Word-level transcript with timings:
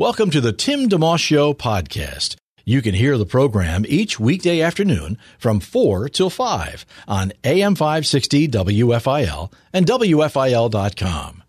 Welcome 0.00 0.30
to 0.30 0.40
the 0.40 0.52
Tim 0.52 0.88
DeMoss 0.88 1.18
Show 1.18 1.52
podcast. 1.52 2.36
You 2.64 2.82
can 2.82 2.94
hear 2.94 3.18
the 3.18 3.26
program 3.26 3.84
each 3.88 4.20
weekday 4.20 4.60
afternoon 4.60 5.18
from 5.40 5.58
4 5.58 6.08
till 6.08 6.30
5 6.30 6.86
on 7.08 7.32
AM 7.42 7.74
560 7.74 8.46
WFIL 8.46 9.52
and 9.72 9.86
WFIL.com. 9.86 11.42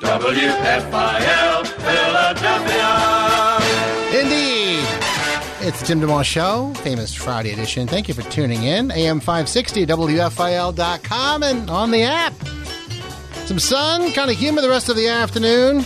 WFIL 0.00 1.66
Philadelphia. 1.86 2.90
Indeed. 4.20 4.88
It's 5.68 5.78
the 5.78 5.86
Tim 5.86 6.00
DeMoss 6.00 6.24
Show, 6.24 6.74
famous 6.78 7.14
Friday 7.14 7.52
edition. 7.52 7.86
Thank 7.86 8.08
you 8.08 8.14
for 8.14 8.22
tuning 8.22 8.64
in. 8.64 8.90
AM 8.90 9.20
560, 9.20 9.86
WFIL.com, 9.86 11.44
and 11.44 11.70
on 11.70 11.92
the 11.92 12.02
app. 12.02 12.34
Some 13.46 13.58
sun, 13.58 14.10
kind 14.12 14.30
of 14.30 14.38
humid 14.38 14.64
the 14.64 14.70
rest 14.70 14.88
of 14.88 14.96
the 14.96 15.08
afternoon. 15.08 15.84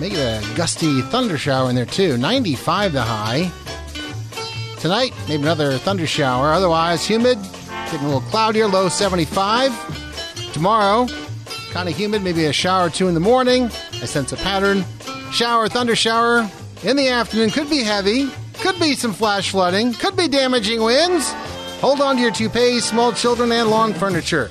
Maybe 0.00 0.16
a 0.16 0.40
gusty 0.56 1.02
thunder 1.02 1.36
shower 1.36 1.68
in 1.68 1.76
there, 1.76 1.84
too. 1.84 2.16
95 2.16 2.94
the 2.94 3.02
high. 3.02 3.50
Tonight, 4.80 5.12
maybe 5.28 5.42
another 5.42 5.76
thunder 5.76 6.06
shower. 6.06 6.52
Otherwise, 6.52 7.06
humid, 7.06 7.38
getting 7.68 8.00
a 8.00 8.06
little 8.06 8.22
cloudier, 8.22 8.66
low 8.66 8.88
75. 8.88 9.72
Tomorrow, 10.54 11.06
kind 11.70 11.88
of 11.88 11.96
humid, 11.96 12.22
maybe 12.22 12.46
a 12.46 12.52
shower 12.52 12.86
or 12.86 12.90
two 12.90 13.08
in 13.08 13.14
the 13.14 13.20
morning. 13.20 13.64
I 13.64 14.06
sense 14.06 14.32
a 14.32 14.36
pattern. 14.36 14.84
Shower, 15.32 15.68
thunder 15.68 15.94
shower 15.94 16.48
in 16.82 16.96
the 16.96 17.08
afternoon. 17.08 17.50
Could 17.50 17.68
be 17.68 17.82
heavy. 17.82 18.30
Could 18.60 18.80
be 18.80 18.94
some 18.94 19.12
flash 19.12 19.50
flooding. 19.50 19.92
Could 19.92 20.16
be 20.16 20.28
damaging 20.28 20.82
winds. 20.82 21.30
Hold 21.80 22.00
on 22.00 22.16
to 22.16 22.22
your 22.22 22.30
toupees, 22.30 22.84
small 22.84 23.12
children, 23.12 23.52
and 23.52 23.68
lawn 23.68 23.92
furniture. 23.92 24.50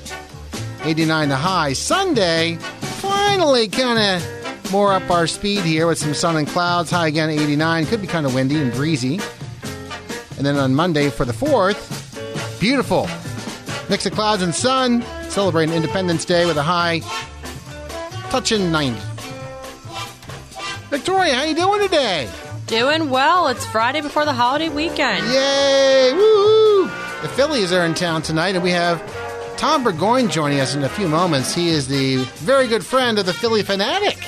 89 0.84 1.30
the 1.30 1.36
high. 1.36 1.74
Sunday, 1.74 2.56
finally 2.56 3.68
kind 3.68 4.00
of 4.00 4.72
more 4.72 4.94
up 4.94 5.10
our 5.10 5.28
speed 5.28 5.62
here 5.62 5.88
with 5.88 5.98
some 5.98 6.14
sun 6.14 6.36
and 6.36 6.48
clouds. 6.48 6.92
High 6.92 7.08
again, 7.08 7.30
89. 7.30 7.86
Could 7.86 8.02
be 8.02 8.08
kind 8.08 8.26
of 8.26 8.36
windy 8.36 8.62
and 8.62 8.74
breezy. 8.74 9.20
And 10.38 10.46
then 10.46 10.58
on 10.58 10.76
Monday 10.76 11.10
for 11.10 11.26
the 11.26 11.32
4th, 11.32 12.60
beautiful. 12.60 13.08
Mix 13.90 14.06
of 14.06 14.14
clouds 14.14 14.42
and 14.42 14.54
sun. 14.54 15.04
Celebrating 15.30 15.74
Independence 15.74 16.26
Day 16.26 16.46
with 16.46 16.58
a 16.58 16.64
high 16.64 17.00
touching 18.30 18.72
90. 18.72 19.00
Victoria, 20.90 21.36
how 21.36 21.44
you 21.44 21.56
doing 21.56 21.82
today? 21.82 22.30
Doing 22.68 23.10
well. 23.10 23.48
It's 23.48 23.66
Friday 23.66 24.02
before 24.02 24.26
the 24.26 24.34
holiday 24.34 24.70
weekend. 24.70 25.26
Yay! 25.28 26.12
Woo! 26.14 26.86
The 27.22 27.30
Phillies 27.30 27.72
are 27.72 27.86
in 27.86 27.94
town 27.94 28.22
tonight, 28.22 28.56
and 28.56 28.64
we 28.64 28.72
have 28.72 29.02
Tom 29.64 29.82
Burgoyne 29.82 30.28
joining 30.30 30.60
us 30.60 30.76
in 30.76 30.84
a 30.84 30.90
few 30.90 31.08
moments. 31.08 31.56
He 31.56 31.70
is 31.70 31.88
the 31.88 32.18
very 32.44 32.68
good 32.68 32.86
friend 32.86 33.18
of 33.18 33.26
the 33.26 33.32
Phillie 33.32 33.64
Phanatic. 33.64 34.22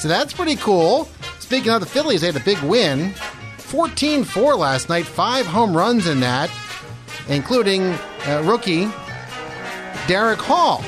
So 0.00 0.08
that's 0.08 0.32
pretty 0.32 0.56
cool. 0.56 1.04
Speaking 1.38 1.70
of 1.70 1.78
the 1.78 1.86
Phillies, 1.86 2.22
they 2.22 2.26
had 2.26 2.34
a 2.34 2.44
big 2.44 2.58
win 2.58 3.12
14 3.58 4.24
4 4.24 4.56
last 4.56 4.88
night, 4.88 5.06
five 5.06 5.46
home 5.46 5.76
runs 5.76 6.08
in 6.08 6.18
that, 6.18 6.50
including 7.28 7.82
uh, 8.26 8.42
rookie 8.44 8.86
Darick 10.08 10.38
Hall. 10.38 10.84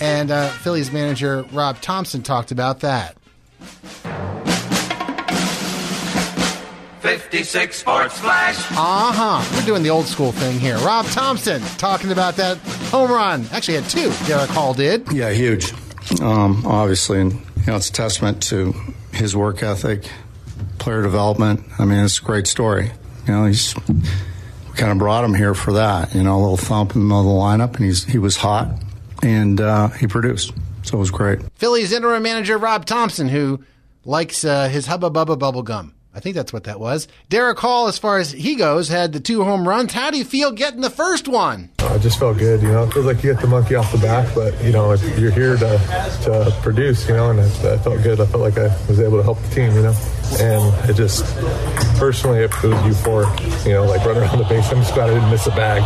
And 0.00 0.32
uh, 0.32 0.48
Phillies 0.48 0.90
manager 0.90 1.44
Rob 1.52 1.80
Thomson 1.82 2.24
talked 2.24 2.50
about 2.50 2.80
that. 2.80 3.16
56 7.02 7.76
Sports 7.76 8.18
Flash. 8.20 8.56
Uh 8.70 9.12
huh. 9.12 9.56
We're 9.56 9.66
doing 9.66 9.82
the 9.82 9.90
old 9.90 10.06
school 10.06 10.30
thing 10.30 10.60
here. 10.60 10.78
Rob 10.78 11.04
Thomson 11.06 11.60
talking 11.76 12.12
about 12.12 12.36
that 12.36 12.58
home 12.92 13.10
run. 13.10 13.44
Actually, 13.50 13.74
had 13.74 13.90
two. 13.90 14.08
Darick 14.30 14.46
Hall 14.46 14.72
did. 14.72 15.10
Yeah, 15.12 15.30
huge. 15.30 15.72
Um, 16.20 16.64
obviously, 16.64 17.20
and 17.20 17.32
you 17.32 17.66
know, 17.66 17.76
it's 17.76 17.88
a 17.88 17.92
testament 17.92 18.40
to 18.44 18.72
his 19.12 19.34
work 19.34 19.64
ethic, 19.64 20.04
player 20.78 21.02
development. 21.02 21.64
I 21.76 21.86
mean, 21.86 22.04
it's 22.04 22.20
a 22.20 22.22
great 22.22 22.46
story. 22.46 22.92
You 23.26 23.32
know, 23.32 23.46
he's 23.46 23.74
we 23.88 24.74
kind 24.76 24.92
of 24.92 24.98
brought 24.98 25.24
him 25.24 25.34
here 25.34 25.54
for 25.54 25.72
that. 25.72 26.14
You 26.14 26.22
know, 26.22 26.36
a 26.36 26.40
little 26.40 26.56
thump 26.56 26.94
in 26.94 27.00
the 27.00 27.06
middle 27.06 27.20
of 27.20 27.58
the 27.58 27.64
lineup, 27.64 27.76
and 27.76 27.84
he's 27.84 28.04
he 28.04 28.18
was 28.18 28.36
hot, 28.36 28.68
and 29.24 29.60
uh, 29.60 29.88
he 29.88 30.06
produced. 30.06 30.52
So 30.84 30.98
it 30.98 31.00
was 31.00 31.10
great. 31.10 31.40
Phillies 31.56 31.92
interim 31.92 32.22
manager 32.22 32.58
Rob 32.58 32.84
Thomson, 32.84 33.28
who 33.28 33.64
likes 34.04 34.44
uh, 34.44 34.68
his 34.68 34.86
Hubba 34.86 35.10
Bubba 35.10 35.36
bubble 35.36 35.62
gum. 35.64 35.94
I 36.14 36.20
think 36.20 36.36
that's 36.36 36.52
what 36.52 36.64
that 36.64 36.78
was. 36.78 37.08
Darick 37.30 37.58
Hall, 37.58 37.88
as 37.88 37.98
far 37.98 38.18
as 38.18 38.32
he 38.32 38.54
goes, 38.54 38.88
had 38.88 39.12
the 39.12 39.20
two 39.20 39.44
home 39.44 39.66
runs. 39.66 39.92
How 39.92 40.10
do 40.10 40.18
you 40.18 40.24
feel 40.24 40.52
getting 40.52 40.82
the 40.82 40.90
first 40.90 41.26
one? 41.26 41.70
I 41.78 41.98
just 41.98 42.18
felt 42.18 42.38
good, 42.38 42.60
you 42.62 42.68
know. 42.68 42.84
It 42.84 42.92
feels 42.92 43.06
like 43.06 43.22
you 43.22 43.32
get 43.32 43.40
the 43.40 43.46
monkey 43.48 43.74
off 43.74 43.90
the 43.92 43.98
back, 43.98 44.34
but 44.34 44.62
you 44.62 44.72
know 44.72 44.92
you're 45.16 45.30
here 45.30 45.56
to 45.56 45.78
to 46.24 46.56
produce, 46.62 47.08
you 47.08 47.14
know, 47.14 47.30
and 47.30 47.38
it, 47.40 47.64
I 47.64 47.78
felt 47.78 48.02
good. 48.02 48.20
I 48.20 48.26
felt 48.26 48.42
like 48.42 48.58
I 48.58 48.68
was 48.88 49.00
able 49.00 49.16
to 49.18 49.22
help 49.22 49.40
the 49.42 49.54
team, 49.54 49.74
you 49.74 49.82
know, 49.82 49.94
and 50.38 50.90
it 50.90 50.94
just 50.94 51.24
personally 51.98 52.40
it 52.40 52.62
was 52.62 52.74
euphoric, 52.82 53.66
you 53.66 53.72
know, 53.72 53.84
like 53.84 54.04
running 54.04 54.22
around 54.22 54.38
the 54.38 54.44
base. 54.44 54.70
I'm 54.70 54.78
just 54.78 54.94
glad 54.94 55.10
I 55.10 55.14
didn't 55.14 55.30
miss 55.30 55.46
a 55.46 55.50
bag. 55.50 55.82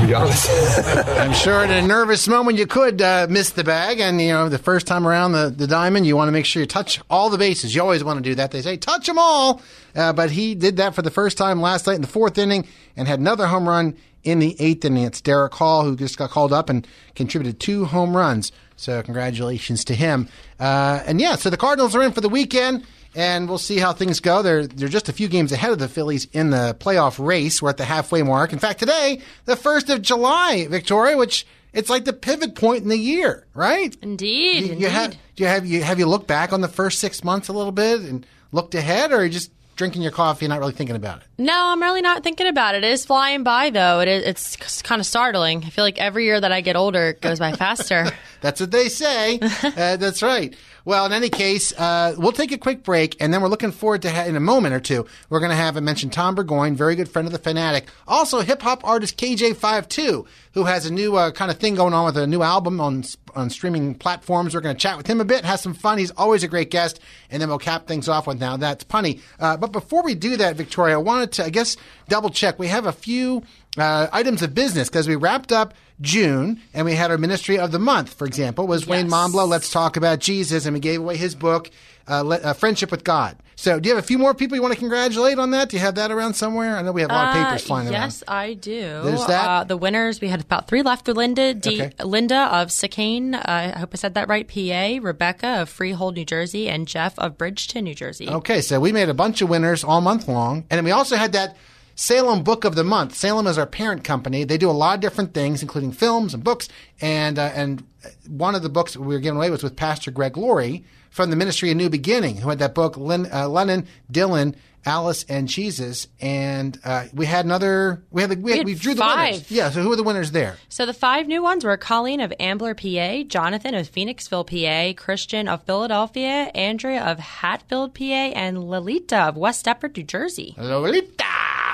To 0.00 0.06
be 0.06 0.14
honest, 0.14 0.48
I'm 1.08 1.34
sure 1.34 1.62
in 1.62 1.70
a 1.70 1.82
nervous 1.82 2.26
moment 2.26 2.56
you 2.56 2.66
could 2.66 3.02
uh, 3.02 3.26
miss 3.28 3.50
the 3.50 3.64
bag, 3.64 4.00
and 4.00 4.18
you 4.18 4.28
know 4.28 4.48
the 4.48 4.56
first 4.56 4.86
time 4.86 5.06
around 5.06 5.32
the, 5.32 5.50
the 5.50 5.66
diamond, 5.66 6.06
you 6.06 6.16
want 6.16 6.28
to 6.28 6.32
make 6.32 6.46
sure 6.46 6.60
you 6.62 6.66
touch 6.66 7.00
all 7.10 7.28
the 7.28 7.36
bases. 7.36 7.74
You 7.74 7.82
always 7.82 8.02
want 8.02 8.16
to 8.16 8.22
do 8.22 8.34
that. 8.36 8.50
They 8.50 8.62
say 8.62 8.78
touch 8.78 9.06
them 9.06 9.18
all, 9.18 9.60
uh, 9.94 10.14
but 10.14 10.30
he 10.30 10.54
did 10.54 10.78
that 10.78 10.94
for 10.94 11.02
the 11.02 11.10
first 11.10 11.36
time 11.36 11.60
last 11.60 11.86
night 11.86 11.96
in 11.96 12.00
the 12.00 12.08
fourth 12.08 12.38
inning, 12.38 12.66
and 12.96 13.08
had 13.08 13.20
another 13.20 13.46
home 13.46 13.68
run 13.68 13.94
in 14.24 14.38
the 14.38 14.56
eighth 14.58 14.86
inning. 14.86 15.04
It's 15.04 15.20
Darick 15.20 15.52
Hall 15.52 15.84
who 15.84 15.96
just 15.96 16.16
got 16.16 16.30
called 16.30 16.52
up 16.54 16.70
and 16.70 16.86
contributed 17.14 17.60
two 17.60 17.84
home 17.84 18.16
runs. 18.16 18.52
So 18.76 19.02
congratulations 19.02 19.84
to 19.84 19.94
him. 19.94 20.28
Uh, 20.58 21.02
and 21.04 21.20
yeah, 21.20 21.36
so 21.36 21.50
the 21.50 21.58
Cardinals 21.58 21.94
are 21.94 22.02
in 22.02 22.12
for 22.12 22.22
the 22.22 22.30
weekend 22.30 22.86
and 23.14 23.48
we'll 23.48 23.58
see 23.58 23.78
how 23.78 23.92
things 23.92 24.20
go. 24.20 24.42
They're 24.42 24.66
they're 24.66 24.88
just 24.88 25.08
a 25.08 25.12
few 25.12 25.28
games 25.28 25.52
ahead 25.52 25.72
of 25.72 25.78
the 25.78 25.88
Phillies 25.88 26.26
in 26.32 26.50
the 26.50 26.76
playoff 26.78 27.24
race. 27.24 27.60
We're 27.60 27.70
at 27.70 27.76
the 27.76 27.84
halfway 27.84 28.22
mark. 28.22 28.52
In 28.52 28.58
fact, 28.58 28.78
today, 28.78 29.20
the 29.44 29.56
first 29.56 29.90
of 29.90 30.02
July, 30.02 30.66
Victoria, 30.68 31.16
which 31.16 31.46
it's 31.72 31.90
like 31.90 32.04
the 32.04 32.12
pivot 32.12 32.54
point 32.54 32.82
in 32.82 32.88
the 32.88 32.98
year, 32.98 33.46
right? 33.54 33.96
Indeed. 34.02 34.66
You, 34.66 34.72
indeed. 34.72 34.88
have 34.88 35.10
do 35.12 35.18
you 35.36 35.46
have 35.46 35.66
you 35.66 35.82
have 35.82 35.98
you 35.98 36.06
looked 36.06 36.26
back 36.26 36.52
on 36.52 36.60
the 36.60 36.68
first 36.68 36.98
six 36.98 37.22
months 37.24 37.48
a 37.48 37.52
little 37.52 37.72
bit 37.72 38.00
and 38.00 38.26
looked 38.52 38.74
ahead, 38.74 39.12
or 39.12 39.16
are 39.16 39.24
you 39.24 39.30
just 39.30 39.50
drinking 39.76 40.02
your 40.02 40.12
coffee 40.12 40.44
and 40.44 40.50
not 40.50 40.60
really 40.60 40.72
thinking 40.74 40.94
about 40.96 41.22
it? 41.22 41.26
no, 41.38 41.54
I'm 41.54 41.80
really 41.80 42.02
not 42.02 42.22
thinking 42.22 42.46
about 42.46 42.74
it. 42.74 42.84
It 42.84 42.92
is 42.92 43.06
flying 43.06 43.44
by, 43.44 43.70
though. 43.70 44.00
It 44.00 44.08
is, 44.08 44.24
it's 44.24 44.82
kind 44.82 45.00
of 45.00 45.06
startling. 45.06 45.64
I 45.64 45.70
feel 45.70 45.84
like 45.84 45.98
every 45.98 46.26
year 46.26 46.38
that 46.38 46.52
I 46.52 46.60
get 46.60 46.76
older, 46.76 47.08
it 47.08 47.22
goes 47.22 47.38
by 47.38 47.52
faster. 47.56 48.10
That's 48.42 48.60
what 48.60 48.70
they 48.70 48.90
say. 48.90 49.38
uh, 49.62 49.96
that's 49.96 50.22
right. 50.22 50.54
Well, 50.84 51.06
in 51.06 51.12
any 51.12 51.28
case, 51.28 51.72
uh, 51.72 52.14
we'll 52.16 52.32
take 52.32 52.52
a 52.52 52.58
quick 52.58 52.82
break, 52.82 53.16
and 53.20 53.32
then 53.32 53.42
we're 53.42 53.48
looking 53.48 53.72
forward 53.72 54.02
to 54.02 54.10
ha- 54.10 54.24
in 54.24 54.36
a 54.36 54.40
moment 54.40 54.74
or 54.74 54.80
two. 54.80 55.06
We're 55.28 55.40
going 55.40 55.50
to 55.50 55.56
have 55.56 55.76
I 55.76 55.80
mentioned 55.80 56.12
Tom 56.12 56.34
Burgoyne, 56.34 56.74
very 56.74 56.96
good 56.96 57.08
friend 57.08 57.26
of 57.26 57.32
the 57.32 57.38
Phanatic, 57.38 57.84
also 58.08 58.40
hip 58.40 58.62
hop 58.62 58.84
artist 58.84 59.18
KJ52, 59.18 60.26
who 60.52 60.64
has 60.64 60.84
a 60.86 60.92
new 60.92 61.16
uh, 61.16 61.30
kind 61.30 61.50
of 61.50 61.58
thing 61.58 61.74
going 61.76 61.94
on 61.94 62.04
with 62.06 62.16
a 62.16 62.26
new 62.26 62.42
album 62.42 62.80
on 62.80 63.04
on 63.36 63.48
streaming 63.50 63.94
platforms. 63.94 64.54
We're 64.54 64.60
going 64.60 64.74
to 64.74 64.80
chat 64.80 64.96
with 64.96 65.06
him 65.06 65.20
a 65.20 65.24
bit, 65.24 65.44
have 65.44 65.60
some 65.60 65.74
fun. 65.74 65.98
He's 65.98 66.10
always 66.12 66.42
a 66.42 66.48
great 66.48 66.70
guest, 66.70 66.98
and 67.30 67.40
then 67.40 67.48
we'll 67.48 67.58
cap 67.58 67.86
things 67.86 68.08
off 68.08 68.26
with 68.26 68.40
now 68.40 68.56
that's 68.56 68.84
punny. 68.84 69.20
Uh, 69.38 69.56
but 69.56 69.70
before 69.72 70.02
we 70.02 70.14
do 70.14 70.36
that, 70.38 70.56
Victoria, 70.56 70.94
I 70.96 70.98
wanted 70.98 71.32
to 71.32 71.44
I 71.44 71.50
guess 71.50 71.76
double 72.08 72.30
check. 72.30 72.58
We 72.58 72.66
have 72.68 72.86
a 72.86 72.92
few 72.92 73.42
uh, 73.78 74.08
items 74.12 74.42
of 74.42 74.54
business 74.54 74.88
because 74.88 75.06
we 75.06 75.16
wrapped 75.16 75.52
up 75.52 75.74
June 76.00 76.60
and 76.74 76.86
we 76.86 76.94
had 76.94 77.10
our 77.10 77.18
ministry 77.18 77.58
of 77.58 77.70
the 77.72 77.78
month. 77.78 78.14
For 78.14 78.26
example, 78.26 78.66
was 78.66 78.86
Wayne 78.86 79.06
Yes. 79.06 79.14
Momblo. 79.14 79.46
Let's 79.46 79.70
talk 79.70 79.96
about 79.96 80.18
Jesus, 80.18 80.66
and 80.66 80.74
we 80.74 80.80
gave 80.80 81.00
away 81.00 81.16
his 81.16 81.34
book, 81.34 81.70
uh, 82.08 82.22
Le- 82.22 82.36
uh, 82.36 82.52
Friendship 82.52 82.90
with 82.90 83.04
God. 83.04 83.36
So, 83.56 83.78
do 83.78 83.88
you 83.90 83.94
have 83.94 84.02
a 84.02 84.06
few 84.06 84.16
more 84.16 84.32
people 84.32 84.56
you 84.56 84.62
want 84.62 84.72
to 84.72 84.78
congratulate 84.80 85.38
on 85.38 85.50
that? 85.50 85.68
Do 85.68 85.76
you 85.76 85.82
have 85.82 85.96
that 85.96 86.10
around 86.10 86.32
somewhere? 86.32 86.76
I 86.78 86.82
know 86.82 86.92
we 86.92 87.02
have 87.02 87.10
a 87.10 87.14
lot 87.14 87.28
of 87.36 87.44
papers 87.44 87.62
Uh, 87.62 87.66
flying 87.66 87.88
around. 87.88 87.92
yes, 88.00 88.22
I 88.26 88.54
do. 88.54 89.02
There's 89.04 89.26
that? 89.26 89.48
Uh, 89.48 89.64
the 89.64 89.76
winners, 89.76 90.18
we 90.20 90.28
had 90.28 90.40
about 90.40 90.66
three 90.66 90.80
left. 90.82 91.06
Linda, 91.08 91.52
D- 91.52 91.82
Okay. 91.82 91.92
Linda 92.02 92.48
of 92.52 92.68
Secane, 92.68 93.34
uh, 93.34 93.42
I 93.46 93.78
hope 93.78 93.90
I 93.92 93.96
said 93.96 94.14
that 94.14 94.28
right, 94.28 94.48
PA, 94.48 94.98
Rebecca 95.06 95.60
of 95.60 95.68
Freehold, 95.68 96.14
New 96.16 96.24
Jersey, 96.24 96.68
and 96.70 96.88
Jeff 96.88 97.18
of 97.18 97.36
Bridgeton, 97.36 97.84
New 97.84 97.94
Jersey. 97.94 98.28
Okay, 98.30 98.62
so 98.62 98.80
we 98.80 98.92
made 98.92 99.10
a 99.10 99.14
bunch 99.14 99.42
of 99.42 99.50
winners 99.50 99.84
all 99.84 100.00
month 100.00 100.26
long. 100.26 100.64
And 100.70 100.78
then 100.78 100.84
we 100.84 100.90
also 100.92 101.16
had 101.16 101.32
that 101.32 101.54
Salem 101.94 102.42
Book 102.42 102.64
of 102.64 102.76
the 102.76 102.84
Month. 102.84 103.14
Salem 103.14 103.46
is 103.46 103.58
our 103.58 103.66
parent 103.66 104.04
company. 104.04 104.44
They 104.44 104.56
do 104.56 104.70
a 104.70 104.72
lot 104.72 104.94
of 104.94 105.00
different 105.02 105.34
things, 105.34 105.60
including 105.60 105.92
films 105.92 106.32
and 106.32 106.42
books 106.42 106.66
and 107.02 107.38
uh, 107.38 107.50
and 107.54 107.82
one 108.26 108.54
of 108.54 108.62
the 108.62 108.70
books 108.70 108.96
we 108.96 109.06
were 109.14 109.18
giving 109.20 109.36
away 109.36 109.50
was 109.50 109.62
with 109.62 109.76
Pastor 109.76 110.10
Greg 110.10 110.38
Laurie 110.38 110.82
from 111.10 111.30
the 111.30 111.36
Ministry 111.36 111.70
of 111.70 111.76
New 111.76 111.90
Beginning, 111.90 112.36
who 112.38 112.48
had 112.48 112.58
that 112.60 112.74
book, 112.74 112.96
uh, 112.96 113.48
Lennon, 113.48 113.86
Dylan, 114.12 114.54
Alice, 114.86 115.24
and 115.28 115.46
Jesus. 115.46 116.06
And 116.22 116.78
uh, 116.84 117.04
we 117.12 117.26
had 117.26 117.44
another. 117.44 118.02
We 118.10 118.22
had 118.22 118.30
the, 118.30 118.36
we, 118.36 118.56
had, 118.56 118.64
we 118.64 118.74
drew 118.74 118.94
the 118.94 119.00
five. 119.00 119.32
winners. 119.34 119.50
Yeah. 119.50 119.68
So 119.70 119.82
who 119.82 119.92
are 119.92 119.96
the 119.96 120.02
winners 120.02 120.30
there? 120.30 120.56
So 120.70 120.86
the 120.86 120.94
five 120.94 121.26
new 121.26 121.42
ones 121.42 121.64
were 121.66 121.76
Colleen 121.76 122.20
of 122.20 122.32
Ambler, 122.40 122.74
PA, 122.74 123.22
Jonathan 123.24 123.74
of 123.74 123.90
Phoenixville, 123.92 124.46
PA, 124.46 124.98
Christian 125.02 125.48
of 125.48 125.62
Philadelphia, 125.64 126.50
Andrea 126.54 127.02
of 127.04 127.18
Hatfield, 127.18 127.94
PA, 127.94 128.04
and 128.04 128.64
Lolita 128.70 129.18
of 129.18 129.36
West 129.36 129.66
Deptford, 129.66 129.96
New 129.98 130.04
Jersey. 130.04 130.54
Lolita. 130.56 131.24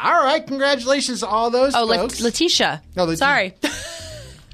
All 0.02 0.24
right. 0.24 0.44
Congratulations 0.46 1.20
to 1.20 1.26
all 1.28 1.50
those 1.50 1.74
Oh, 1.76 1.86
folks. 1.86 2.20
Letitia. 2.20 2.82
Oh, 2.96 3.04
Leti- 3.04 3.16
Sorry. 3.18 3.54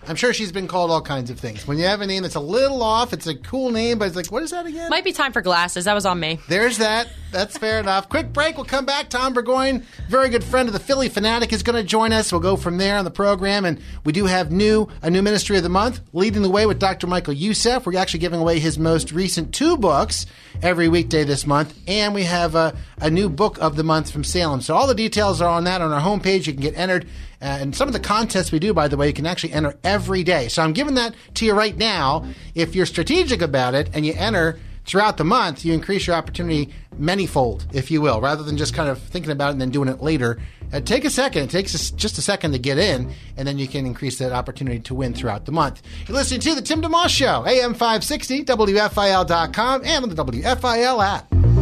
I'm 0.09 0.17
sure 0.17 0.33
she's 0.35 0.51
been 0.51 0.67
called 0.67 0.91
all 0.91 1.01
kinds 1.01 1.31
of 1.31 1.39
things. 1.39 1.67
When 1.67 1.79
you 1.79 1.85
have 1.85 2.01
a 2.01 2.07
name 2.07 2.23
that's 2.23 2.35
a 2.35 2.41
little 2.41 2.83
off, 2.83 3.13
it's 3.13 3.27
a 3.29 3.37
cool 3.37 3.71
name, 3.71 3.99
but 3.99 4.07
it's 4.09 4.17
like, 4.17 4.27
what 4.33 4.43
is 4.43 4.51
that 4.51 4.67
again? 4.67 4.91
Might 4.91 5.05
be 5.05 5.13
time 5.13 5.33
for 5.33 5.43
glasses. 5.43 5.85
That 5.85 5.95
was 5.95 6.05
on 6.05 6.19
me. 6.19 6.41
There's 6.49 6.79
that. 6.79 7.09
That's 7.31 7.57
fair 7.57 7.81
enough. 7.81 8.09
Quick 8.09 8.33
break. 8.33 8.57
We'll 8.57 8.67
come 8.67 8.85
back. 8.85 9.09
Tom 9.09 9.33
Burgoyne, 9.33 9.87
very 10.09 10.29
good 10.29 10.45
friend 10.45 10.69
of 10.69 10.75
the 10.75 10.81
Phillie 10.81 11.09
Phanatic, 11.09 11.53
is 11.53 11.63
going 11.63 11.77
to 11.77 11.83
join 11.83 12.13
us. 12.13 12.31
We'll 12.31 12.43
go 12.43 12.57
from 12.57 12.77
there 12.77 12.99
on 12.99 13.05
the 13.05 13.11
program, 13.11 13.65
and 13.65 13.81
we 14.05 14.13
do 14.13 14.27
have 14.27 14.51
new 14.53 14.89
a 15.03 15.09
new 15.09 15.23
ministry 15.23 15.57
of 15.57 15.63
the 15.63 15.69
month, 15.71 16.01
leading 16.13 16.43
the 16.43 16.51
way 16.51 16.67
with 16.67 16.79
Dr. 16.79 17.07
Michael 17.07 17.33
Youssef. 17.33 17.87
We're 17.87 17.97
actually 17.97 18.21
giving 18.21 18.41
away 18.41 18.59
his 18.59 18.79
most 18.79 19.13
recent 19.13 19.55
two 19.55 19.79
books 19.79 20.27
every 20.63 20.89
weekday 20.89 21.25
this 21.25 21.47
month, 21.47 21.75
and 21.87 22.13
we 22.13 22.25
have 22.25 22.55
a, 22.55 22.77
a 23.01 23.09
new 23.09 23.31
book 23.31 23.59
of 23.63 23.77
the 23.77 23.85
month 23.85 24.11
from 24.11 24.25
Salem. 24.25 24.61
So 24.61 24.75
all 24.75 24.87
the 24.87 24.95
details 24.95 25.41
are 25.41 25.49
on 25.49 25.65
that 25.65 25.81
on 25.81 25.91
our 25.91 26.03
homepage. 26.03 26.47
You 26.47 26.53
can 26.53 26.63
get 26.63 26.77
entered. 26.77 27.07
Uh, 27.43 27.59
and 27.61 27.75
some 27.75 27.89
of 27.89 27.93
the 27.93 28.01
contests 28.01 28.53
we 28.53 28.61
do, 28.61 28.73
by 28.73 28.87
the 28.87 28.97
way, 28.97 29.09
you 29.09 29.13
can 29.13 29.27
actually 29.27 29.53
enter 29.53 29.75
every 29.83 30.23
day. 30.23 30.47
So 30.49 30.63
I'm 30.63 30.73
giving 30.73 30.95
that 30.95 31.15
to 31.35 31.45
you 31.45 31.55
right 31.55 31.77
now. 31.77 32.25
If 32.55 32.77
you're 32.77 32.87
strategic 32.87 33.43
about 33.43 33.75
it 33.75 33.91
and 33.93 34.07
you 34.07 34.15
enter 34.17 34.61
throughout 34.85 35.17
the 35.17 35.25
month, 35.25 35.65
you 35.65 35.73
increase 35.73 36.07
your 36.07 36.15
opportunity 36.15 36.73
manyfold, 36.99 37.65
if 37.75 37.91
you 37.91 38.01
will, 38.01 38.21
rather 38.21 38.43
than 38.43 38.57
just 38.57 38.75
kind 38.75 38.89
of 38.89 39.01
thinking 39.01 39.33
about 39.33 39.49
it 39.49 39.53
and 39.53 39.61
then 39.61 39.71
doing 39.71 39.89
it 39.89 40.01
later. 40.01 40.41
Uh, 40.73 40.81
take 40.81 41.05
a 41.05 41.11
second. 41.11 41.43
It 41.45 41.51
takes 41.51 41.91
just 41.91 42.17
a 42.17 42.23
second 42.23 42.53
to 42.53 42.59
get 42.59 42.79
in, 42.79 43.13
and 43.37 43.47
then 43.47 43.59
you 43.59 43.69
can 43.69 43.87
increase 43.87 44.19
that 44.19 44.33
opportunity 44.33 44.79
to 44.81 44.95
win 44.95 45.13
throughout 45.13 45.45
the 45.45 45.53
month. 45.53 45.83
You're 46.07 46.17
listening 46.17 46.41
to 46.41 46.55
The 46.55 46.63
Tim 46.63 46.81
DeMoss 46.81 47.09
Show, 47.09 47.45
AM 47.47 47.75
560, 47.75 48.45
WFIL.com, 48.45 49.83
and 49.85 50.05
on 50.05 50.09
the 50.09 50.25
WFIL 50.25 51.05
app. 51.05 51.62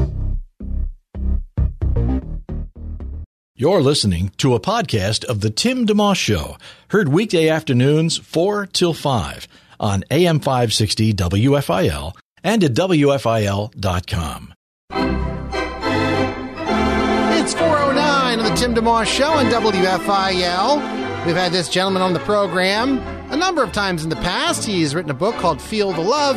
You're 3.60 3.82
listening 3.82 4.32
to 4.38 4.54
a 4.54 4.58
podcast 4.58 5.22
of 5.26 5.42
The 5.42 5.50
Tim 5.50 5.86
DeMoss 5.86 6.16
Show, 6.16 6.56
heard 6.88 7.10
weekday 7.10 7.50
afternoons 7.50 8.16
4 8.16 8.64
till 8.64 8.94
5 8.94 9.46
on 9.78 10.02
AM 10.10 10.40
560 10.40 11.12
WFIL 11.12 12.16
and 12.42 12.64
at 12.64 12.72
WFIL.com. 12.72 14.54
It's 17.34 17.52
409 17.52 18.38
on 18.38 18.44
the 18.46 18.54
Tim 18.56 18.74
DeMoss 18.74 19.04
Show 19.04 19.30
on 19.30 19.44
WFIL. 19.44 21.26
We've 21.26 21.36
had 21.36 21.52
this 21.52 21.68
gentleman 21.68 22.00
on 22.00 22.14
the 22.14 22.20
program 22.20 22.96
a 23.30 23.36
number 23.36 23.62
of 23.62 23.72
times 23.72 24.04
in 24.04 24.08
the 24.08 24.16
past. 24.16 24.64
He's 24.64 24.94
written 24.94 25.10
a 25.10 25.14
book 25.14 25.34
called 25.34 25.60
Feel 25.60 25.92
the 25.92 26.00
Love. 26.00 26.36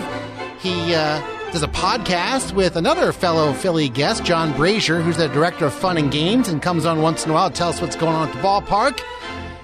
He 0.62 0.94
uh, 0.94 1.22
does 1.54 1.62
a 1.62 1.68
podcast 1.68 2.52
with 2.54 2.76
another 2.78 3.12
fellow 3.12 3.54
Philly 3.54 3.88
guest, 3.88 4.26
John 4.26 4.54
Brazer, 4.54 5.04
who's 5.04 5.18
the 5.18 5.28
director 5.28 5.68
of 5.68 5.74
fun 5.74 5.98
and 5.98 6.12
games 6.12 6.48
and 6.48 6.60
comes 6.64 6.84
on 6.84 7.04
once 7.04 7.26
in 7.26 7.30
a 7.30 7.34
while 7.36 7.52
to 7.52 7.56
tell 7.56 7.70
us 7.70 7.80
what's 7.80 7.96
going 7.96 8.16
on 8.16 8.28
at 8.28 8.34
the 8.34 8.42
ballpark. 8.42 9.00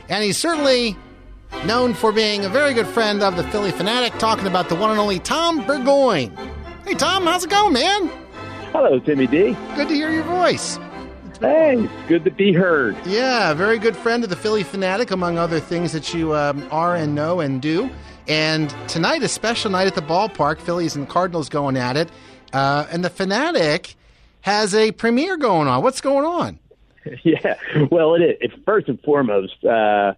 And 0.07 0.23
he's 0.23 0.37
certainly 0.37 0.95
known 1.65 1.95
for 1.95 2.11
being 2.11 2.45
a 2.45 2.49
very 2.49 2.75
good 2.75 2.85
friend 2.85 3.23
of 3.23 3.37
the 3.37 3.43
Phillie 3.45 3.71
Phanatic, 3.71 4.19
talking 4.19 4.45
about 4.45 4.69
the 4.69 4.75
one 4.75 4.91
and 4.91 4.99
only 4.99 5.17
Tom 5.17 5.65
Burgoyne. 5.65 6.31
Hey, 6.85 6.93
Tom, 6.93 7.23
how's 7.23 7.43
it 7.43 7.49
going, 7.49 7.73
man? 7.73 8.07
Hello, 8.71 8.99
Timmy 8.99 9.25
D. 9.25 9.57
Good 9.75 9.87
to 9.87 9.95
hear 9.95 10.11
your 10.11 10.25
voice. 10.25 10.77
Hey, 11.41 11.75
it's 11.75 12.07
good 12.07 12.23
to 12.25 12.31
be 12.31 12.53
heard. 12.53 12.97
Yeah, 13.07 13.55
very 13.55 13.79
good 13.79 13.97
friend 13.97 14.23
of 14.23 14.29
the 14.29 14.35
Phillie 14.35 14.63
Phanatic, 14.63 15.09
among 15.09 15.39
other 15.39 15.59
things 15.59 15.93
that 15.93 16.13
you 16.13 16.35
um, 16.35 16.67
are 16.69 16.95
and 16.95 17.15
know 17.15 17.39
and 17.39 17.59
do. 17.59 17.89
And 18.29 18.69
tonight, 18.87 19.23
a 19.23 19.27
special 19.27 19.71
night 19.71 19.87
at 19.87 19.95
the 19.95 20.03
ballpark. 20.03 20.61
Phillies 20.61 20.95
and 20.95 21.09
Cardinals 21.09 21.49
going 21.49 21.75
at 21.75 21.97
it. 21.97 22.09
Uh, 22.53 22.85
and 22.91 23.03
the 23.03 23.09
Phanatic 23.09 23.95
has 24.41 24.75
a 24.75 24.91
premiere 24.91 25.35
going 25.35 25.67
on. 25.67 25.81
What's 25.81 25.99
going 25.99 26.25
on? 26.25 26.59
yeah, 27.23 27.55
well, 27.89 28.13
it 28.13 28.21
is. 28.21 28.37
It's 28.39 28.53
first 28.65 28.87
and 28.87 29.01
foremost, 29.01 29.63
uh, 29.65 30.13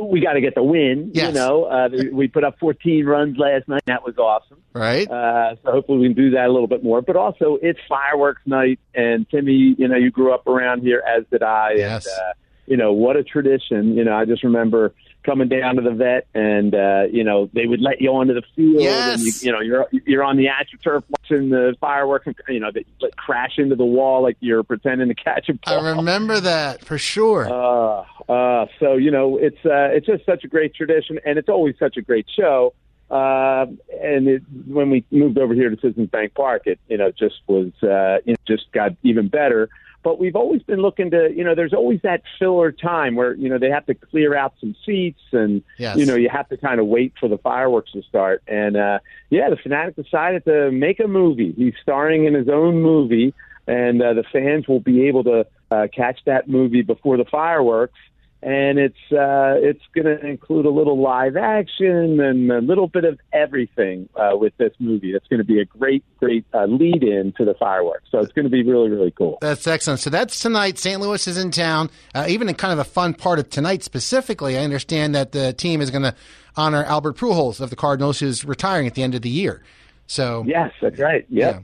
we 0.00 0.20
got 0.20 0.32
to 0.32 0.40
get 0.40 0.56
the 0.56 0.64
win. 0.64 1.12
Yes. 1.14 1.28
You 1.28 1.34
know, 1.34 1.64
uh, 1.64 1.88
we 2.12 2.26
put 2.26 2.42
up 2.42 2.58
14 2.58 3.06
runs 3.06 3.38
last 3.38 3.68
night. 3.68 3.82
That 3.86 4.04
was 4.04 4.18
awesome. 4.18 4.58
Right? 4.72 5.08
Uh, 5.08 5.54
so 5.62 5.70
hopefully 5.70 5.98
we 5.98 6.06
can 6.06 6.16
do 6.16 6.30
that 6.30 6.46
a 6.46 6.52
little 6.52 6.66
bit 6.66 6.82
more. 6.82 7.02
But 7.02 7.14
also, 7.14 7.58
it's 7.62 7.78
fireworks 7.88 8.42
night, 8.46 8.80
and 8.94 9.28
Timmy, 9.30 9.76
you 9.78 9.86
know, 9.86 9.96
you 9.96 10.10
grew 10.10 10.34
up 10.34 10.46
around 10.48 10.82
here, 10.82 11.02
as 11.06 11.24
did 11.30 11.42
I. 11.44 11.74
Yes. 11.76 12.06
And, 12.06 12.14
uh, 12.14 12.32
you 12.66 12.76
know, 12.76 12.92
what 12.92 13.16
a 13.16 13.22
tradition. 13.22 13.94
You 13.94 14.04
know, 14.04 14.14
I 14.14 14.24
just 14.24 14.42
remember 14.42 14.92
coming 15.24 15.48
down 15.48 15.76
to 15.76 15.82
the 15.82 15.90
vet, 15.90 16.26
and 16.34 16.74
uh, 16.74 17.04
you 17.10 17.24
know, 17.24 17.50
they 17.52 17.66
would 17.66 17.80
let 17.80 18.00
you 18.00 18.10
onto 18.10 18.34
the 18.34 18.42
field, 18.56 18.82
Yes. 18.82 19.14
and 19.14 19.22
you, 19.22 19.32
you 19.42 19.52
know, 19.52 19.60
you're 19.60 19.86
you're 20.06 20.24
on 20.24 20.36
the 20.36 20.46
astroturf 20.46 21.02
watching 21.08 21.50
the 21.50 21.74
fireworks, 21.80 22.26
and 22.26 22.36
you 22.48 22.60
know, 22.60 22.70
they 22.72 22.84
like, 23.00 23.16
crash 23.16 23.58
into 23.58 23.76
the 23.76 23.84
wall 23.84 24.22
like 24.22 24.36
you're 24.40 24.62
pretending 24.62 25.08
to 25.08 25.14
catch 25.14 25.48
a 25.48 25.54
ball. 25.54 25.84
I 25.84 25.90
remember 25.96 26.40
that 26.40 26.84
for 26.84 26.98
sure. 26.98 27.48
Uh, 27.50 28.04
uh, 28.30 28.66
so 28.80 28.94
you 28.94 29.10
know, 29.10 29.36
it's 29.38 29.64
uh, 29.64 29.90
it's 29.92 30.06
just 30.06 30.24
such 30.26 30.44
a 30.44 30.48
great 30.48 30.74
tradition, 30.74 31.18
and 31.24 31.38
it's 31.38 31.48
always 31.48 31.74
such 31.78 31.96
a 31.96 32.02
great 32.02 32.26
show. 32.34 32.72
Uh, 33.10 33.64
and 34.02 34.28
it, 34.28 34.42
when 34.66 34.90
we 34.90 35.02
moved 35.10 35.38
over 35.38 35.54
here 35.54 35.70
to 35.70 35.76
Citizens 35.76 36.10
Bank 36.10 36.34
Park, 36.34 36.66
it 36.66 36.78
you 36.88 36.96
know 36.98 37.10
just 37.10 37.36
was 37.46 37.72
uh, 37.82 38.18
you 38.24 38.32
know, 38.34 38.36
just 38.46 38.70
got 38.72 38.92
even 39.02 39.28
better. 39.28 39.68
But 40.02 40.18
we've 40.18 40.36
always 40.36 40.62
been 40.62 40.80
looking 40.80 41.10
to 41.10 41.30
you 41.34 41.44
know, 41.44 41.54
there's 41.54 41.74
always 41.74 42.00
that 42.02 42.22
filler 42.38 42.72
time 42.72 43.16
where 43.16 43.34
you 43.34 43.48
know 43.48 43.58
they 43.58 43.70
have 43.70 43.86
to 43.86 43.94
clear 43.94 44.34
out 44.34 44.54
some 44.60 44.74
seats, 44.86 45.20
and 45.32 45.62
Yes. 45.76 45.96
you 45.96 46.06
know 46.06 46.14
you 46.14 46.28
have 46.28 46.48
to 46.50 46.56
kind 46.56 46.80
of 46.80 46.86
wait 46.86 47.12
for 47.18 47.28
the 47.28 47.38
fireworks 47.38 47.92
to 47.92 48.02
start. 48.02 48.42
And 48.46 48.76
uh, 48.76 49.00
yeah, 49.30 49.50
the 49.50 49.56
fanatic 49.56 49.96
decided 49.96 50.44
to 50.44 50.70
make 50.70 51.00
a 51.00 51.08
movie. 51.08 51.52
He's 51.56 51.74
starring 51.82 52.24
in 52.26 52.34
his 52.34 52.48
own 52.48 52.80
movie, 52.80 53.34
and 53.66 54.00
uh, 54.00 54.14
the 54.14 54.24
fans 54.32 54.68
will 54.68 54.80
be 54.80 55.08
able 55.08 55.24
to 55.24 55.46
uh, 55.70 55.88
catch 55.94 56.20
that 56.26 56.48
movie 56.48 56.82
before 56.82 57.16
the 57.16 57.24
fireworks. 57.24 57.98
And 58.40 58.78
it's 58.78 58.94
uh, 59.10 59.58
it's 59.58 59.82
going 59.94 60.04
to 60.04 60.24
include 60.24 60.64
a 60.64 60.70
little 60.70 61.00
live 61.00 61.36
action 61.36 62.20
and 62.20 62.52
a 62.52 62.60
little 62.60 62.86
bit 62.86 63.04
of 63.04 63.18
everything 63.32 64.08
uh, 64.14 64.36
with 64.36 64.56
this 64.58 64.72
movie. 64.78 65.12
It's 65.12 65.26
going 65.26 65.38
to 65.38 65.44
be 65.44 65.60
a 65.60 65.64
great, 65.64 66.04
great 66.20 66.44
uh, 66.54 66.66
lead 66.66 67.02
in 67.02 67.32
to 67.38 67.44
the 67.44 67.54
fireworks. 67.54 68.04
So 68.10 68.20
it's 68.20 68.32
going 68.32 68.44
to 68.44 68.50
be 68.50 68.62
really, 68.62 68.90
really 68.90 69.10
cool. 69.10 69.38
That's 69.40 69.66
excellent. 69.66 70.00
So 70.00 70.10
that's 70.10 70.38
tonight. 70.38 70.78
St. 70.78 71.00
Louis 71.00 71.26
is 71.26 71.36
in 71.36 71.50
town. 71.50 71.90
Uh, 72.14 72.26
even 72.28 72.48
in 72.48 72.54
kind 72.54 72.72
of 72.72 72.78
a 72.78 72.84
fun 72.84 73.12
part 73.12 73.40
of 73.40 73.50
tonight 73.50 73.82
specifically, 73.82 74.56
I 74.56 74.62
understand 74.62 75.16
that 75.16 75.32
the 75.32 75.52
team 75.52 75.80
is 75.80 75.90
going 75.90 76.02
to 76.02 76.14
honor 76.56 76.84
Albert 76.84 77.16
Pujols 77.16 77.60
of 77.60 77.70
the 77.70 77.76
Cardinals, 77.76 78.20
who's 78.20 78.44
retiring 78.44 78.86
at 78.86 78.94
the 78.94 79.02
end 79.02 79.16
of 79.16 79.22
the 79.22 79.30
year. 79.30 79.64
So 80.06 80.44
Yes, 80.46 80.72
that's 80.80 80.98
right. 80.98 81.26
Yep. 81.28 81.54
Yeah. 81.54 81.60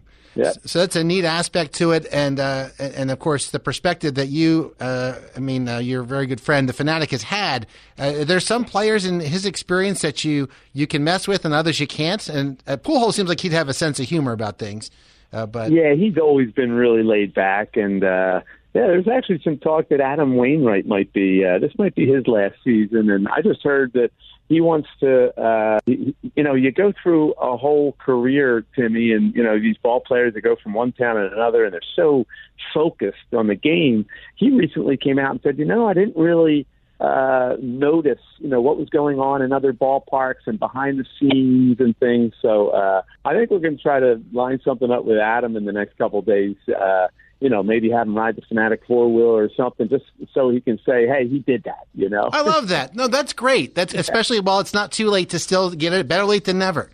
So 0.65 0.81
that's 0.81 0.97
a 0.97 1.05
neat 1.05 1.25
aspect 1.25 1.75
to 1.75 1.93
it, 1.93 2.07
and 2.13 2.41
uh, 2.41 2.69
and 2.79 3.11
of 3.11 3.19
course 3.19 3.51
the 3.51 3.61
perspective 3.61 4.15
that 4.15 4.29
you, 4.29 4.75
uh, 4.81 5.15
I 5.37 5.41
mean, 5.41 5.69
uh, 5.69 5.79
your 5.79 6.03
very 6.03 6.27
good 6.27 6.41
friend, 6.41 6.69
the 6.69 6.73
fanatic, 6.73 7.11
has 7.13 7.23
had. 7.25 7.67
Uh, 7.99 8.25
there's 8.25 8.47
some 8.47 8.65
players 8.65 9.07
in 9.07 9.21
his 9.21 9.47
experience 9.47 10.03
that 10.03 10.25
you 10.25 10.49
you 10.73 10.87
can 10.87 11.05
mess 11.05 11.29
with, 11.29 11.45
and 11.45 11.55
others 11.55 11.81
you 11.81 11.87
can't. 11.87 12.29
And 12.29 12.63
uh, 12.67 12.77
Pujols 12.77 13.15
seems 13.15 13.29
like 13.29 13.41
he'd 13.41 13.53
have 13.53 13.69
a 13.69 13.75
sense 13.75 14.01
of 14.01 14.07
humor 14.07 14.33
about 14.33 14.59
things, 14.59 14.91
uh, 15.33 15.47
but 15.47 15.71
Yeah, 15.71 15.95
he's 15.95 16.19
always 16.19 16.51
been 16.53 16.73
really 16.73 17.03
laid 17.03 17.35
back, 17.35 17.77
and 17.77 18.03
uh, 18.03 18.41
yeah, 18.75 18.89
there's 18.89 19.09
actually 19.09 19.41
some 19.45 19.59
talk 19.59 19.89
that 19.91 20.01
Adam 20.01 20.37
Wainwright 20.37 20.87
might 20.87 21.13
be. 21.13 21.45
Uh, 21.45 21.61
this 21.61 21.73
might 21.79 21.95
be 21.95 22.07
his 22.07 22.27
last 22.27 22.57
season, 22.65 23.09
and 23.09 23.29
I 23.29 23.41
just 23.41 23.63
heard 23.63 23.93
that 23.93 24.11
he 24.49 24.61
wants 24.61 24.89
to. 25.01 25.39
Uh, 25.41 25.81
you 25.87 26.43
know, 26.43 26.55
you 26.55 26.71
go 26.71 26.93
through 27.03 27.33
a 27.33 27.57
whole 27.57 27.93
career, 27.93 28.65
Timmy, 28.75 29.13
and 29.13 29.35
you 29.35 29.43
know 29.43 29.59
these 29.59 29.77
ball 29.79 30.01
players 30.01 30.35
that 30.35 30.43
go 30.43 30.57
from 30.63 30.75
one 30.75 30.93
town 30.93 31.17
to 31.17 31.33
another, 31.33 31.65
and 31.65 31.73
they're 31.73 31.81
so 31.97 32.27
focused 32.73 33.33
on 33.33 33.47
the 33.47 33.55
game. 33.55 34.07
He 34.37 34.51
recently 34.51 34.97
came 34.97 35.19
out 35.19 35.33
and 35.33 35.41
said, 35.43 35.59
you 35.59 35.65
know, 35.65 35.89
I 35.89 35.95
didn't 35.95 36.17
really 36.17 36.67
uh, 37.01 37.57
notice, 37.61 38.21
you 38.39 38.49
know, 38.49 38.61
what 38.61 38.79
was 38.79 38.89
going 38.89 39.19
on 39.19 39.43
in 39.43 39.53
other 39.53 39.73
ballparks 39.73 40.47
and 40.47 40.59
behind 40.59 40.99
the 40.99 41.05
scenes 41.19 41.81
and 41.81 41.97
things. 41.99 42.33
So 42.41 42.69
uh, 42.69 43.03
I 43.25 43.35
think 43.35 43.51
we're 43.51 43.59
going 43.59 43.77
to 43.77 43.83
try 43.83 44.01
to 44.01 44.23
line 44.33 44.61
something 44.65 44.91
up 44.91 45.05
with 45.05 45.19
Adam 45.19 45.57
in 45.57 45.65
the 45.65 45.73
next 45.73 45.99
couple 45.99 46.21
of 46.21 46.27
days. 46.27 46.57
Uh, 46.69 47.09
you 47.45 47.51
know, 47.51 47.63
maybe 47.63 47.91
have 47.91 48.07
him 48.07 48.17
ride 48.17 48.37
the 48.37 48.43
Phanatic 48.43 48.79
four 48.87 49.13
wheel 49.13 49.27
or 49.27 49.51
something, 49.55 49.87
just 49.87 50.07
so 50.33 50.49
he 50.49 50.63
can 50.63 50.79
say, 50.79 51.07
"Hey, 51.07 51.29
he 51.29 51.41
did 51.41 51.65
that." 51.65 51.87
You 51.95 52.09
know. 52.09 52.31
I 52.33 52.41
love 52.41 52.69
that. 52.69 52.97
No, 52.97 53.07
that's 53.07 53.35
great. 53.35 53.75
That's 53.75 53.93
especially 54.05 54.41
while 54.41 54.61
it's 54.61 54.73
not 54.73 54.93
too 54.93 55.11
late 55.11 55.29
to 55.29 55.39
still 55.39 55.71
get 55.71 55.93
it. 55.93 56.09
Better 56.09 56.25
late 56.25 56.47
than 56.47 56.59
never. 56.59 56.89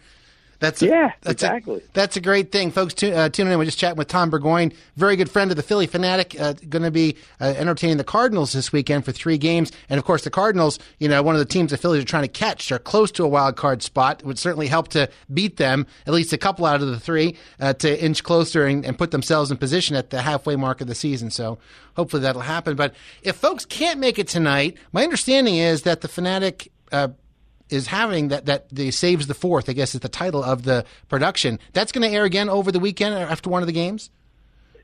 That's 0.60 0.82
yeah, 0.82 1.12
that's 1.22 1.42
exactly. 1.42 1.78
A, 1.78 1.82
that's 1.94 2.16
a 2.16 2.20
great 2.20 2.52
thing, 2.52 2.70
folks. 2.70 2.92
Tu- 2.92 3.10
uh, 3.12 3.30
tuning 3.30 3.52
in, 3.52 3.58
we're 3.58 3.64
just 3.64 3.78
chatting 3.78 3.96
with 3.96 4.08
Tom 4.08 4.28
Burgoyne, 4.28 4.72
very 4.96 5.16
good 5.16 5.30
friend 5.30 5.50
of 5.50 5.56
the 5.56 5.62
Phillie 5.62 5.88
Phanatic. 5.88 6.38
Uh, 6.38 6.52
going 6.68 6.82
to 6.82 6.90
be 6.90 7.16
uh, 7.40 7.54
entertaining 7.56 7.96
the 7.96 8.04
Cardinals 8.04 8.52
this 8.52 8.70
weekend 8.70 9.06
for 9.06 9.12
three 9.12 9.38
games, 9.38 9.72
and 9.88 9.98
of 9.98 10.04
course, 10.04 10.22
the 10.22 10.30
Cardinals. 10.30 10.78
You 10.98 11.08
know, 11.08 11.22
one 11.22 11.34
of 11.34 11.38
the 11.38 11.46
teams 11.46 11.70
the 11.70 11.78
Phillies 11.78 12.02
are 12.02 12.06
trying 12.06 12.24
to 12.24 12.28
catch. 12.28 12.68
They're 12.68 12.78
close 12.78 13.10
to 13.12 13.24
a 13.24 13.28
wild 13.28 13.56
card 13.56 13.82
spot. 13.82 14.20
It 14.20 14.26
would 14.26 14.38
certainly 14.38 14.66
help 14.66 14.88
to 14.88 15.08
beat 15.32 15.56
them 15.56 15.86
at 16.06 16.12
least 16.12 16.32
a 16.34 16.38
couple 16.38 16.66
out 16.66 16.82
of 16.82 16.88
the 16.88 17.00
three 17.00 17.36
uh, 17.58 17.72
to 17.74 18.04
inch 18.04 18.22
closer 18.22 18.66
and, 18.66 18.84
and 18.84 18.98
put 18.98 19.12
themselves 19.12 19.50
in 19.50 19.56
position 19.56 19.96
at 19.96 20.10
the 20.10 20.20
halfway 20.20 20.56
mark 20.56 20.82
of 20.82 20.88
the 20.88 20.94
season. 20.94 21.30
So 21.30 21.58
hopefully 21.96 22.20
that'll 22.22 22.42
happen. 22.42 22.76
But 22.76 22.94
if 23.22 23.36
folks 23.36 23.64
can't 23.64 23.98
make 23.98 24.18
it 24.18 24.28
tonight, 24.28 24.76
my 24.92 25.04
understanding 25.04 25.56
is 25.56 25.82
that 25.82 26.02
the 26.02 26.08
fanatic 26.08 26.70
Uh, 26.92 27.08
is 27.70 27.86
having 27.86 28.28
that 28.28 28.46
that 28.46 28.68
the 28.70 28.90
saves 28.90 29.26
the 29.26 29.34
fourth. 29.34 29.68
I 29.68 29.72
guess 29.72 29.94
is 29.94 30.00
the 30.00 30.08
title 30.08 30.42
of 30.42 30.64
the 30.64 30.84
production. 31.08 31.58
That's 31.72 31.92
going 31.92 32.08
to 32.08 32.14
air 32.14 32.24
again 32.24 32.48
over 32.48 32.72
the 32.72 32.80
weekend 32.80 33.14
after 33.14 33.50
one 33.50 33.62
of 33.62 33.66
the 33.66 33.72
games. 33.72 34.10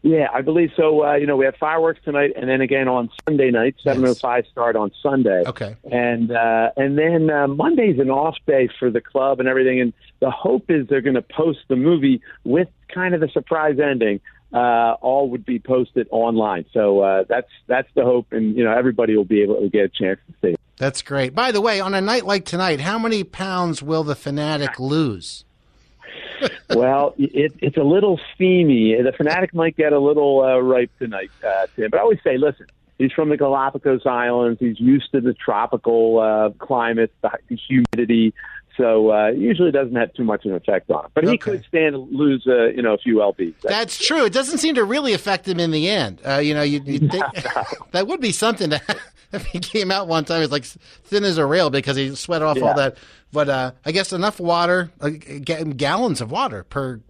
Yeah, 0.02 0.28
I 0.33 0.43
believe 0.43 0.71
so. 0.76 1.05
Uh, 1.05 1.14
you 1.14 1.26
know, 1.26 1.37
we 1.37 1.47
have 1.47 1.57
fireworks 1.57 2.00
tonight, 2.05 2.33
and 2.37 2.49
then 2.49 2.61
again 2.61 2.87
on 2.87 3.11
Sunday 3.26 3.50
night, 3.50 3.75
seven 3.83 4.07
o 4.07 4.14
five 4.14 4.45
start 4.47 4.76
on 4.76 4.93
Sunday. 5.02 5.43
Okay, 5.47 5.75
and 5.90 6.31
uh, 6.31 6.71
and 6.76 6.97
then 6.97 7.28
uh, 7.28 7.49
Monday's 7.49 7.99
an 7.99 8.11
off 8.11 8.37
day 8.47 8.69
for 8.78 8.88
the 8.88 9.00
club 9.00 9.40
and 9.40 9.49
everything. 9.49 9.81
And 9.81 9.93
the 10.21 10.31
hope 10.31 10.71
is 10.71 10.87
they're 10.87 11.00
going 11.00 11.14
to 11.14 11.23
post 11.23 11.59
the 11.69 11.75
movie 11.75 12.21
with 12.45 12.69
kind 12.95 13.14
of 13.16 13.23
a 13.23 13.28
surprise 13.31 13.81
ending. 13.81 14.21
Uh, 14.53 14.93
all 15.00 15.31
would 15.31 15.45
be 15.45 15.59
posted 15.59 16.07
online. 16.11 16.65
So 16.73 17.00
uh, 17.00 17.25
that's 17.29 17.50
that's 17.67 17.88
the 17.95 18.05
hope, 18.05 18.33
and 18.33 18.57
you 18.57 18.65
know 18.65 18.73
everybody 18.73 19.17
will 19.17 19.25
be 19.25 19.43
able 19.43 19.61
to 19.61 19.69
get 19.69 19.85
a 19.85 19.88
chance 19.88 20.21
to 20.26 20.35
see. 20.41 20.53
it. 20.53 20.61
That's 20.76 21.03
great. 21.03 21.35
By 21.35 21.53
the 21.53 21.61
way, 21.61 21.81
on 21.81 21.95
a 21.95 22.00
night 22.00 22.26
like 22.26 22.45
tonight, 22.45 22.81
how 22.81 22.99
many 22.99 23.25
pounds 23.25 23.83
will 23.83 24.05
the 24.05 24.15
fanatic 24.15 24.79
lose? 24.79 25.45
well, 26.71 27.15
it, 27.19 27.53
it's 27.61 27.76
a 27.76 27.83
little 27.83 28.21
steamy. 28.35 28.95
The 29.03 29.12
fanatic 29.12 29.55
might 29.55 29.76
get 29.76 29.93
a 29.93 29.99
little 29.99 30.43
uh, 30.43 30.59
ripe 30.59 30.91
tonight, 30.99 31.31
uh, 31.45 31.67
Tim. 31.75 31.91
But 31.91 31.99
I 31.99 32.03
always 32.03 32.21
say, 32.23 32.37
listen, 32.37 32.67
he's 32.99 33.12
from 33.12 33.29
the 33.31 33.37
Galapagos 33.37 34.07
Islands. 34.07 34.61
He's 34.61 34.79
used 34.79 35.11
to 35.12 35.21
the 35.21 35.35
tropical 35.35 36.19
uh, 36.19 36.50
climate, 36.59 37.12
the, 37.23 37.31
the 37.49 37.57
humidity. 37.57 38.35
So 38.76 39.11
uh, 39.11 39.28
usually 39.28 39.71
doesn't 39.71 39.95
have 39.97 40.12
too 40.14 40.25
much 40.25 40.45
of 40.45 40.50
an 40.52 40.56
effect 40.59 40.90
on 40.90 41.04
him. 41.06 41.11
But 41.14 41.25
he 41.25 41.30
Okay. 41.30 41.38
could 41.38 41.64
stand 41.66 41.95
to 41.95 41.99
lose, 41.99 42.47
uh, 42.47 42.66
you 42.66 42.83
know, 42.83 42.95
a 42.95 42.99
few 42.99 43.16
lbs. 43.16 43.54
That's 43.62 43.99
true. 43.99 44.25
It 44.26 44.33
doesn't 44.33 44.59
seem 44.59 44.75
to 44.76 44.85
really 44.85 45.12
affect 45.14 45.49
him 45.49 45.59
in 45.61 45.71
the 45.71 45.88
end. 45.88 46.21
Uh, 46.26 46.38
you 46.38 46.52
know, 46.54 46.62
you 46.62 46.80
think 46.80 47.25
that 47.92 48.06
would 48.06 48.21
be 48.21 48.33
something 48.33 48.71
to, 48.71 48.80
if 49.33 49.45
he 49.47 49.59
came 49.61 49.90
out 49.90 50.09
one 50.09 50.25
time, 50.25 50.40
he's 50.42 50.50
like 50.50 50.64
thin 50.64 51.25
as 51.25 51.38
a 51.38 51.47
rail 51.47 51.71
because 51.71 51.97
he 51.97 52.14
sweat 52.14 52.42
off 52.42 52.62
all 52.62 52.75
that. 52.75 52.99
But 53.33 53.49
uh, 53.49 53.73
I 53.85 53.92
guess 53.92 54.12
enough 54.12 54.38
water, 54.40 54.90
uh, 55.00 55.09
gallons 55.11 56.21
of 56.21 56.30
water 56.30 56.62
per 56.64 57.00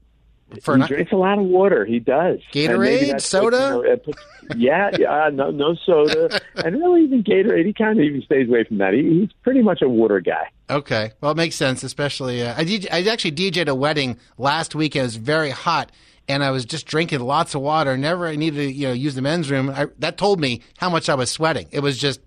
for 0.62 0.76
he 0.76 0.86
drinks 0.86 1.12
a 1.12 1.16
lot 1.16 1.38
of 1.38 1.44
water. 1.44 1.84
He 1.84 1.98
does. 1.98 2.38
Gatorade, 2.52 3.20
soda? 3.20 3.82
you 3.82 3.96
know, 3.96 4.14
yeah, 4.56 4.90
yeah, 4.98 5.30
no, 5.32 5.50
no 5.50 5.74
soda, 5.74 6.40
and 6.56 6.76
really 6.76 7.04
even 7.04 7.24
Gatorade. 7.24 7.66
He 7.66 7.72
kind 7.72 7.98
of 7.98 8.04
even 8.04 8.22
stays 8.22 8.48
away 8.48 8.64
from 8.64 8.78
that. 8.78 8.94
He, 8.94 9.02
he's 9.02 9.32
pretty 9.42 9.62
much 9.62 9.82
a 9.82 9.88
water 9.88 10.20
guy. 10.20 10.48
Okay, 10.70 11.12
well, 11.20 11.32
it 11.32 11.36
makes 11.36 11.56
sense, 11.56 11.82
especially 11.82 12.42
uh, 12.42 12.54
I, 12.56 12.64
DJ, 12.64 12.86
I 12.92 13.02
actually 13.10 13.32
DJ'd 13.32 13.68
a 13.68 13.74
wedding 13.74 14.18
last 14.38 14.74
week. 14.74 14.94
It 14.94 15.02
was 15.02 15.16
very 15.16 15.50
hot, 15.50 15.90
and 16.28 16.44
I 16.44 16.50
was 16.52 16.64
just 16.64 16.86
drinking 16.86 17.20
lots 17.20 17.54
of 17.54 17.60
water. 17.62 17.96
Never 17.96 18.26
I 18.28 18.36
needed 18.36 18.58
to 18.58 18.72
you 18.72 18.88
know 18.88 18.92
use 18.92 19.16
the 19.16 19.22
men's 19.22 19.50
room. 19.50 19.68
I, 19.70 19.86
that 19.98 20.16
told 20.16 20.40
me 20.40 20.62
how 20.78 20.88
much 20.88 21.08
I 21.08 21.16
was 21.16 21.30
sweating. 21.30 21.66
It 21.72 21.80
was 21.80 21.98
just, 21.98 22.20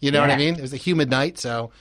you 0.00 0.10
know 0.10 0.20
what 0.20 0.30
I 0.30 0.36
mean. 0.36 0.56
It 0.56 0.62
was 0.62 0.74
a 0.74 0.78
humid 0.78 1.10
night, 1.10 1.38
so. 1.38 1.72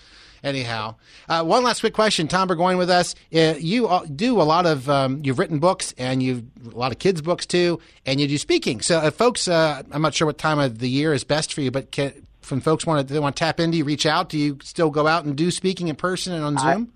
Anyhow, 0.44 0.96
uh, 1.30 1.44
one 1.44 1.64
last 1.64 1.82
quick 1.82 1.94
question. 1.94 2.28
Tom 2.28 2.48
Burgoyne 2.48 2.78
with 2.78 2.90
us. 2.90 3.14
Uh, 3.34 3.54
you 3.60 3.88
uh, 3.88 4.06
do 4.06 4.42
a 4.42 4.44
lot 4.44 4.66
of, 4.66 4.90
um, 4.90 5.22
you've 5.24 5.38
written 5.38 5.60
books 5.60 5.94
and 5.98 6.24
you've 6.24 6.44
a 6.66 6.78
lot 6.78 6.92
of 6.92 6.98
kids' 6.98 7.22
books 7.22 7.46
too, 7.46 7.80
and 8.06 8.20
you 8.20 8.28
do 8.28 8.38
speaking. 8.38 8.82
So, 8.82 9.06
if 9.06 9.14
folks, 9.14 9.48
uh, 9.48 9.84
I'm 9.92 10.02
not 10.02 10.16
sure 10.16 10.26
what 10.26 10.40
time 10.40 10.58
of 10.58 10.80
the 10.80 10.90
year 10.90 11.14
is 11.14 11.24
best 11.24 11.54
for 11.54 11.62
you, 11.62 11.70
but 11.70 11.92
can, 11.92 12.14
when 12.50 12.60
folks 12.60 12.86
want 12.86 13.08
to 13.08 13.14
they 13.14 13.20
want 13.20 13.36
to 13.36 13.40
tap 13.40 13.60
into 13.60 13.78
you, 13.78 13.84
reach 13.84 14.06
out. 14.06 14.30
Do 14.30 14.38
you 14.38 14.58
still 14.64 14.90
go 14.90 15.06
out 15.08 15.26
and 15.26 15.36
do 15.36 15.52
speaking 15.52 15.90
in 15.90 15.96
person 15.96 16.34
and 16.34 16.44
on 16.44 16.58
Zoom? 16.58 16.92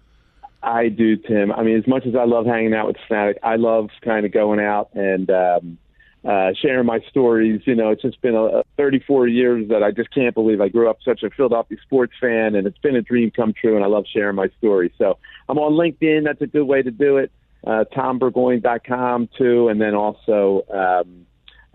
I 0.64 0.90
do, 0.90 1.16
Tim. 1.16 1.52
I 1.52 1.62
mean, 1.62 1.78
as 1.78 1.86
much 1.86 2.08
as 2.08 2.16
I 2.16 2.24
love 2.24 2.48
hanging 2.48 2.74
out 2.74 2.88
with 2.88 2.98
Phanatic, 3.08 3.36
I 3.44 3.56
love 3.58 3.92
kind 4.04 4.26
of 4.26 4.32
going 4.32 4.60
out 4.60 4.90
and 4.94 5.30
um, 5.30 5.78
uh, 6.26 6.52
sharing 6.60 6.86
my 6.86 7.00
stories. 7.10 7.62
You 7.66 7.76
know, 7.76 7.92
it's 7.92 8.02
just 8.02 8.20
been 8.22 8.36
a, 8.36 8.44
a 8.44 8.64
34 8.78 9.28
years 9.28 9.70
that 9.70 9.84
I 9.84 9.92
just 9.92 10.12
can't 10.14 10.34
believe 10.34 10.60
I 10.60 10.70
grew 10.70 10.90
up 10.90 10.98
such 11.06 11.24
a 11.24 11.30
Philadelphia 11.30 11.78
sports 11.84 12.14
fan, 12.20 12.56
and 12.56 12.66
it's 12.66 12.78
been 12.80 12.96
a 12.96 13.02
dream 13.02 13.32
come 13.32 13.54
true. 13.54 13.76
And 13.76 13.84
I 13.84 13.88
love 13.88 14.06
sharing 14.12 14.36
my 14.36 14.50
story. 14.58 14.94
So 14.98 15.18
I'm 15.48 15.60
on 15.60 15.74
LinkedIn. 15.74 16.24
That's 16.24 16.42
a 16.42 16.48
good 16.48 16.66
way 16.66 16.82
to 16.82 16.92
do 16.92 17.18
it. 17.18 17.32
Uh, 17.66 17.84
TomBurgoyne.com 17.96 19.30
too, 19.38 19.70
and 19.70 19.80
then 19.80 19.96
also. 19.96 20.66
Um, 20.74 21.26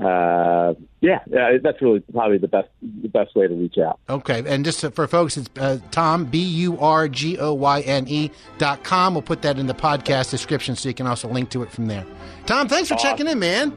uh, 0.01 0.73
yeah, 1.03 1.19
uh, 1.27 1.59
that's 1.63 1.83
really 1.83 2.01
probably 2.01 2.39
the 2.39 2.49
best 2.49 2.69
the 2.81 3.09
best 3.09 3.37
way 3.37 3.47
to 3.47 3.55
reach 3.55 3.77
out. 3.77 4.01
Okay, 4.09 4.43
and 4.47 4.65
just 4.65 4.81
for 4.95 5.07
folks, 5.07 5.37
it's 5.37 5.51
uh, 5.59 5.79
Tom 5.91 6.25
B 6.25 6.43
U 6.43 6.79
R 6.79 7.07
G 7.07 7.37
O 7.39 7.53
Y 7.53 7.83
N 7.83 8.09
E 8.09 8.31
dot 8.57 8.83
com. 8.83 9.13
We'll 9.13 9.21
put 9.21 9.43
that 9.43 9.59
in 9.59 9.67
the 9.67 9.75
podcast 9.75 10.31
description 10.31 10.75
so 10.75 10.89
you 10.89 10.95
can 10.95 11.07
also 11.07 11.29
link 11.29 11.51
to 11.51 11.63
it 11.63 11.71
from 11.71 11.87
there. 11.87 12.07
Tom, 12.47 12.67
thanks 12.67 12.89
for 12.89 12.95
checking 12.95 13.29
in, 13.29 13.39
man. 13.39 13.77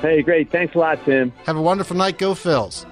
Hey, 0.00 0.22
great. 0.22 0.50
Thanks 0.50 0.74
a 0.74 0.78
lot, 0.78 1.04
Tim. 1.04 1.32
Have 1.44 1.56
a 1.56 1.62
wonderful 1.62 1.96
night. 1.96 2.18
Go 2.18 2.32
Phils. 2.34 2.86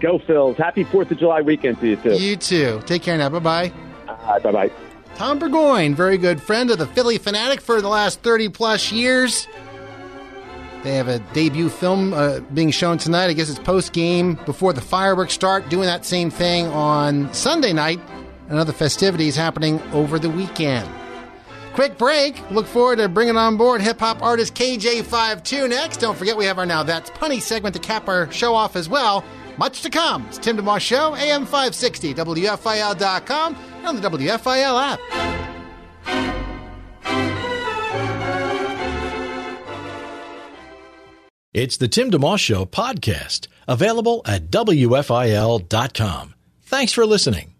Go 0.00 0.18
Phils. 0.18 0.56
Happy 0.56 0.84
Fourth 0.84 1.10
of 1.10 1.18
July 1.18 1.40
weekend 1.40 1.80
to 1.80 1.88
you 1.88 1.96
too. 1.96 2.14
You 2.14 2.36
too. 2.36 2.82
Take 2.86 3.02
care 3.02 3.16
now. 3.16 3.28
Bye 3.28 3.38
bye. 3.38 3.72
Uh, 4.08 4.38
bye 4.40 4.52
bye. 4.52 4.70
Tom 5.14 5.38
Burgoyne, 5.38 5.94
very 5.94 6.18
good 6.18 6.42
friend 6.42 6.70
of 6.70 6.78
the 6.78 6.86
Phillie 6.86 7.18
Phanatic 7.18 7.60
for 7.60 7.80
the 7.80 7.88
last 7.88 8.20
30 8.22 8.48
plus 8.48 8.90
years. 8.90 9.46
They 10.82 10.96
have 10.96 11.06
a 11.06 11.20
debut 11.32 11.68
film 11.68 12.12
uh, 12.12 12.40
being 12.40 12.70
shown 12.70 12.98
tonight. 12.98 13.26
I 13.26 13.34
guess 13.34 13.48
it's 13.48 13.58
post 13.58 13.92
game 13.92 14.34
before 14.46 14.72
the 14.72 14.80
fireworks 14.80 15.32
start, 15.32 15.68
doing 15.68 15.86
that 15.86 16.04
same 16.04 16.28
thing 16.30 16.66
on 16.68 17.32
Sunday 17.32 17.72
night, 17.72 18.00
and 18.48 18.58
other 18.58 18.72
festivities 18.72 19.36
happening 19.36 19.80
over 19.92 20.18
the 20.18 20.30
weekend. 20.30 20.88
Quick 21.74 21.96
break. 21.96 22.50
Look 22.50 22.66
forward 22.66 22.96
to 22.96 23.08
bringing 23.08 23.36
on 23.36 23.56
board 23.56 23.80
hip 23.80 23.98
hop 23.98 24.22
artist 24.22 24.54
KJ52 24.54 25.68
next. 25.68 25.98
Don't 25.98 26.16
forget 26.16 26.36
we 26.36 26.44
have 26.44 26.58
our 26.58 26.66
Now 26.66 26.82
That's 26.82 27.10
Punny 27.10 27.40
segment 27.40 27.74
to 27.74 27.80
cap 27.80 28.08
our 28.08 28.30
show 28.30 28.54
off 28.54 28.76
as 28.76 28.88
well. 28.88 29.24
Much 29.56 29.82
to 29.82 29.90
come. 29.90 30.26
It's 30.28 30.38
Tim 30.38 30.56
DeMoss 30.56 30.80
Show, 30.80 31.14
AM 31.14 31.44
560, 31.44 32.14
WFIL.com, 32.14 33.56
and 33.78 33.86
on 33.86 34.00
the 34.00 34.08
WFIL 34.08 34.98
app. 34.98 35.00
It's 41.52 41.76
the 41.76 41.88
Tim 41.88 42.10
DeMoss 42.10 42.38
Show 42.38 42.64
podcast, 42.64 43.46
available 43.68 44.22
at 44.24 44.50
WFIL.com. 44.50 46.34
Thanks 46.62 46.92
for 46.92 47.04
listening. 47.04 47.51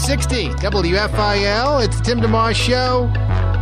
560, 0.00 0.48
WFIL. 0.66 1.84
It's 1.84 2.00
Tim 2.00 2.20
DeMoss 2.20 2.54
Show. 2.54 3.04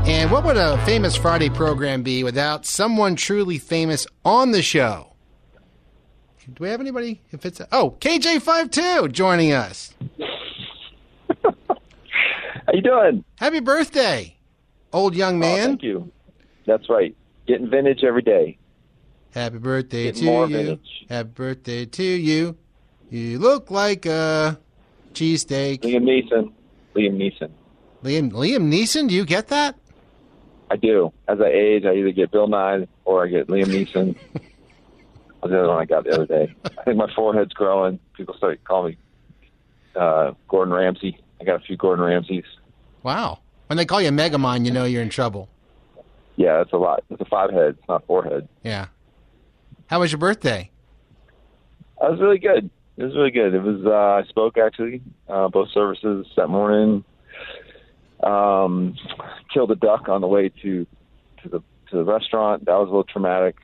And 0.07 0.30
what 0.30 0.45
would 0.45 0.57
a 0.57 0.78
famous 0.87 1.16
Friday 1.16 1.50
program 1.50 2.04
be 2.04 2.23
without 2.23 2.64
someone 2.64 3.16
truly 3.16 3.59
famous 3.59 4.07
on 4.25 4.52
the 4.52 4.62
show? 4.62 5.14
Do 6.47 6.62
we 6.62 6.68
have 6.68 6.80
anybody? 6.80 7.21
If 7.33 7.45
it's 7.45 7.61
oh 7.73 7.97
KJ52 8.00 9.11
joining 9.11 9.52
us. 9.52 9.92
How 11.42 12.73
you 12.73 12.83
doing? 12.83 13.25
Happy 13.35 13.59
birthday, 13.59 14.37
old 14.92 15.16
young 15.16 15.37
oh, 15.37 15.38
man. 15.38 15.61
Oh, 15.61 15.64
thank 15.64 15.83
you. 15.83 16.12
That's 16.66 16.88
right. 16.88 17.16
Getting 17.49 17.68
vintage 17.68 18.04
every 18.04 18.23
day. 18.23 18.59
Happy 19.35 19.59
birthday 19.59 20.04
Getting 20.04 20.23
to 20.23 20.30
you. 20.30 20.47
vintage. 20.47 21.07
Happy 21.09 21.30
birthday 21.30 21.85
to 21.85 22.04
you. 22.04 22.57
You 23.11 23.40
look 23.40 23.73
like 23.73 24.07
a 24.07 24.61
cheesesteak. 25.19 25.81
Liam 25.81 26.05
Neeson. 26.05 26.53
Liam 26.95 27.17
Neeson. 27.17 27.51
Liam 28.05 28.31
Liam 28.33 28.73
Neeson, 28.73 29.09
do 29.09 29.15
you 29.15 29.25
get 29.25 29.49
that? 29.49 29.77
I 30.71 30.77
do. 30.77 31.13
As 31.27 31.41
I 31.41 31.49
age, 31.49 31.85
I 31.85 31.95
either 31.95 32.13
get 32.13 32.31
Bill 32.31 32.47
Nye 32.47 32.87
or 33.05 33.25
I 33.25 33.29
get 33.29 33.49
Liam 33.49 33.67
Neeson. 33.67 34.17
Was 35.43 35.51
the 35.53 35.59
other 35.59 35.69
one 35.69 35.79
I 35.79 35.85
got 35.85 36.05
the 36.05 36.11
other 36.11 36.27
day. 36.27 36.53
I 36.65 36.83
think 36.83 36.97
my 36.97 37.13
forehead's 37.15 37.53
growing. 37.53 38.01
People 38.15 38.35
start 38.35 38.63
calling 38.65 38.97
me 38.97 38.99
uh, 39.95 40.33
Gordon 40.49 40.75
Ramsay. 40.75 41.17
I 41.41 41.45
got 41.45 41.57
a 41.57 41.65
few 41.65 41.77
Gordon 41.77 42.05
Ramsays. 42.05 42.45
Wow. 43.05 43.39
When 43.69 43.77
they 43.77 43.85
call 43.85 44.01
you 44.03 44.11
Megamind, 44.11 44.67
you 44.67 44.73
know 44.73 44.85
you're 44.85 45.03
in 45.03 45.11
trouble. 45.11 45.49
Yeah, 46.37 46.59
that's 46.59 46.73
a 46.73 46.77
lot. 46.77 47.05
It's 47.11 47.21
a 47.21 47.25
five 47.25 47.51
head. 47.51 47.77
It's 47.79 47.89
not 47.89 48.05
four 48.07 48.25
head. 48.25 48.49
Yeah. 48.63 48.87
How 49.87 50.01
was 50.01 50.11
your 50.13 50.19
birthday? 50.19 50.71
That 52.01 52.11
was 52.11 52.21
really 52.21 52.39
good. 52.39 52.71
It 52.99 53.05
was 53.05 53.14
really 53.14 53.31
good. 53.31 53.55
It 53.55 53.62
was. 53.62 53.87
Uh, 53.87 53.90
I 54.25 54.28
spoke 54.28 54.59
actually 54.59 55.00
uh, 55.28 55.47
both 55.49 55.71
services 55.71 56.26
that 56.37 56.49
morning. 56.49 57.05
Um, 58.25 58.97
killed 59.55 59.71
a 59.71 59.76
duck 59.76 60.09
on 60.09 60.21
the 60.21 60.26
way 60.26 60.49
to 60.49 60.85
to 61.43 61.49
the 61.49 61.61
to 61.90 61.97
the 61.97 62.05
restaurant. 62.05 62.64
That 62.64 62.75
was 62.75 62.88
a 62.88 62.90
little 62.90 63.05
traumatic. 63.05 63.55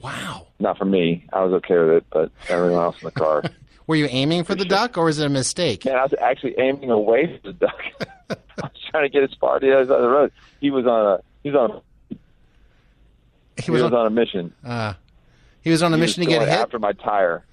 Wow. 0.00 0.46
Not 0.60 0.78
for 0.78 0.84
me. 0.84 1.26
I 1.32 1.42
was 1.42 1.54
okay 1.54 1.76
with 1.76 1.88
it, 1.88 2.06
but 2.10 2.30
everyone 2.48 2.80
else 2.80 3.02
in 3.02 3.06
the 3.06 3.10
car. 3.10 3.42
Were 3.88 3.96
you 3.96 4.06
aiming 4.08 4.44
for 4.44 4.54
the 4.54 4.64
duck, 4.64 4.96
or 4.96 5.06
was 5.06 5.18
it 5.18 5.26
a 5.26 5.30
mistake? 5.30 5.84
Man, 5.84 5.96
I 5.96 6.02
was 6.02 6.14
actually 6.20 6.54
aiming 6.58 6.90
away 6.90 7.40
from 7.42 7.52
the 7.52 7.66
duck. 7.66 7.80
I 8.30 8.36
was 8.62 8.70
trying 8.90 9.04
to 9.04 9.08
get 9.08 9.24
as 9.24 9.34
far 9.40 9.58
to 9.58 9.66
the 9.66 9.74
other 9.74 9.86
side 9.86 9.96
of 9.96 10.02
the 10.02 10.08
road. 10.08 10.32
He 10.60 10.70
was 10.70 10.86
on 10.86 11.06
a 11.06 11.20
he 11.42 11.50
was 11.50 11.58
on 11.58 12.18
he 13.60 13.70
was, 13.72 13.82
was 13.82 13.92
on, 13.92 14.06
a 14.06 14.10
mission. 14.10 14.52
Uh, 14.64 14.92
he 15.62 15.70
was 15.70 15.82
on 15.82 15.92
a 15.92 15.96
He 15.96 16.00
mission 16.02 16.20
was 16.20 16.26
to 16.28 16.38
get 16.38 16.48
hit. 16.48 16.58
after 16.60 16.78
my 16.78 16.92
tire. 16.92 17.44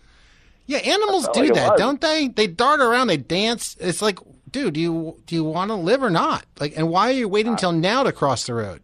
Yeah, 0.67 0.79
animals 0.79 1.27
do 1.33 1.41
like 1.41 1.53
that, 1.53 1.77
don't 1.77 2.01
they? 2.01 2.27
They 2.27 2.47
dart 2.47 2.79
around, 2.79 3.07
they 3.07 3.17
dance. 3.17 3.77
It's 3.79 4.01
like, 4.01 4.19
dude, 4.49 4.73
do 4.73 4.79
you 4.79 5.21
do 5.27 5.35
you 5.35 5.43
want 5.43 5.69
to 5.69 5.75
live 5.75 6.01
or 6.01 6.09
not? 6.09 6.45
Like, 6.59 6.73
and 6.75 6.89
why 6.89 7.09
are 7.09 7.13
you 7.13 7.27
waiting 7.27 7.51
until 7.51 7.71
now 7.71 8.03
to 8.03 8.11
cross 8.11 8.45
the 8.47 8.55
road? 8.55 8.81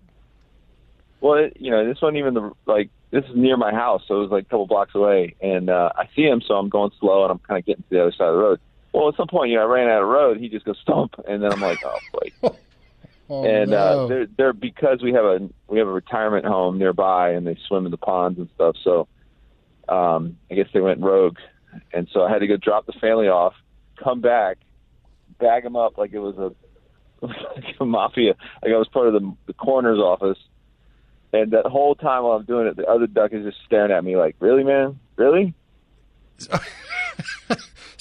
Well, 1.21 1.35
it, 1.35 1.57
you 1.59 1.71
know, 1.71 1.85
this 1.87 2.01
wasn't 2.01 2.17
even 2.17 2.33
the 2.33 2.51
like. 2.65 2.89
This 3.09 3.25
is 3.25 3.35
near 3.35 3.57
my 3.57 3.73
house, 3.73 4.03
so 4.07 4.19
it 4.19 4.21
was 4.21 4.31
like 4.31 4.43
a 4.43 4.45
couple 4.45 4.67
blocks 4.67 4.95
away, 4.95 5.35
and 5.41 5.69
uh, 5.69 5.91
I 5.97 6.07
see 6.15 6.21
him, 6.21 6.41
so 6.41 6.53
I'm 6.53 6.69
going 6.69 6.91
slow, 6.97 7.23
and 7.23 7.31
I'm 7.31 7.39
kind 7.39 7.59
of 7.59 7.65
getting 7.65 7.83
to 7.83 7.89
the 7.89 8.01
other 8.01 8.11
side 8.13 8.29
of 8.29 8.35
the 8.35 8.41
road. 8.41 8.59
Well, 8.93 9.09
at 9.09 9.15
some 9.17 9.27
point, 9.27 9.49
you 9.49 9.57
know, 9.57 9.63
I 9.63 9.65
ran 9.65 9.89
out 9.89 10.01
of 10.01 10.07
road. 10.07 10.37
He 10.37 10.47
just 10.47 10.65
goes 10.65 10.77
stomp, 10.81 11.15
and 11.27 11.43
then 11.43 11.51
I'm 11.51 11.59
like, 11.59 11.79
oh 11.83 11.97
boy. 12.13 12.49
Oh, 13.33 13.45
and 13.45 13.71
no. 13.71 13.77
uh, 13.77 14.07
they're 14.07 14.25
they're 14.25 14.53
because 14.53 15.01
we 15.01 15.13
have 15.13 15.23
a 15.23 15.49
we 15.69 15.79
have 15.79 15.87
a 15.87 15.91
retirement 15.91 16.45
home 16.45 16.77
nearby, 16.77 17.29
and 17.29 17.47
they 17.47 17.57
swim 17.65 17.85
in 17.85 17.91
the 17.91 17.97
ponds 17.97 18.37
and 18.37 18.49
stuff. 18.55 18.75
So, 18.83 19.07
um, 19.87 20.37
I 20.51 20.55
guess 20.55 20.67
they 20.73 20.81
went 20.81 20.99
rogue, 20.99 21.37
and 21.93 22.07
so 22.11 22.23
I 22.23 22.31
had 22.31 22.39
to 22.39 22.47
go 22.47 22.57
drop 22.57 22.85
the 22.85 22.93
family 22.93 23.27
off, 23.27 23.53
come 24.01 24.21
back, 24.21 24.57
bag 25.39 25.63
them 25.63 25.75
up 25.75 25.97
like 25.97 26.13
it 26.13 26.19
was 26.19 26.37
a 26.37 26.53
like 27.25 27.75
a 27.79 27.85
mafia, 27.85 28.35
like 28.63 28.73
I 28.73 28.77
was 28.77 28.87
part 28.87 29.07
of 29.07 29.13
the 29.13 29.35
the 29.47 29.53
coroner's 29.53 29.99
office. 29.99 30.37
And 31.33 31.51
that 31.51 31.65
whole 31.65 31.95
time 31.95 32.23
while 32.23 32.33
I'm 32.33 32.43
doing 32.43 32.67
it, 32.67 32.75
the 32.75 32.85
other 32.85 33.07
duck 33.07 33.31
is 33.31 33.45
just 33.45 33.57
staring 33.65 33.91
at 33.91 34.03
me 34.03 34.17
like, 34.17 34.35
"Really, 34.39 34.65
man? 34.65 34.99
Really?" 35.15 35.53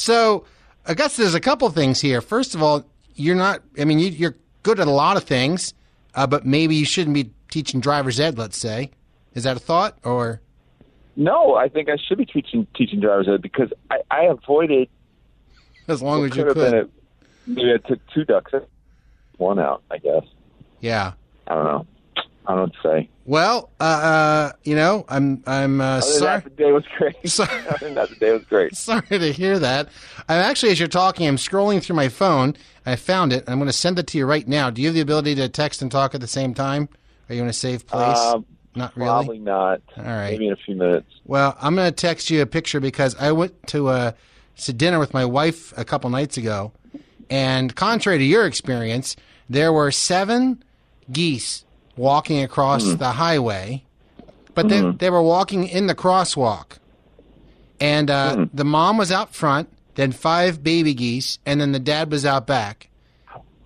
So, 0.00 0.46
I 0.86 0.94
guess 0.94 1.18
there's 1.18 1.34
a 1.34 1.40
couple 1.40 1.68
things 1.68 2.00
here. 2.00 2.22
First 2.22 2.54
of 2.54 2.62
all, 2.62 2.86
you're 3.16 3.36
not. 3.36 3.62
I 3.78 3.84
mean, 3.84 3.98
you, 3.98 4.08
you're 4.08 4.36
good 4.62 4.80
at 4.80 4.86
a 4.88 4.90
lot 4.90 5.18
of 5.18 5.24
things, 5.24 5.74
uh, 6.14 6.26
but 6.26 6.46
maybe 6.46 6.74
you 6.74 6.86
shouldn't 6.86 7.12
be 7.12 7.32
teaching 7.50 7.80
driver's 7.80 8.18
ed. 8.18 8.38
Let's 8.38 8.56
say, 8.56 8.92
is 9.34 9.44
that 9.44 9.58
a 9.58 9.60
thought 9.60 9.98
or? 10.02 10.40
No, 11.17 11.55
I 11.55 11.69
think 11.69 11.88
I 11.88 11.97
should 11.97 12.19
be 12.19 12.26
teaching 12.26 12.67
teaching 12.75 13.00
driver's 13.00 13.29
ed 13.29 13.43
because 13.43 13.73
I, 13.90 13.99
I 14.11 14.25
avoided 14.25 14.88
As 15.88 16.00
long 16.02 16.25
as 16.25 16.37
you 16.37 16.45
have 16.47 16.55
could. 16.55 16.71
been 16.71 16.81
a, 16.81 16.88
maybe 17.47 17.73
I 17.75 17.88
took 17.88 17.99
two 18.14 18.25
ducks, 18.25 18.52
one 19.37 19.59
out. 19.59 19.83
I 19.90 19.99
guess 19.99 20.25
Yeah. 20.81 21.12
I 21.47 21.55
don't 21.55 21.64
know. 21.64 21.87
I 22.47 22.55
don't 22.55 22.57
know 22.57 22.62
what 22.62 22.73
to 22.75 22.79
say. 22.83 23.09
Well, 23.26 23.71
uh, 23.81 23.85
uh, 23.85 24.52
you 24.64 24.75
know, 24.75 25.05
I'm 25.09 25.43
I'm 25.47 25.81
uh, 25.81 26.00
sorry. 26.00 26.40
that, 26.40 26.45
the 26.45 26.50
day 26.50 26.73
was 26.73 26.85
great. 26.97 27.14
Than 27.81 27.95
that, 27.95 28.09
the 28.09 28.17
day 28.19 28.33
was 28.33 28.45
great. 28.45 28.75
Sorry 28.75 29.02
to 29.07 29.33
hear 29.33 29.59
that. 29.59 29.88
I'm 30.29 30.40
actually, 30.40 30.73
as 30.73 30.79
you're 30.81 30.88
talking, 30.88 31.29
I'm 31.29 31.37
scrolling 31.37 31.83
through 31.83 31.97
my 31.97 32.09
phone. 32.09 32.57
I 32.87 32.97
found 32.97 33.33
it. 33.33 33.45
I'm 33.47 33.59
going 33.59 33.69
to 33.69 33.73
send 33.73 33.99
it 33.99 34.07
to 34.09 34.19
you 34.19 34.26
right 34.26 34.49
now. 34.49 34.71
Do 34.71 34.81
you 34.81 34.88
have 34.88 34.95
the 34.95 35.00
ability 35.00 35.35
to 35.37 35.49
text 35.49 35.83
and 35.83 35.93
talk 35.93 36.14
at 36.14 36.21
the 36.21 36.26
same 36.26 36.55
time? 36.55 36.88
Are 37.29 37.35
you 37.35 37.43
in 37.43 37.49
a 37.49 37.52
safe 37.52 37.87
place? 37.87 38.19
Um, 38.19 38.47
not 38.74 38.96
really. 38.96 39.08
Probably 39.08 39.38
not. 39.38 39.80
All 39.96 40.04
right. 40.04 40.30
Maybe 40.32 40.46
in 40.46 40.52
a 40.52 40.56
few 40.56 40.74
minutes. 40.76 41.06
Well, 41.26 41.56
I'm 41.60 41.74
going 41.74 41.88
to 41.90 41.94
text 41.94 42.30
you 42.30 42.40
a 42.42 42.46
picture 42.46 42.80
because 42.80 43.14
I 43.16 43.32
went 43.32 43.66
to 43.68 43.88
uh, 43.88 44.12
to 44.58 44.72
dinner 44.72 44.98
with 44.98 45.12
my 45.14 45.24
wife 45.24 45.72
a 45.76 45.84
couple 45.84 46.10
nights 46.10 46.36
ago, 46.36 46.72
and 47.28 47.74
contrary 47.74 48.18
to 48.18 48.24
your 48.24 48.46
experience, 48.46 49.16
there 49.48 49.72
were 49.72 49.90
seven 49.90 50.62
geese 51.10 51.64
walking 51.96 52.42
across 52.42 52.84
Hmm. 52.84 52.96
the 52.96 53.12
highway, 53.12 53.82
but 54.54 54.68
they 54.68 54.80
they 54.98 55.10
were 55.10 55.22
walking 55.22 55.66
in 55.66 55.86
the 55.86 55.94
crosswalk, 55.94 56.78
and 57.80 58.10
uh, 58.10 58.34
Hmm. 58.36 58.44
the 58.54 58.64
mom 58.64 58.96
was 58.98 59.10
out 59.10 59.34
front, 59.34 59.68
then 59.96 60.12
five 60.12 60.62
baby 60.62 60.94
geese, 60.94 61.38
and 61.46 61.60
then 61.60 61.72
the 61.72 61.78
dad 61.80 62.10
was 62.10 62.24
out 62.26 62.46
back. 62.46 62.88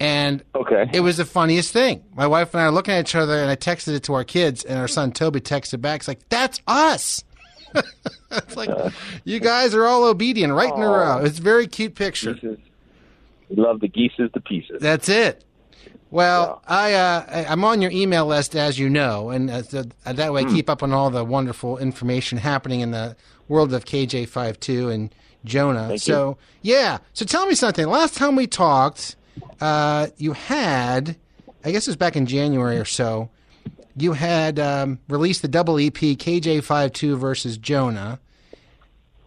And 0.05 0.45
okay. 0.55 0.91
it 0.93 1.01
was 1.01 1.17
the 1.17 1.25
funniest 1.25 1.73
thing. 1.73 2.05
My 2.15 2.27
wife 2.27 2.53
and 2.53 2.61
I 2.61 2.67
are 2.67 2.71
looking 2.71 2.93
at 2.93 3.01
each 3.07 3.15
other, 3.15 3.41
and 3.41 3.51
I 3.51 3.57
texted 3.57 3.95
it 3.95 4.03
to 4.05 4.15
our 4.15 4.25
kids, 4.25 4.63
and 4.63 4.79
our 4.79 4.87
son 4.89 5.13
Toby 5.13 5.41
texted 5.41 5.81
back. 5.81 6.01
It's 6.01 6.09
like, 6.09 6.29
that's 6.29 6.61
us. 6.67 7.25
it's 8.31 8.57
like, 8.57 8.69
you 9.25 9.41
guys 9.41 9.75
are 9.75 9.87
all 9.87 10.05
obedient 10.05 10.53
right 10.53 10.73
in 10.73 10.83
a 10.83 10.87
row. 10.89 11.19
It's 11.25 11.39
a 11.39 11.43
very 11.43 11.67
cute 11.67 11.95
picture. 11.95 12.39
We 13.49 13.57
love 13.57 13.81
the 13.81 13.89
geeses 13.89 14.31
to 14.35 14.41
pieces. 14.41 14.81
That's 14.81 15.09
it. 15.09 15.43
Well, 16.11 16.63
I, 16.69 16.93
uh, 16.93 17.25
I- 17.29 17.45
I'm 17.47 17.65
on 17.65 17.81
your 17.81 17.91
email 17.91 18.27
list, 18.27 18.55
as 18.55 18.79
you 18.79 18.91
know, 18.91 19.31
and 19.31 19.51
uh, 19.51 19.63
so 19.63 19.85
that 20.05 20.33
way 20.33 20.43
I 20.43 20.45
Hmm. 20.45 20.55
keep 20.55 20.69
up 20.69 20.83
on 20.83 20.93
all 20.93 21.09
the 21.11 21.25
wonderful 21.25 21.79
information 21.79 22.39
happening 22.39 22.81
in 22.81 22.91
the 22.91 23.17
world 23.49 23.73
of 23.73 23.85
KJ52 23.87 24.93
and 24.93 25.15
Jonah. 25.45 25.89
Thank 25.89 26.03
so, 26.03 26.37
yeah. 26.63 26.99
So 27.15 27.25
tell 27.25 27.47
me 27.47 27.55
something. 27.55 27.87
Last 27.87 28.17
time 28.17 28.37
we 28.37 28.47
talked, 28.47 29.17
uh, 29.61 30.09
you 30.17 30.33
had, 30.33 31.17
I 31.65 31.73
guess 31.73 31.87
it 31.87 31.91
was 31.91 31.97
back 31.97 32.17
in 32.17 32.27
January 32.27 32.79
or 32.79 32.85
so, 32.85 33.31
you 33.97 34.13
had 34.13 34.59
um, 34.59 34.99
released 35.09 35.43
the 35.43 35.49
double 35.49 35.79
EP 35.79 35.93
KJ52 35.93 37.17
versus 37.17 37.57
Jonah. 37.59 38.19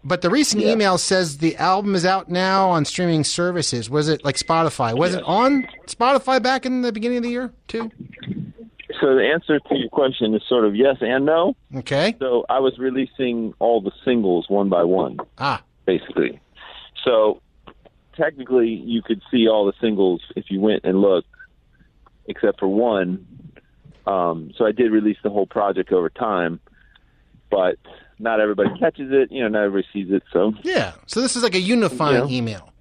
But 0.04 0.22
the 0.22 0.30
recent 0.30 0.64
email 0.64 0.98
says 0.98 1.40
the 1.40 1.58
album 1.58 1.94
is 1.94 2.06
out 2.06 2.30
now 2.30 2.70
on 2.70 2.86
streaming 2.86 3.24
services. 3.26 3.90
Was 3.90 4.08
it 4.08 4.24
like 4.24 4.36
Spotify? 4.38 4.98
Was 4.98 5.16
it 5.16 5.24
on 5.24 5.68
Spotify 5.86 6.42
back 6.42 6.66
in 6.66 6.82
the 6.82 6.94
beginning 6.94 7.18
of 7.18 7.24
the 7.24 7.30
year 7.30 7.52
too? 7.68 7.92
So 9.02 9.16
the 9.16 9.30
answer 9.32 9.60
to 9.60 9.76
your 9.76 9.90
question 9.90 10.34
is 10.34 10.42
sort 10.48 10.66
of 10.66 10.76
yes 10.76 10.98
and 11.02 11.26
no. 11.26 11.56
Okay. 11.76 12.16
So 12.20 12.46
I 12.50 12.60
was 12.60 12.78
releasing 12.80 13.54
all 13.60 13.82
the 13.82 13.92
singles 14.06 14.46
one 14.48 14.70
by 14.70 14.84
one. 14.84 15.18
Ah. 15.40 15.62
Basically. 15.86 16.40
So 17.04 17.42
technically 18.18 18.70
you 18.70 19.02
could 19.02 19.22
see 19.32 19.48
all 19.48 19.66
the 19.66 19.74
singles 19.80 20.22
if 20.36 20.46
you 20.50 20.60
went 20.60 20.84
and 20.84 21.00
looked, 21.00 21.30
except 22.26 22.60
for 22.60 22.68
one. 22.68 23.26
Um, 24.06 24.52
so 24.58 24.66
I 24.66 24.72
did 24.72 24.92
release 24.92 25.18
the 25.24 25.30
whole 25.30 25.46
project 25.48 25.92
over 25.92 26.10
time, 26.10 26.60
but 27.52 27.78
not 28.20 28.40
everybody 28.40 28.70
catches 28.80 29.12
it. 29.12 29.32
You 29.32 29.44
know, 29.44 29.50
not 29.50 29.64
everybody 29.66 29.88
sees 29.94 30.12
it. 30.12 30.24
So 30.34 30.54
Yeah. 30.64 30.94
So 31.06 31.22
this 31.22 31.36
is 31.36 31.44
like 31.44 31.56
a 31.56 31.60
unifying 31.60 32.28
Yeah. 32.30 32.38
email. 32.38 32.74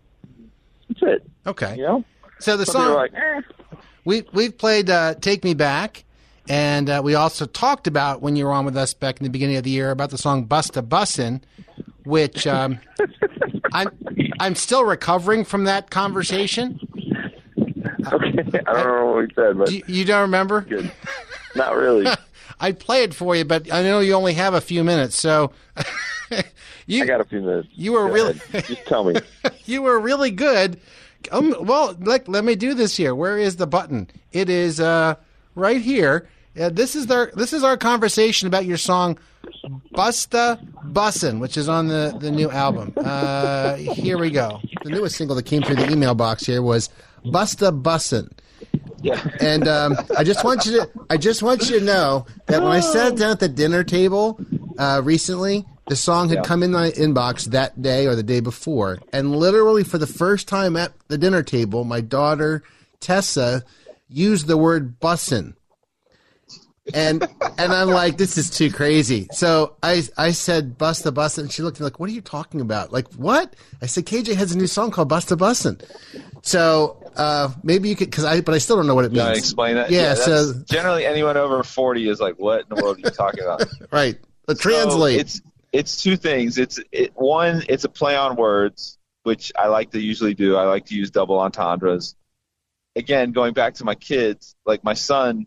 that's 0.88 1.03
it. 1.03 1.31
Okay. 1.46 1.77
You 1.77 1.83
know. 1.83 2.05
So 2.38 2.57
the 2.57 2.66
Some 2.66 2.83
song 2.83 2.94
like, 2.94 3.12
eh. 3.14 3.40
we 4.05 4.22
we've 4.33 4.57
played 4.57 4.88
uh, 4.90 5.14
"Take 5.14 5.42
Me 5.42 5.55
Back," 5.55 6.05
and 6.48 6.88
uh, 6.90 7.00
we 7.04 7.14
also 7.14 7.46
talked 7.46 7.87
about 7.87 8.22
when 8.22 8.37
you 8.37 8.44
were 8.46 8.52
on 8.52 8.64
with 8.64 8.76
us 8.76 8.94
back 8.94 9.18
in 9.18 9.24
the 9.24 9.30
beginning 9.30 9.56
of 9.56 9.64
the 9.64 9.70
year 9.70 9.90
about 9.90 10.11
the 10.11 10.18
song 10.18 10.46
"Busta 10.46 10.87
Bussin'," 10.87 11.42
which 12.04 12.46
um, 12.46 12.78
I'm 13.72 13.88
I'm 14.40 14.54
still 14.54 14.85
recovering 14.85 15.44
from 15.44 15.64
that 15.64 15.90
conversation. 15.90 16.78
Okay, 18.12 18.38
I 18.66 18.72
don't 18.72 18.87
know 18.87 19.06
what 19.06 19.16
we 19.16 19.28
said, 19.35 19.59
but 19.59 19.70
You, 19.72 19.82
you 19.88 20.04
don't 20.04 20.22
remember? 20.22 20.61
good. 20.61 20.92
Not 21.56 21.74
really. 21.76 22.06
I'd 22.61 22.78
play 22.78 23.02
it 23.02 23.12
for 23.14 23.35
you, 23.35 23.44
but 23.44 23.72
I 23.72 23.82
know 23.82 24.00
you 24.00 24.12
only 24.14 24.35
have 24.35 24.54
a 24.54 24.61
few 24.61 24.85
minutes, 24.85 25.16
so 25.16 25.52
you 26.87 27.02
I 27.02 27.06
got 27.06 27.20
a 27.20 27.24
few 27.24 27.40
minutes. 27.40 27.68
you 27.72 27.92
were 27.92 28.06
Go 28.06 28.14
really. 28.14 28.40
Just 28.52 28.87
tell 28.87 29.04
me. 29.04 29.16
you 29.64 29.82
were 29.82 29.98
really 29.98 30.30
good. 30.30 30.80
Um, 31.32 31.54
well, 31.61 31.96
let, 31.98 32.28
let 32.28 32.44
me 32.44 32.54
do 32.54 32.72
this 32.74 32.96
here. 32.96 33.14
Where 33.14 33.37
is 33.37 33.56
the 33.56 33.66
button? 33.66 34.09
It 34.32 34.48
is 34.48 34.78
uh, 34.80 35.16
right 35.56 35.80
here. 35.80 36.28
Uh, 36.59 36.69
this 36.71 36.97
is 36.97 37.11
our 37.11 37.31
this 37.35 37.53
is 37.53 37.62
our 37.62 37.77
conversation 37.77 38.47
about 38.49 38.64
your 38.64 38.77
song 38.79 39.19
"Busta 39.95 40.59
Bussin'," 40.92 41.38
which 41.40 41.57
is 41.57 41.69
on 41.69 41.88
the 41.88 42.16
the 42.19 42.31
new 42.31 42.51
album. 42.51 42.92
Uh, 42.97 43.75
here 43.77 44.19
we 44.19 44.31
go. 44.31 44.61
The 44.83 44.90
newest 44.90 45.16
single 45.16 45.37
that 45.37 45.45
came 45.45 45.62
through 45.62 45.77
the 45.77 45.90
email 45.90 46.14
box 46.14 46.47
here 46.47 46.62
was 46.62 46.88
"Busta 47.25 47.83
Bussin'." 47.83 48.31
Yeah. 49.03 49.23
And 49.40 49.69
um, 49.69 49.97
I 50.16 50.25
just 50.25 50.45
want 50.45 50.64
you 50.66 50.73
to 50.73 50.90
I 51.11 51.16
just 51.19 51.42
want 51.42 51.69
you 51.69 51.79
to 51.79 51.85
know 51.85 52.27
that 52.47 52.62
when 52.62 52.73
I 52.73 52.81
sat 52.81 53.16
down 53.16 53.33
at 53.33 53.40
the 53.40 53.49
dinner 53.49 53.85
table 53.85 54.40
uh, 54.79 55.03
recently, 55.05 55.66
the 55.88 55.97
song 55.97 56.29
had 56.31 56.37
Yeah. 56.38 56.42
come 56.42 56.62
in 56.62 56.73
my 56.73 56.90
inbox 56.92 57.45
that 57.51 57.83
day 57.83 58.07
or 58.07 58.14
the 58.16 58.23
day 58.23 58.40
before, 58.40 58.99
and 59.12 59.37
literally 59.37 59.85
for 59.85 59.99
the 59.99 60.07
first 60.07 60.49
time 60.49 60.77
at 60.77 60.92
the 61.09 61.19
dinner 61.19 61.42
table, 61.42 61.85
my 61.85 62.01
daughter 62.01 62.62
Tessa 63.01 63.62
used 64.09 64.47
the 64.47 64.57
word 64.57 64.99
"bussin'." 65.01 65.53
And 66.94 67.22
and 67.59 67.72
I'm 67.72 67.88
like, 67.88 68.16
this 68.16 68.38
is 68.38 68.49
too 68.51 68.70
crazy. 68.70 69.27
So 69.33 69.77
I 69.83 70.03
I 70.16 70.31
said 70.31 70.79
Busta 70.79 71.12
Bussin', 71.12 71.40
and 71.44 71.53
she 71.53 71.62
looked 71.62 71.79
at 71.79 71.81
me 71.81 71.85
like, 71.85 71.99
what 71.99 72.09
are 72.09 72.12
you 72.12 72.20
talking 72.20 72.61
about? 72.61 72.92
Like 72.92 73.12
what? 73.14 73.55
I 73.83 73.87
said 73.87 74.07
KJ 74.07 74.37
has 74.37 74.53
a 74.53 74.59
new 74.59 74.66
song 74.68 74.90
called 74.92 75.11
Busta 75.11 75.37
Bussin'. 75.37 75.81
So 76.42 77.03
uh, 77.16 77.53
maybe 77.64 77.88
you 77.88 77.96
could, 77.96 78.11
because 78.11 78.25
I 78.25 78.40
but 78.40 78.55
I 78.55 78.59
still 78.59 78.77
don't 78.77 78.87
know 78.87 78.94
what 78.94 79.05
it 79.05 79.11
Can 79.11 79.20
I 79.20 79.27
means. 79.33 79.38
explain 79.38 79.75
that? 79.77 79.90
Yeah. 79.90 80.14
so 80.14 80.53
generally 80.70 81.05
anyone 81.05 81.37
over 81.37 81.62
forty 81.64 82.09
is 82.09 82.20
like, 82.20 82.37
"What 82.38 82.61
in 82.61 82.77
the 82.77 82.83
world 82.83 82.99
are 82.99 83.01
you 83.01 83.11
talking 83.11 83.42
about?" 83.42 83.64
right. 83.90 84.16
But 84.46 84.59
So 84.59 84.70
translate. 84.70 85.20
it's 85.20 85.40
it's 85.72 86.01
two 86.03 86.16
things. 86.16 86.57
It's 86.57 86.79
it, 86.92 87.12
one, 87.16 87.64
it's 87.68 87.83
a 87.85 87.88
play 87.88 88.14
on 88.16 88.37
words, 88.37 88.96
which 89.25 89.51
I 89.59 89.66
like 89.66 89.90
to 89.90 90.01
usually 90.01 90.35
do. 90.35 90.57
I 90.57 90.64
like 90.66 90.87
to 90.87 90.94
use 90.94 91.11
double 91.11 91.38
entendres. 91.40 92.14
Again, 92.94 93.33
going 93.33 93.53
back 93.55 93.75
to 93.75 93.85
my 93.85 93.94
kids, 93.96 94.55
like 94.64 94.85
my 94.85 94.94
son, 94.94 95.46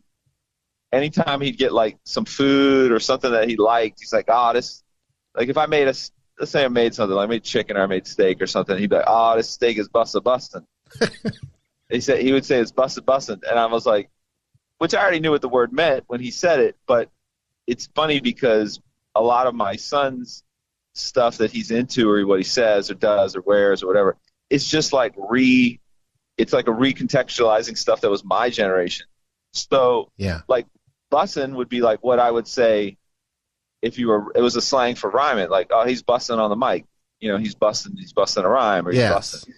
anytime 0.91 1.41
he'd 1.41 1.57
get 1.57 1.73
like 1.73 1.97
some 2.03 2.25
food 2.25 2.91
or 2.91 2.99
something 2.99 3.31
that 3.31 3.47
he 3.47 3.55
liked, 3.55 3.99
he's 3.99 4.13
like, 4.13 4.25
"Oh, 4.27 4.53
this." 4.53 4.83
Like 5.35 5.49
if 5.49 5.57
I 5.57 5.67
made 5.67 5.87
a, 5.87 5.93
let's 6.39 6.51
say 6.51 6.65
I 6.65 6.67
made 6.67 6.93
something, 6.95 7.15
like 7.15 7.27
I 7.27 7.29
made 7.29 7.43
chicken 7.43 7.77
or 7.77 7.81
I 7.81 7.85
made 7.85 8.07
steak 8.07 8.41
or 8.41 8.47
something, 8.47 8.77
he'd 8.77 8.89
be 8.89 8.95
like, 8.95 9.05
"Oh, 9.07 9.35
this 9.35 9.49
steak 9.49 9.77
is 9.77 9.89
busta 9.89 10.23
bustin'." 10.23 10.65
he 11.89 12.01
said 12.01 12.21
he 12.21 12.31
would 12.31 12.45
say 12.45 12.59
it's 12.59 12.71
busta 12.71 13.05
bustin', 13.05 13.41
and 13.49 13.59
I 13.59 13.65
was 13.67 13.85
like, 13.85 14.09
which 14.79 14.93
I 14.93 15.01
already 15.01 15.19
knew 15.19 15.31
what 15.31 15.41
the 15.41 15.49
word 15.49 15.71
meant 15.73 16.05
when 16.07 16.19
he 16.19 16.31
said 16.31 16.59
it, 16.59 16.77
but 16.87 17.09
it's 17.67 17.87
funny 17.95 18.19
because 18.19 18.79
a 19.15 19.21
lot 19.21 19.47
of 19.47 19.53
my 19.55 19.75
son's 19.75 20.43
stuff 20.93 21.37
that 21.37 21.51
he's 21.51 21.71
into 21.71 22.09
or 22.09 22.25
what 22.25 22.39
he 22.39 22.43
says 22.43 22.89
or 22.89 22.95
does 22.95 23.35
or 23.35 23.41
wears 23.41 23.83
or 23.83 23.87
whatever, 23.87 24.17
it's 24.49 24.67
just 24.67 24.93
like 24.93 25.13
re, 25.17 25.79
it's 26.37 26.53
like 26.53 26.67
a 26.67 26.71
recontextualizing 26.71 27.77
stuff 27.77 28.01
that 28.01 28.09
was 28.09 28.23
my 28.23 28.49
generation. 28.49 29.05
So 29.51 30.11
Yeah. 30.17 30.41
like 30.47 30.65
bussin' 31.11 31.55
would 31.55 31.69
be 31.69 31.81
like 31.81 32.03
what 32.03 32.19
I 32.19 32.29
would 32.29 32.47
say 32.47 32.97
if 33.81 33.97
you 33.97 34.07
were 34.09 34.31
it 34.35 34.41
was 34.41 34.55
a 34.55 34.61
slang 34.61 34.95
for 34.95 35.09
rhyming, 35.09 35.49
like, 35.49 35.67
oh 35.71 35.85
he's 35.85 36.03
busting 36.03 36.37
on 36.39 36.49
the 36.49 36.55
mic. 36.55 36.85
You 37.19 37.31
know, 37.31 37.37
he's 37.37 37.55
busting 37.55 37.95
he's 37.97 38.13
busting 38.13 38.43
a 38.43 38.49
rhyme 38.49 38.87
or 38.87 38.91
he's 38.91 38.99
Yes. 39.01 39.31
busting. 39.33 39.53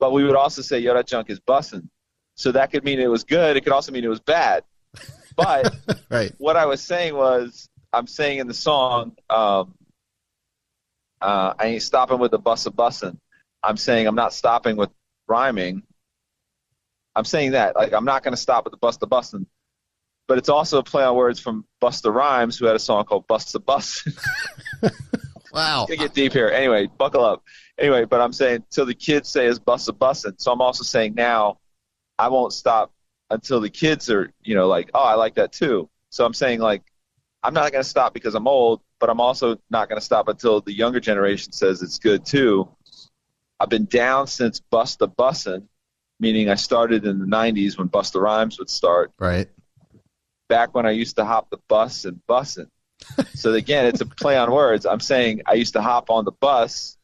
But 0.00 0.12
we 0.12 0.24
would 0.24 0.34
also 0.36 0.62
say, 0.62 0.80
yo, 0.80 0.94
that 0.94 1.06
junk 1.06 1.30
is 1.30 1.38
busting. 1.40 1.88
So 2.34 2.52
that 2.52 2.72
could 2.72 2.82
mean 2.84 2.98
it 2.98 3.06
was 3.10 3.24
good, 3.24 3.56
it 3.56 3.62
could 3.62 3.72
also 3.72 3.92
mean 3.92 4.04
it 4.04 4.08
was 4.08 4.20
bad. 4.20 4.64
But 5.36 5.74
Right. 6.10 6.32
what 6.38 6.56
I 6.56 6.66
was 6.66 6.82
saying 6.82 7.14
was 7.14 7.68
I'm 7.92 8.06
saying 8.06 8.38
in 8.38 8.46
the 8.48 8.54
song, 8.54 9.16
um, 9.30 9.74
uh, 11.20 11.54
I 11.58 11.66
ain't 11.66 11.82
stopping 11.82 12.18
with 12.18 12.30
the 12.32 12.38
bus 12.38 12.66
of 12.66 12.74
bussin'. 12.74 13.16
I'm 13.62 13.76
saying 13.76 14.06
I'm 14.08 14.14
not 14.16 14.32
stopping 14.32 14.76
with 14.76 14.90
rhyming. 15.28 15.82
I'm 17.14 17.24
saying 17.24 17.52
that 17.52 17.76
like 17.76 17.92
I'm 17.92 18.04
not 18.04 18.22
going 18.22 18.32
to 18.32 18.40
stop 18.40 18.64
with 18.64 18.72
the 18.72 18.78
bust 18.78 19.00
the 19.00 19.06
bussin', 19.06 19.46
but 20.32 20.38
it's 20.38 20.48
also 20.48 20.78
a 20.78 20.82
play 20.82 21.04
on 21.04 21.14
words 21.14 21.38
from 21.38 21.66
Busta 21.82 22.10
Rhymes, 22.10 22.56
who 22.56 22.64
had 22.64 22.74
a 22.74 22.78
song 22.78 23.04
called 23.04 23.26
Bust 23.26 23.52
the 23.52 23.60
Bussin'. 23.60 24.18
Wow. 25.52 25.84
Gonna 25.84 25.98
get 25.98 26.14
deep 26.14 26.32
here. 26.32 26.48
Anyway, 26.48 26.86
buckle 26.86 27.22
up. 27.22 27.42
Anyway, 27.76 28.06
but 28.06 28.22
I'm 28.22 28.32
saying 28.32 28.64
till 28.70 28.86
the 28.86 28.94
kids 28.94 29.28
say 29.28 29.44
is 29.44 29.58
bust 29.58 29.90
a 29.90 29.92
bussin'. 29.92 30.40
So 30.40 30.50
I'm 30.50 30.62
also 30.62 30.84
saying 30.84 31.12
now 31.14 31.58
I 32.18 32.28
won't 32.28 32.54
stop 32.54 32.94
until 33.28 33.60
the 33.60 33.68
kids 33.68 34.08
are, 34.08 34.32
you 34.40 34.54
know, 34.54 34.68
like, 34.68 34.90
oh, 34.94 35.02
I 35.02 35.16
like 35.16 35.34
that 35.34 35.52
too. 35.52 35.90
So 36.08 36.24
I'm 36.24 36.32
saying 36.32 36.60
like 36.60 36.82
I'm 37.42 37.52
not 37.52 37.70
gonna 37.70 37.84
stop 37.84 38.14
because 38.14 38.34
I'm 38.34 38.48
old, 38.48 38.80
but 38.98 39.10
I'm 39.10 39.20
also 39.20 39.58
not 39.68 39.90
gonna 39.90 40.00
stop 40.00 40.28
until 40.28 40.62
the 40.62 40.72
younger 40.72 41.00
generation 41.00 41.52
says 41.52 41.82
it's 41.82 41.98
good 41.98 42.24
too. 42.24 42.66
I've 43.60 43.68
been 43.68 43.84
down 43.84 44.28
since 44.28 44.60
Bust 44.60 44.98
the 44.98 45.08
Bussin', 45.10 45.68
meaning 46.18 46.48
I 46.48 46.54
started 46.54 47.04
in 47.04 47.18
the 47.18 47.26
90s 47.26 47.76
when 47.76 47.90
Busta 47.90 48.22
Rhymes 48.22 48.58
would 48.58 48.70
start 48.70 49.12
Right. 49.18 49.50
Back 50.52 50.74
when 50.74 50.84
I 50.84 50.90
used 50.90 51.16
to 51.16 51.24
hop 51.24 51.48
the 51.48 51.56
bus 51.66 52.04
and 52.04 52.20
bussin'. 52.28 52.68
so 53.34 53.54
again, 53.54 53.86
it's 53.86 54.02
a 54.02 54.06
play 54.22 54.36
on 54.36 54.50
words. 54.52 54.84
I'm 54.84 55.00
saying 55.00 55.40
I 55.46 55.54
used 55.54 55.72
to 55.72 55.80
hop 55.82 56.10
on 56.10 56.26
the 56.26 56.32
bus 56.32 56.98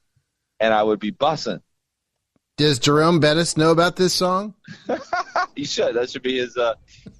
and 0.61 0.74
I 0.74 0.82
would 0.82 1.00
be 1.00 1.12
bussin'. 1.12 1.62
Does 2.58 2.78
Jerome 2.78 3.20
Bettis 3.20 3.56
know 3.56 3.70
about 3.70 3.96
this 3.96 4.12
song? 4.12 4.54
He 5.54 5.64
should. 5.64 5.96
That 5.96 6.08
should 6.08 6.22
be 6.22 6.38
his 6.38 6.56
uh, 6.56 6.74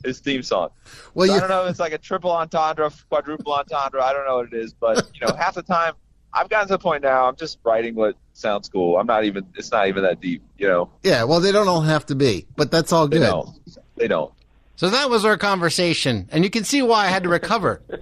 his 0.05 0.21
theme 0.21 0.45
song. 0.45 0.69
Well, 1.13 1.27
So 1.27 1.35
I 1.35 1.41
don't 1.41 1.49
know 1.49 1.65
if 1.65 1.71
it's 1.71 1.81
like 1.81 1.93
a 1.93 1.99
triple 1.99 2.31
entendre, 2.31 2.89
quadruple 3.09 3.53
entendre. 3.53 4.01
I 4.01 4.13
don't 4.13 4.27
know 4.29 4.37
what 4.37 4.53
it 4.53 4.57
is, 4.57 4.73
but 4.75 5.11
you 5.13 5.27
know, 5.27 5.35
half 5.35 5.55
the 5.57 5.63
time 5.63 5.95
I've 6.33 6.49
gotten 6.49 6.69
to 6.69 6.75
the 6.75 6.79
point 6.79 7.03
now. 7.03 7.27
I'm 7.27 7.35
just 7.35 7.59
writing 7.65 7.97
what 7.97 8.15
sounds 8.35 8.69
cool. 8.69 8.97
I'm 8.97 9.07
not 9.07 9.25
even. 9.25 9.45
It's 9.57 9.73
not 9.73 9.89
even 9.89 10.05
that 10.05 10.21
deep. 10.21 10.43
You 10.57 10.69
know, 10.69 10.91
Yeah, 11.03 11.25
well, 11.25 11.41
they 11.41 11.51
don't 11.51 11.67
all 11.67 11.81
have 11.81 12.07
to 12.07 12.15
be, 12.15 12.47
but 12.55 12.71
that's 12.71 12.93
all 12.93 13.09
they 13.09 13.19
good. 13.19 13.27
don't. 13.27 13.51
They 13.97 14.07
don't. 14.07 14.33
So 14.79 14.91
that 14.91 15.11
was 15.11 15.25
our 15.25 15.37
conversation, 15.37 16.29
and 16.31 16.45
you 16.45 16.51
can 16.51 16.63
see 16.63 16.83
why 16.83 17.07
I 17.07 17.09
had 17.09 17.25
to 17.25 17.29
recover. 17.29 17.83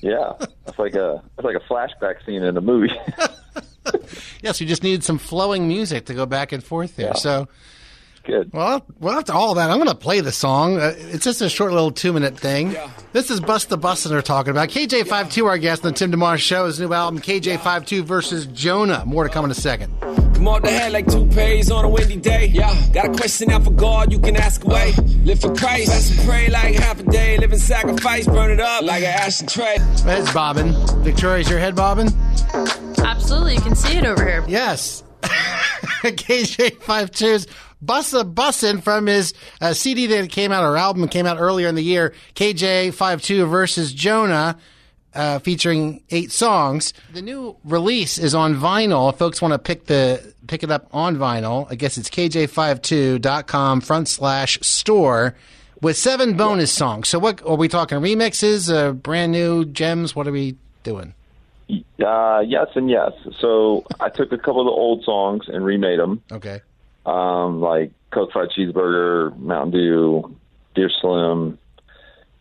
Yeah, 0.00 0.34
it's 0.66 0.78
like 0.78 0.94
a 0.96 1.22
it's 1.38 1.44
like 1.46 1.56
a 1.56 1.60
flashback 1.60 2.26
scene 2.26 2.42
in 2.42 2.58
a 2.58 2.60
movie. 2.60 2.92
yes, 4.42 4.60
we 4.60 4.66
just 4.66 4.82
needed 4.82 5.02
some 5.02 5.16
flowing 5.16 5.66
music 5.66 6.04
to 6.06 6.14
go 6.14 6.26
back 6.26 6.52
and 6.52 6.62
forth 6.62 6.96
there. 6.96 7.14
So 7.14 7.48
good. 8.24 8.52
Well, 8.52 8.84
well, 9.00 9.18
after 9.18 9.32
all 9.32 9.54
that, 9.54 9.70
I'm 9.70 9.78
going 9.78 9.88
to 9.88 9.94
play 9.94 10.20
the 10.20 10.30
song. 10.30 10.76
Uh, 10.76 10.92
it's 10.94 11.24
just 11.24 11.40
a 11.40 11.48
short 11.48 11.72
little 11.72 11.90
two 11.90 12.12
minute 12.12 12.38
thing. 12.38 12.76
This 13.14 13.30
is 13.30 13.40
Busta 13.40 13.80
Bussin' 13.80 14.10
they're 14.10 14.20
talking 14.20 14.50
about. 14.50 14.68
KJ52, 14.68 15.46
our 15.46 15.56
guest 15.56 15.86
on 15.86 15.92
the 15.92 15.98
Tim 15.98 16.12
DeMoss 16.12 16.36
Show, 16.36 16.66
his 16.66 16.78
new 16.78 16.92
album, 16.92 17.18
KJ52 17.22 18.02
versus 18.02 18.44
Jonah. 18.44 19.06
More 19.06 19.24
to 19.24 19.30
come 19.30 19.46
in 19.46 19.50
a 19.50 19.54
second. 19.54 19.90
Come 20.44 20.56
on 20.56 20.60
the 20.60 20.68
head 20.68 20.92
like 20.92 21.06
toupees 21.06 21.70
on 21.70 21.86
a 21.86 21.88
windy 21.88 22.16
day. 22.16 22.50
Yeah. 22.52 22.70
Got 22.92 23.06
a 23.06 23.12
question 23.14 23.50
out 23.50 23.64
for 23.64 23.70
God, 23.70 24.12
you 24.12 24.18
can 24.18 24.36
ask 24.36 24.62
away. 24.62 24.92
Live 25.24 25.40
for 25.40 25.54
Christ, 25.54 25.90
fast 25.90 26.18
and 26.18 26.28
pray 26.28 26.50
like 26.50 26.74
half 26.74 27.00
a 27.00 27.02
day. 27.04 27.38
Live 27.38 27.54
in 27.54 27.58
sacrifice, 27.58 28.26
burn 28.26 28.50
it 28.50 28.60
up 28.60 28.82
like 28.82 29.04
an 29.04 29.14
ashtray. 29.14 29.78
Head's 30.04 30.30
bobbing. 30.34 30.74
Victoria's 31.02 31.48
your 31.48 31.60
head 31.60 31.74
bobbing? 31.74 32.08
Absolutely, 32.98 33.54
you 33.54 33.62
can 33.62 33.74
see 33.74 33.96
it 33.96 34.04
over 34.04 34.22
here. 34.22 34.44
Yes. 34.46 35.02
KJ52's 35.22 37.46
Busta 37.82 38.34
Bussin' 38.34 38.82
from 38.82 39.06
his 39.06 39.32
uh, 39.62 39.72
CD 39.72 40.08
that 40.08 40.28
came 40.28 40.52
out, 40.52 40.62
or 40.62 40.76
album 40.76 41.08
came 41.08 41.24
out 41.24 41.38
earlier 41.40 41.68
in 41.68 41.74
the 41.74 41.82
year, 41.82 42.12
KJ52 42.34 43.48
versus 43.48 43.94
Jonah. 43.94 44.58
Uh, 45.14 45.38
featuring 45.38 46.02
eight 46.10 46.32
songs. 46.32 46.92
The 47.12 47.22
new 47.22 47.56
release 47.62 48.18
is 48.18 48.34
on 48.34 48.56
vinyl. 48.56 49.12
If 49.12 49.18
folks 49.18 49.40
want 49.40 49.52
to 49.52 49.60
pick 49.60 49.86
the 49.86 50.34
pick 50.48 50.64
it 50.64 50.72
up 50.72 50.88
on 50.92 51.16
vinyl, 51.16 51.68
I 51.70 51.76
guess 51.76 51.96
it's 51.96 52.10
kj52.com 52.10 53.80
front 53.80 54.08
slash 54.08 54.58
store 54.60 55.36
with 55.80 55.96
seven 55.96 56.36
bonus 56.36 56.72
songs. 56.72 57.08
So 57.08 57.20
what 57.20 57.46
are 57.46 57.54
we 57.54 57.68
talking? 57.68 57.98
Remixes, 57.98 58.74
uh, 58.74 58.90
brand 58.90 59.30
new 59.30 59.64
gems? 59.66 60.16
What 60.16 60.26
are 60.26 60.32
we 60.32 60.56
doing? 60.82 61.14
Uh, 61.70 62.40
yes 62.44 62.68
and 62.74 62.90
yes. 62.90 63.12
So 63.38 63.84
I 64.00 64.08
took 64.08 64.32
a 64.32 64.38
couple 64.38 64.60
of 64.60 64.66
the 64.66 64.72
old 64.72 65.04
songs 65.04 65.44
and 65.48 65.64
remade 65.64 65.98
them. 65.98 66.22
Okay. 66.32 66.60
Um, 67.06 67.60
like 67.60 67.92
Coke 68.10 68.32
Fried 68.32 68.50
Cheeseburger, 68.50 69.36
Mountain 69.38 69.72
Dew, 69.72 70.36
Dear 70.74 70.90
Slim, 71.00 71.58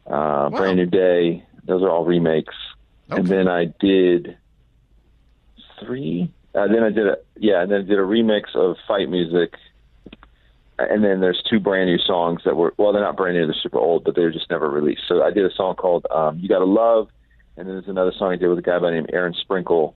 uh, 0.08 0.50
Brand 0.50 0.78
New 0.78 0.86
Day. 0.86 1.46
Those 1.66 1.82
are 1.82 1.90
all 1.90 2.06
remakes. 2.06 2.56
And 3.10 3.28
then 3.28 3.48
I 3.48 3.66
did 3.66 4.38
three. 5.80 6.32
Uh, 6.56 6.68
then 6.68 6.84
I 6.84 6.90
did 6.90 7.08
a 7.08 7.18
yeah. 7.38 7.62
And 7.62 7.72
then 7.72 7.82
I 7.82 7.84
did 7.84 8.00
a 8.00 8.04
remix 8.04 8.56
of 8.56 8.78
Fight 8.88 9.10
Music. 9.10 9.56
And 10.80 11.04
then 11.04 11.22
there's 11.22 11.42
two 11.50 11.60
brand 11.60 11.90
new 11.90 12.00
songs 12.00 12.42
that 12.46 12.56
were 12.56 12.74
well, 12.78 12.92
they're 12.94 13.02
not 13.02 13.16
brand 13.16 13.38
new. 13.38 13.46
They're 13.46 13.56
super 13.62 13.78
old, 13.78 14.04
but 14.04 14.16
they 14.16 14.24
were 14.24 14.32
just 14.32 14.50
never 14.50 14.70
released. 14.70 15.04
So 15.08 15.24
I 15.24 15.32
did 15.32 15.46
a 15.46 15.54
song 15.54 15.76
called 15.76 16.06
um, 16.10 16.40
"You 16.40 16.50
Gotta 16.50 16.66
Love," 16.66 17.10
and 17.58 17.68
then 17.68 17.76
there's 17.76 17.88
another 17.88 18.12
song 18.18 18.32
I 18.32 18.36
did 18.36 18.48
with 18.48 18.60
a 18.60 18.64
guy 18.64 18.80
by 18.80 18.90
the 18.90 18.96
name 18.96 19.06
Aaron 19.14 19.36
Sprinkle 19.40 19.96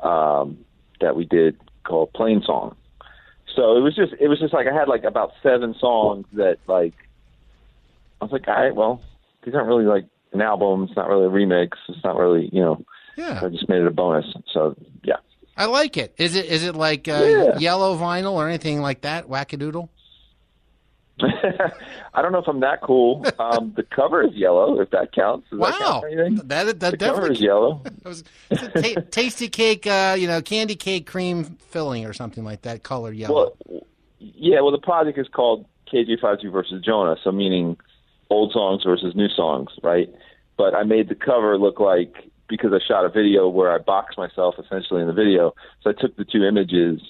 um, 0.00 0.58
that 1.00 1.14
we 1.14 1.24
did 1.24 1.56
called 1.84 2.12
"Plain 2.12 2.42
Song." 2.44 2.76
So 3.54 3.76
it 3.76 3.80
was 3.80 3.94
just 3.94 4.12
it 4.20 4.28
was 4.28 4.40
just 4.40 4.52
like 4.52 4.66
I 4.66 4.74
had 4.74 4.88
like 4.88 5.04
about 5.04 5.32
seven 5.42 5.74
songs 5.78 6.26
that 6.32 6.58
like 6.66 6.94
I 8.20 8.24
was 8.24 8.32
like, 8.32 8.48
all 8.48 8.54
right, 8.54 8.74
well, 8.74 9.02
these 9.44 9.54
aren't 9.54 9.68
really 9.68 9.84
like 9.84 10.06
an 10.32 10.40
album. 10.40 10.84
It's 10.84 10.96
not 10.96 11.08
really 11.08 11.26
a 11.26 11.30
remix. 11.30 11.70
It's 11.88 12.02
not 12.04 12.16
really 12.16 12.48
you 12.52 12.60
know. 12.62 12.84
Yeah. 13.16 13.40
I 13.42 13.48
just 13.48 13.68
made 13.68 13.80
it 13.82 13.86
a 13.86 13.90
bonus. 13.90 14.26
So 14.52 14.76
yeah. 15.04 15.16
I 15.56 15.66
like 15.66 15.96
it. 15.96 16.14
Is 16.16 16.36
it 16.36 16.46
is 16.46 16.64
it 16.64 16.74
like 16.74 17.08
uh, 17.08 17.24
Yeah. 17.28 17.58
yellow 17.58 17.96
vinyl 17.96 18.32
or 18.32 18.48
anything 18.48 18.80
like 18.80 19.02
that? 19.02 19.28
Wackadoodle. 19.28 19.88
I 22.14 22.22
don't 22.22 22.32
know 22.32 22.38
if 22.38 22.48
I'm 22.48 22.60
that 22.60 22.80
cool. 22.82 23.26
Um, 23.38 23.72
the 23.76 23.82
cover 23.82 24.22
is 24.22 24.32
yellow, 24.34 24.80
if 24.80 24.90
that 24.90 25.12
counts. 25.12 25.48
Does 25.50 25.58
that 25.60 25.80
Wow, 25.80 26.02
count 26.02 26.48
that 26.48 26.80
that 26.80 26.90
the 26.92 26.96
cover 26.96 26.96
definitely 26.96 27.36
is 27.36 27.40
yellow. 27.42 27.82
It 27.84 28.04
was, 28.04 28.24
it's 28.50 28.62
a 28.62 28.94
Tastykake, 29.00 29.86
uh, 29.86 30.14
you 30.16 30.26
know, 30.26 30.40
candy 30.42 30.76
cake 30.76 31.06
cream 31.06 31.44
filling 31.68 32.04
or 32.06 32.12
something 32.12 32.44
like 32.44 32.62
that, 32.62 32.82
color 32.82 33.12
yellow. 33.12 33.54
Well, 33.66 33.82
yeah. 34.18 34.60
Well, 34.60 34.72
the 34.72 34.78
project 34.78 35.18
is 35.18 35.26
called 35.28 35.66
KJ52 35.92 36.52
versus 36.52 36.82
Jonah, 36.84 37.16
so 37.24 37.32
meaning 37.32 37.76
old 38.30 38.52
songs 38.52 38.82
versus 38.84 39.14
new 39.14 39.28
songs, 39.28 39.70
right? 39.82 40.08
But 40.56 40.74
I 40.74 40.84
made 40.84 41.08
the 41.08 41.14
cover 41.14 41.58
look 41.58 41.80
like 41.80 42.30
because 42.48 42.72
I 42.72 42.78
shot 42.86 43.04
a 43.04 43.08
video 43.08 43.48
where 43.48 43.72
I 43.72 43.78
boxed 43.78 44.18
myself 44.18 44.56
essentially 44.58 45.00
in 45.00 45.06
the 45.06 45.12
video. 45.12 45.54
So 45.82 45.90
I 45.90 45.92
took 45.92 46.16
the 46.16 46.24
two 46.24 46.44
images, 46.44 47.00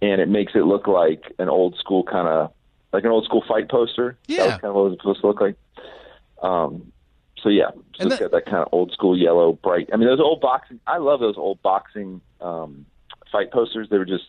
and 0.00 0.20
it 0.20 0.28
makes 0.28 0.52
it 0.54 0.64
look 0.64 0.86
like 0.86 1.22
an 1.38 1.48
old 1.48 1.76
school 1.78 2.02
kind 2.04 2.28
of 2.28 2.52
like 2.92 3.04
an 3.04 3.10
old 3.10 3.24
school 3.24 3.42
fight 3.46 3.70
poster. 3.70 4.18
That 4.28 4.34
Yeah. 4.34 4.44
was 4.46 4.60
kind 4.60 4.64
of 4.64 4.74
what 4.74 4.82
it 4.86 4.90
was 4.90 4.98
supposed 4.98 5.20
to 5.20 5.26
look 5.26 5.40
like. 5.40 5.56
Um. 6.42 6.92
So 7.42 7.48
yeah, 7.48 7.70
so 7.98 8.06
it's 8.06 8.18
got 8.20 8.30
that 8.30 8.44
kind 8.44 8.58
of 8.58 8.68
old 8.70 8.92
school 8.92 9.18
yellow, 9.18 9.54
bright. 9.54 9.88
I 9.92 9.96
mean, 9.96 10.06
those 10.06 10.20
old 10.20 10.40
boxing. 10.40 10.78
I 10.86 10.98
love 10.98 11.18
those 11.18 11.36
old 11.36 11.60
boxing 11.60 12.20
um, 12.40 12.86
fight 13.32 13.50
posters. 13.50 13.88
They 13.90 13.98
were 13.98 14.04
just, 14.04 14.26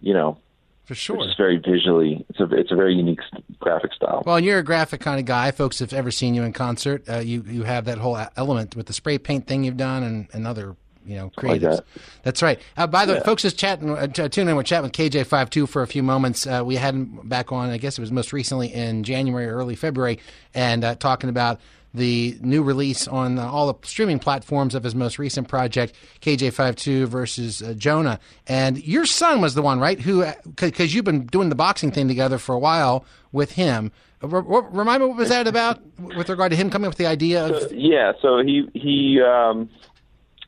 you 0.00 0.14
know, 0.14 0.38
for 0.84 0.94
sure. 0.94 1.16
It's 1.26 1.36
very 1.36 1.58
visually. 1.58 2.24
It's 2.28 2.40
a 2.40 2.44
it's 2.54 2.70
a 2.72 2.76
very 2.76 2.94
unique 2.94 3.20
graphic 3.58 3.92
style. 3.94 4.22
Well, 4.26 4.36
and 4.36 4.44
you're 4.46 4.58
a 4.58 4.62
graphic 4.64 5.00
kind 5.00 5.18
of 5.18 5.26
guy. 5.26 5.50
Folks 5.50 5.78
have 5.78 5.92
ever 5.92 6.10
seen 6.10 6.34
you 6.34 6.42
in 6.42 6.52
concert. 6.52 7.08
Uh, 7.08 7.16
you 7.18 7.42
you 7.46 7.62
have 7.64 7.84
that 7.86 7.98
whole 7.98 8.18
element 8.36 8.76
with 8.76 8.86
the 8.86 8.92
spray 8.92 9.18
paint 9.18 9.46
thing 9.46 9.64
you've 9.64 9.76
done 9.76 10.02
and, 10.02 10.28
and 10.32 10.46
other 10.46 10.76
you 11.06 11.16
know, 11.16 11.30
Like 11.42 11.60
creatives. 11.60 11.76
that. 11.76 11.84
That's 12.22 12.40
right. 12.42 12.58
Uh, 12.78 12.86
by 12.86 13.04
the 13.04 13.12
way, 13.12 13.20
folks, 13.20 13.42
just 13.42 13.58
chatting, 13.58 13.90
uh, 13.90 14.06
t- 14.06 14.26
tuning 14.30 14.48
in. 14.50 14.56
We're 14.56 14.62
chatting 14.62 14.84
with 14.84 14.92
KJ52 14.92 15.68
for 15.68 15.82
a 15.82 15.86
few 15.86 16.02
moments. 16.02 16.46
Uh, 16.46 16.62
we 16.64 16.76
had 16.76 16.94
him 16.94 17.20
back 17.24 17.52
on. 17.52 17.68
I 17.68 17.76
guess 17.76 17.98
it 17.98 18.00
was 18.00 18.10
most 18.10 18.32
recently 18.32 18.72
in 18.72 19.04
January 19.04 19.44
or 19.46 19.54
early 19.56 19.74
February, 19.74 20.18
and 20.54 20.82
uh, 20.82 20.94
talking 20.94 21.28
about 21.28 21.60
the 21.94 22.36
new 22.40 22.62
release 22.62 23.06
on 23.06 23.38
uh, 23.38 23.46
all 23.46 23.72
the 23.72 23.86
streaming 23.86 24.18
platforms 24.18 24.74
of 24.74 24.82
his 24.82 24.94
most 24.94 25.18
recent 25.18 25.46
project, 25.46 25.94
KJ52 26.20 27.06
versus 27.06 27.62
uh, 27.62 27.72
Jonah. 27.74 28.18
And 28.48 28.84
your 28.84 29.06
son 29.06 29.40
was 29.40 29.54
the 29.54 29.62
one, 29.62 29.78
right? 29.78 30.00
Who, 30.00 30.26
because 30.56 30.92
you've 30.92 31.04
been 31.04 31.26
doing 31.26 31.48
the 31.48 31.54
boxing 31.54 31.92
thing 31.92 32.08
together 32.08 32.38
for 32.38 32.54
a 32.54 32.58
while 32.58 33.04
with 33.30 33.52
him. 33.52 33.92
Uh, 34.22 34.28
r- 34.28 34.54
r- 34.54 34.68
remind 34.70 35.02
me 35.02 35.08
what 35.08 35.16
was 35.16 35.28
that 35.28 35.46
about 35.46 35.80
with 35.98 36.28
regard 36.28 36.50
to 36.50 36.56
him 36.56 36.68
coming 36.68 36.86
up 36.86 36.90
with 36.90 36.98
the 36.98 37.06
idea 37.06 37.46
of? 37.46 37.72
Yeah, 37.72 38.12
so 38.20 38.38
he 38.38 38.68
he 38.74 39.20
um, 39.20 39.70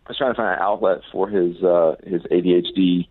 was 0.09 0.17
trying 0.17 0.33
to 0.33 0.37
find 0.37 0.49
an 0.49 0.59
outlet 0.61 1.03
for 1.13 1.29
his 1.29 1.63
uh, 1.63 1.95
his 2.05 2.23
ADHD, 2.23 3.07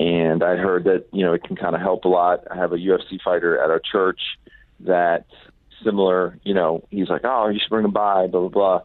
and 0.00 0.42
I 0.42 0.56
heard 0.56 0.84
that 0.84 1.06
you 1.12 1.24
know 1.24 1.34
it 1.34 1.44
can 1.44 1.54
kind 1.54 1.74
of 1.76 1.80
help 1.80 2.04
a 2.04 2.08
lot. 2.08 2.44
I 2.50 2.56
have 2.56 2.72
a 2.72 2.78
UFC 2.78 3.20
fighter 3.22 3.62
at 3.62 3.70
our 3.70 3.80
church 3.80 4.20
that 4.80 5.26
similar. 5.84 6.38
You 6.44 6.54
know, 6.54 6.86
he's 6.90 7.08
like, 7.08 7.22
oh, 7.24 7.48
you 7.48 7.58
should 7.60 7.70
bring 7.70 7.84
him 7.84 7.92
by, 7.92 8.26
blah 8.26 8.40
blah 8.40 8.48
blah. 8.48 8.82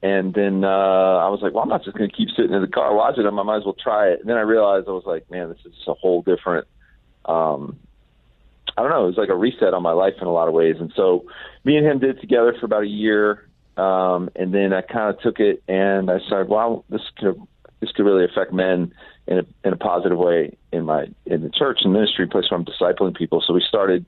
And 0.00 0.32
then 0.32 0.62
uh, 0.62 0.68
I 0.68 1.28
was 1.28 1.40
like, 1.42 1.54
well, 1.54 1.64
I'm 1.64 1.68
not 1.68 1.84
just 1.84 1.96
going 1.96 2.08
to 2.08 2.16
keep 2.16 2.28
sitting 2.30 2.52
in 2.52 2.62
the 2.62 2.68
car 2.68 2.94
watching 2.94 3.24
him. 3.24 3.38
I 3.38 3.42
might 3.42 3.58
as 3.58 3.64
well 3.64 3.74
try 3.74 4.10
it. 4.10 4.20
And 4.20 4.28
then 4.28 4.36
I 4.36 4.42
realized 4.42 4.86
I 4.86 4.92
was 4.92 5.06
like, 5.06 5.28
man, 5.28 5.48
this 5.48 5.58
is 5.64 5.72
a 5.88 5.94
whole 5.94 6.22
different. 6.22 6.68
Um, 7.24 7.80
I 8.76 8.82
don't 8.82 8.92
know. 8.92 9.04
It 9.04 9.08
was 9.08 9.16
like 9.16 9.28
a 9.28 9.34
reset 9.34 9.74
on 9.74 9.82
my 9.82 9.90
life 9.90 10.14
in 10.20 10.28
a 10.28 10.32
lot 10.32 10.46
of 10.46 10.54
ways. 10.54 10.76
And 10.78 10.92
so 10.94 11.26
me 11.64 11.76
and 11.76 11.84
him 11.84 11.98
did 11.98 12.20
together 12.20 12.54
for 12.60 12.66
about 12.66 12.84
a 12.84 12.88
year. 12.88 13.48
Um, 13.76 14.30
and 14.36 14.54
then 14.54 14.72
I 14.72 14.82
kind 14.82 15.12
of 15.12 15.20
took 15.20 15.40
it 15.40 15.64
and 15.66 16.10
I 16.10 16.20
started, 16.26 16.48
wow, 16.48 16.84
this 16.88 17.02
could, 17.16 17.40
this 17.80 17.90
could 17.90 18.04
really 18.04 18.24
affect 18.24 18.52
men 18.52 18.92
in 19.26 19.38
a, 19.38 19.44
in 19.64 19.72
a 19.72 19.76
positive 19.76 20.18
way 20.18 20.56
in 20.72 20.84
my, 20.84 21.06
in 21.26 21.42
the 21.42 21.50
church 21.50 21.80
and 21.82 21.92
ministry 21.92 22.28
place 22.28 22.44
where 22.50 22.58
I'm 22.58 22.64
discipling 22.64 23.16
people. 23.16 23.42
So 23.44 23.52
we 23.52 23.64
started, 23.68 24.04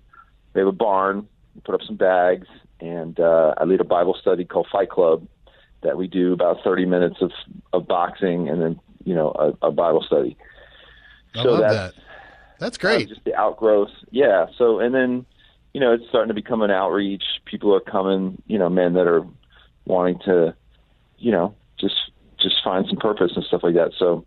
we 0.54 0.60
have 0.60 0.68
a 0.68 0.72
barn, 0.72 1.26
put 1.64 1.74
up 1.74 1.82
some 1.86 1.96
bags 1.96 2.46
and, 2.80 3.18
uh, 3.20 3.54
I 3.56 3.64
lead 3.64 3.80
a 3.80 3.84
Bible 3.84 4.16
study 4.20 4.44
called 4.44 4.68
Fight 4.70 4.90
Club 4.90 5.26
that 5.82 5.96
we 5.96 6.06
do 6.06 6.32
about 6.32 6.62
30 6.62 6.86
minutes 6.86 7.16
of, 7.20 7.32
of 7.72 7.86
boxing 7.86 8.48
and 8.48 8.60
then, 8.60 8.80
you 9.04 9.14
know, 9.14 9.32
a, 9.62 9.68
a 9.68 9.72
Bible 9.72 10.02
study. 10.02 10.36
I 11.34 11.42
so 11.42 11.50
love 11.50 11.60
that's, 11.60 11.74
that. 11.74 11.94
That's 12.58 12.78
great. 12.78 13.08
just 13.08 13.24
the 13.24 13.34
outgrowth. 13.34 13.90
Yeah. 14.10 14.46
So 14.58 14.80
and 14.80 14.94
then, 14.94 15.24
you 15.72 15.80
know, 15.80 15.94
it's 15.94 16.06
starting 16.08 16.28
to 16.28 16.34
become 16.34 16.62
an 16.62 16.70
outreach. 16.70 17.24
People 17.46 17.74
are 17.74 17.80
coming, 17.80 18.40
you 18.46 18.58
know, 18.58 18.68
men 18.68 18.92
that 18.94 19.06
are 19.06 19.26
wanting 19.86 20.18
to, 20.26 20.54
you 21.18 21.32
know, 21.32 21.54
just 21.78 21.94
just 22.38 22.56
find 22.62 22.86
some 22.86 22.98
purpose 22.98 23.32
and 23.34 23.44
stuff 23.44 23.62
like 23.62 23.74
that. 23.74 23.92
So 23.98 24.26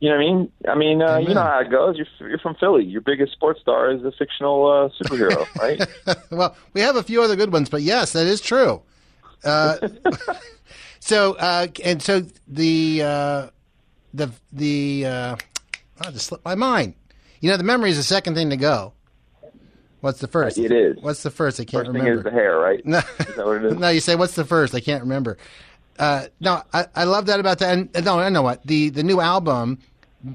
you 0.00 0.08
know 0.08 0.16
what 0.16 0.22
I 0.22 0.26
mean? 0.26 0.52
I 0.68 0.74
mean, 0.74 1.02
uh, 1.02 1.16
you 1.18 1.34
know 1.34 1.42
how 1.42 1.60
it 1.60 1.70
goes. 1.70 1.96
You're, 1.96 2.28
you're 2.28 2.38
from 2.38 2.54
Philly. 2.56 2.84
Your 2.84 3.02
biggest 3.02 3.32
sports 3.32 3.60
star 3.60 3.90
is 3.90 4.02
a 4.04 4.10
fictional 4.12 4.66
uh, 4.66 4.88
superhero, 5.02 5.46
right? 5.60 5.80
well, 6.30 6.56
we 6.72 6.80
have 6.80 6.96
a 6.96 7.02
few 7.02 7.22
other 7.22 7.36
good 7.36 7.52
ones, 7.52 7.68
but 7.68 7.82
yes, 7.82 8.12
that 8.12 8.26
is 8.26 8.40
true. 8.40 8.82
Uh, 9.44 9.76
so, 11.00 11.34
uh, 11.34 11.66
and 11.84 12.02
so 12.02 12.22
the 12.48 13.02
uh, 13.02 13.46
the 14.14 14.30
the 14.52 15.06
uh, 15.06 15.36
I 16.00 16.10
just 16.10 16.26
slipped 16.26 16.44
my 16.44 16.54
mind. 16.54 16.94
You 17.40 17.50
know, 17.50 17.56
the 17.56 17.64
memory 17.64 17.90
is 17.90 17.96
the 17.96 18.02
second 18.02 18.34
thing 18.34 18.50
to 18.50 18.56
go. 18.56 18.92
What's 20.00 20.20
the 20.20 20.28
first? 20.28 20.56
It 20.56 20.72
is. 20.72 20.96
What's 21.00 21.22
the 21.22 21.30
first? 21.30 21.60
I 21.60 21.64
can't 21.64 21.84
First 21.84 21.92
thing 21.92 22.02
remember. 22.02 22.18
is 22.20 22.24
the 22.24 22.30
hair, 22.30 22.58
right? 22.58 22.84
No, 22.86 22.98
Is 22.98 23.34
that 23.36 23.44
what 23.46 23.56
it 23.56 23.64
is? 23.66 23.74
no, 23.78 23.88
you 23.90 24.00
say 24.00 24.16
what's 24.16 24.34
the 24.34 24.46
first? 24.46 24.74
I 24.74 24.80
can't 24.80 25.02
remember. 25.02 25.36
Uh, 25.98 26.26
no, 26.40 26.62
I, 26.72 26.86
I 26.94 27.04
love 27.04 27.26
that 27.26 27.38
about 27.40 27.58
that. 27.58 27.76
And, 27.76 27.90
and 27.94 28.06
no, 28.06 28.18
I 28.18 28.30
know 28.30 28.40
what 28.40 28.66
the 28.66 28.88
the 28.88 29.02
new 29.02 29.20
album. 29.20 29.78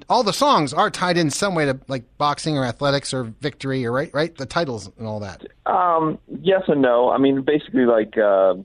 All 0.10 0.24
the 0.24 0.34
songs 0.34 0.74
are 0.74 0.90
tied 0.90 1.18
in 1.18 1.30
some 1.30 1.54
way 1.56 1.66
to 1.66 1.80
like 1.88 2.04
boxing 2.18 2.58
or 2.58 2.66
athletics 2.66 3.14
or 3.14 3.24
victory 3.24 3.86
or 3.86 3.92
right, 3.92 4.12
right, 4.14 4.36
the 4.36 4.46
titles 4.46 4.90
and 4.98 5.06
all 5.08 5.20
that. 5.20 5.46
Um, 5.66 6.18
yes 6.42 6.64
and 6.68 6.82
no. 6.82 7.10
I 7.12 7.18
mean, 7.18 7.42
basically, 7.42 7.86
like, 7.86 8.18
uh, 8.18 8.56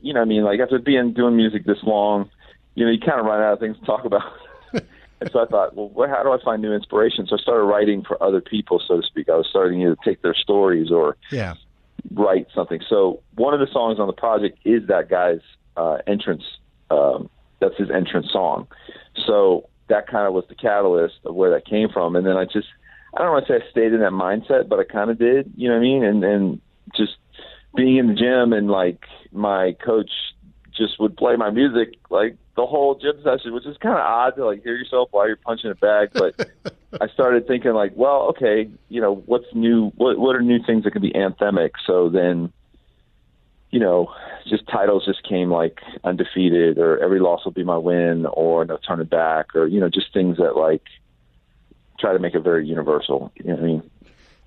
you 0.00 0.14
know, 0.14 0.22
I 0.22 0.24
mean, 0.24 0.42
like 0.42 0.58
after 0.60 0.78
being 0.78 1.12
doing 1.12 1.36
music 1.36 1.64
this 1.66 1.82
long, 1.82 2.30
you 2.74 2.84
know, 2.84 2.90
you 2.90 2.98
kind 2.98 3.20
of 3.20 3.26
run 3.26 3.42
out 3.42 3.54
of 3.54 3.60
things 3.60 3.78
to 3.78 3.84
talk 3.84 4.04
about. 4.04 4.22
and 4.72 5.30
so 5.32 5.40
I 5.42 5.46
thought, 5.46 5.76
well, 5.76 5.88
where, 5.90 6.08
how 6.08 6.22
do 6.22 6.32
I 6.32 6.38
find 6.42 6.62
new 6.62 6.72
inspiration? 6.72 7.26
So 7.26 7.36
I 7.36 7.38
started 7.40 7.64
writing 7.64 8.02
for 8.02 8.22
other 8.22 8.40
people, 8.40 8.80
so 8.86 9.00
to 9.00 9.06
speak. 9.06 9.28
I 9.28 9.36
was 9.36 9.46
starting 9.50 9.80
to 9.80 9.96
take 10.04 10.22
their 10.22 10.34
stories 10.34 10.90
or 10.90 11.16
Yeah. 11.30 11.54
write 12.12 12.46
something. 12.54 12.80
So 12.88 13.20
one 13.34 13.52
of 13.54 13.60
the 13.60 13.68
songs 13.72 13.98
on 14.00 14.06
the 14.06 14.12
project 14.14 14.58
is 14.64 14.86
that 14.88 15.08
guy's 15.10 15.40
uh, 15.76 15.98
entrance. 16.06 16.44
Um, 16.90 17.28
that's 17.60 17.76
his 17.76 17.90
entrance 17.90 18.30
song. 18.32 18.66
So 19.26 19.68
that 19.88 20.06
kind 20.08 20.26
of 20.26 20.32
was 20.32 20.44
the 20.48 20.54
catalyst 20.54 21.16
of 21.24 21.34
where 21.34 21.50
that 21.50 21.66
came 21.66 21.88
from. 21.88 22.16
And 22.16 22.26
then 22.26 22.36
I 22.36 22.44
just, 22.44 22.68
I 23.14 23.22
don't 23.22 23.32
want 23.32 23.46
to 23.46 23.52
say 23.52 23.64
I 23.64 23.70
stayed 23.70 23.92
in 23.92 24.00
that 24.00 24.12
mindset, 24.12 24.68
but 24.68 24.78
I 24.78 24.84
kind 24.84 25.10
of 25.10 25.18
did. 25.18 25.52
You 25.56 25.68
know 25.68 25.74
what 25.74 25.80
I 25.80 25.82
mean? 25.82 26.04
And 26.04 26.24
and 26.24 26.60
just 26.96 27.16
being 27.74 27.96
in 27.96 28.08
the 28.08 28.14
gym 28.14 28.52
and 28.52 28.68
like 28.70 29.04
my 29.32 29.76
coach 29.84 30.10
just 30.76 30.98
would 31.00 31.16
play 31.16 31.36
my 31.36 31.50
music 31.50 31.94
like 32.10 32.36
the 32.56 32.66
whole 32.66 32.94
gym 32.94 33.14
session, 33.22 33.52
which 33.52 33.66
is 33.66 33.76
kind 33.78 33.94
of 33.94 34.00
odd 34.00 34.36
to 34.36 34.46
like 34.46 34.62
hear 34.62 34.74
yourself 34.74 35.08
while 35.12 35.26
you're 35.26 35.36
punching 35.36 35.70
a 35.70 35.74
bag. 35.74 36.10
But 36.12 36.34
I 37.00 37.08
started 37.08 37.46
thinking 37.46 37.72
like, 37.72 37.92
well, 37.94 38.28
okay, 38.30 38.68
you 38.88 39.00
know, 39.00 39.22
what's 39.26 39.46
new? 39.54 39.92
What 39.96 40.18
what 40.18 40.36
are 40.36 40.42
new 40.42 40.58
things 40.64 40.84
that 40.84 40.92
can 40.92 41.02
be 41.02 41.12
anthemic? 41.12 41.72
So 41.86 42.08
then, 42.08 42.52
you 43.76 43.80
know, 43.80 44.10
just 44.48 44.66
titles 44.68 45.04
just 45.04 45.22
came 45.22 45.50
like 45.50 45.82
undefeated 46.02 46.78
or 46.78 46.98
every 46.98 47.20
loss 47.20 47.44
will 47.44 47.52
be 47.52 47.62
my 47.62 47.76
win 47.76 48.24
or 48.24 48.64
no 48.64 48.78
turning 48.78 49.04
back 49.04 49.54
or 49.54 49.66
you 49.66 49.78
know 49.78 49.90
just 49.90 50.14
things 50.14 50.38
that 50.38 50.56
like 50.56 50.80
try 51.98 52.14
to 52.14 52.18
make 52.18 52.34
it 52.34 52.40
very 52.40 52.66
universal. 52.66 53.30
You 53.34 53.50
know 53.50 53.54
what 53.56 53.62
I 53.62 53.66
mean? 53.66 53.90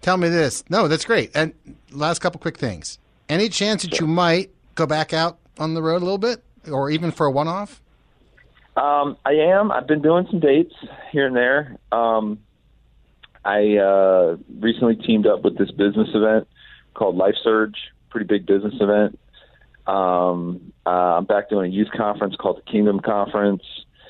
Tell 0.02 0.18
me 0.18 0.30
this. 0.30 0.64
No, 0.68 0.88
that's 0.88 1.06
great. 1.06 1.30
And 1.36 1.54
last 1.92 2.20
couple 2.20 2.40
quick 2.40 2.58
things. 2.58 2.98
Any 3.28 3.50
chance 3.50 3.84
that 3.84 4.00
you 4.00 4.08
might 4.08 4.50
go 4.74 4.88
back 4.88 5.14
out 5.14 5.38
on 5.60 5.76
the 5.76 5.84
road 5.84 6.02
a 6.02 6.06
little 6.06 6.18
bit, 6.18 6.44
or 6.72 6.90
even 6.90 7.12
for 7.12 7.28
a 7.28 7.32
one-off? 7.32 7.84
Um, 8.76 9.16
I 9.26 9.34
am. 9.34 9.72
I've 9.72 9.86
been 9.86 10.02
doing 10.02 10.26
some 10.32 10.40
dates 10.40 10.74
here 11.12 11.28
and 11.28 11.36
there. 11.36 11.78
Um, 11.92 12.40
I 13.46 13.78
uh, 13.78 14.38
recently 14.60 14.96
teamed 14.96 15.28
up 15.28 15.44
with 15.44 15.56
this 15.60 15.70
business 15.70 16.08
event 16.16 16.48
called 16.96 17.16
Life 17.16 17.36
Surge, 17.44 17.78
pretty 18.10 18.26
big 18.26 18.46
business 18.46 18.74
event. 18.80 19.20
Um, 19.88 20.74
uh, 20.86 20.90
I'm 21.18 21.26
back 21.26 21.50
doing 21.50 21.72
a 21.72 21.74
youth 21.74 21.90
conference 21.96 22.36
called 22.36 22.58
the 22.58 22.72
Kingdom 22.72 23.00
Conference. 23.00 23.64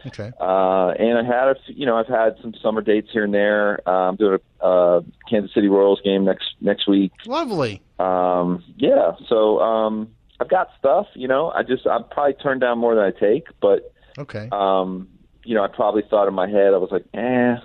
Okay. 0.07 0.31
Uh, 0.39 0.89
and 0.91 1.17
I 1.17 1.23
had 1.23 1.49
a, 1.49 1.55
you 1.67 1.85
know, 1.85 1.97
I've 1.97 2.07
had 2.07 2.35
some 2.41 2.53
summer 2.61 2.81
dates 2.81 3.09
here 3.11 3.23
and 3.25 3.33
there. 3.33 3.79
Uh, 3.87 4.09
I'm 4.09 4.15
doing 4.15 4.39
a 4.61 4.65
uh, 4.65 5.01
Kansas 5.29 5.53
City 5.53 5.67
Royals 5.67 5.99
game 6.03 6.23
next 6.25 6.45
next 6.61 6.87
week. 6.87 7.11
Lovely. 7.25 7.81
Um, 7.99 8.63
yeah, 8.77 9.11
so 9.27 9.59
um, 9.59 10.09
I've 10.39 10.49
got 10.49 10.69
stuff. 10.79 11.07
You 11.15 11.27
know, 11.27 11.49
I 11.51 11.63
just 11.63 11.85
I 11.85 11.99
probably 12.09 12.33
turn 12.35 12.59
down 12.59 12.77
more 12.79 12.95
than 12.95 13.03
I 13.03 13.11
take, 13.11 13.47
but 13.61 13.93
Okay. 14.17 14.47
um, 14.51 15.09
you 15.43 15.55
know, 15.55 15.63
I 15.63 15.67
probably 15.67 16.03
thought 16.09 16.27
in 16.27 16.33
my 16.33 16.47
head 16.49 16.73
I 16.73 16.77
was 16.77 16.91
like, 16.91 17.05
eh, 17.13 17.55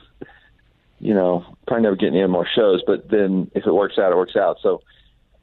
you 0.99 1.15
know, 1.15 1.45
probably 1.67 1.83
never 1.83 1.97
getting 1.97 2.19
any 2.19 2.27
more 2.29 2.47
shows. 2.53 2.83
But 2.87 3.11
then 3.11 3.51
if 3.55 3.65
it 3.67 3.73
works 3.73 3.99
out, 3.99 4.11
it 4.13 4.17
works 4.17 4.37
out. 4.37 4.59
So, 4.63 4.83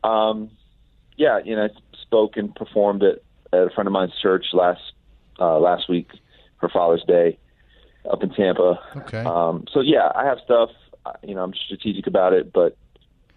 um, 0.04 0.50
yeah, 1.22 1.40
you 1.46 1.56
know, 1.56 1.66
I 1.66 1.70
spoke 2.02 2.36
and 2.36 2.54
performed 2.56 3.04
at, 3.04 3.20
at 3.54 3.68
a 3.68 3.70
friend 3.70 3.88
of 3.88 3.94
mine's 3.94 4.14
church 4.20 4.48
last 4.54 4.82
uh, 5.40 5.60
last 5.60 5.88
week 5.88 6.10
for 6.60 6.68
Father's 6.68 7.04
Day 7.08 7.38
up 8.12 8.24
in 8.24 8.32
Tampa. 8.32 8.80
Okay. 8.98 9.24
Um, 9.24 9.66
so 9.72 9.82
yeah, 9.82 10.12
I 10.16 10.26
have 10.26 10.40
stuff. 10.44 10.72
uh, 11.06 11.14
You 11.24 11.36
know, 11.36 11.44
I'm 11.44 11.54
strategic 11.54 12.08
about 12.08 12.34
it, 12.34 12.52
but 12.52 12.76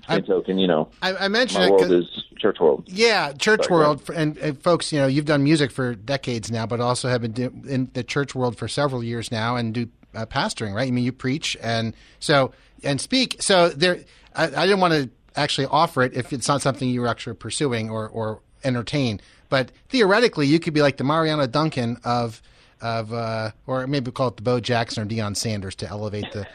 same 0.09 0.25
token, 0.25 0.59
you 0.59 0.67
know, 0.67 0.89
I, 1.03 1.15
I 1.15 1.29
mentioned 1.29 1.65
my 1.65 1.71
world 1.71 1.93
is 1.93 2.07
church 2.39 2.59
world. 2.59 2.85
Yeah, 2.87 3.33
church 3.33 3.65
Sorry, 3.65 3.75
world, 3.75 4.11
and, 4.15 4.37
and 4.39 4.59
folks, 4.63 4.93
you 4.93 4.99
know, 4.99 5.07
you've 5.07 5.25
done 5.25 5.43
music 5.45 5.71
for 5.71 5.95
decades 5.95 6.51
now, 6.51 6.67
but 6.67 6.81
also 6.81 7.09
have 7.09 7.23
been 7.23 7.33
do, 7.33 7.53
in 7.67 7.91
the 7.95 8.03
church 8.03 8.35
world 8.35 8.57
for 8.57 8.69
several 8.69 9.03
years 9.03 9.31
now, 9.31 9.57
and 9.57 9.75
do 9.75 9.89
uh, 10.15 10.27
pastoring, 10.27 10.75
right? 10.75 10.89
I 10.89 10.91
mean, 10.91 11.05
you 11.05 11.13
preach 11.13 11.57
and 11.63 11.95
so 12.19 12.53
and 12.83 13.01
speak. 13.01 13.43
So 13.43 13.69
there, 13.71 14.01
I, 14.35 14.45
I 14.45 14.67
didn't 14.67 14.81
want 14.81 14.95
to 14.95 15.11
actually 15.37 15.67
offer 15.67 16.03
it 16.03 16.15
if 16.15 16.33
it's 16.33 16.49
not 16.49 16.63
something 16.63 16.89
you're 16.89 17.07
actually 17.07 17.37
pursuing 17.37 17.91
or 17.91 18.09
or 18.09 18.41
entertain. 18.63 19.21
But 19.49 19.71
theoretically, 19.89 20.47
you 20.47 20.59
could 20.59 20.75
be 20.75 20.83
like 20.83 20.97
the 20.97 21.05
Mariano 21.05 21.47
Duncan 21.47 21.99
of 22.05 22.43
of, 22.81 23.13
uh, 23.13 23.51
or 23.67 23.87
maybe 23.87 24.11
call 24.11 24.29
it 24.29 24.37
the 24.37 24.43
Bo 24.43 24.61
Jackson 24.61 25.03
or 25.03 25.07
Deion 25.07 25.37
Sanders 25.37 25.75
to 25.77 25.89
elevate 25.89 26.31
the. 26.33 26.47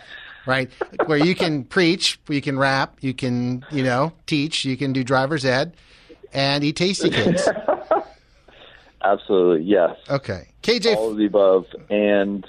Right, 0.46 0.72
where 1.06 1.18
you 1.18 1.36
can 1.36 1.63
preach, 1.63 2.20
you 2.28 2.42
can 2.42 2.58
rap, 2.58 2.98
you 3.02 3.13
can, 3.13 3.63
you 3.72 3.84
know, 3.84 4.13
teach, 4.26 4.65
you 4.65 4.78
can 4.78 4.94
do 4.94 5.04
driver's 5.04 5.46
ed, 5.46 5.76
and 6.34 6.63
eat 6.63 6.78
Tastykakes. 6.78 7.46
Absolutely, 9.04 9.65
yes. 9.65 9.96
Okay, 10.10 10.48
KJ. 10.63 10.96
All 10.96 11.12
of 11.12 11.18
the 11.18 11.26
above, 11.26 11.65
and 11.89 12.48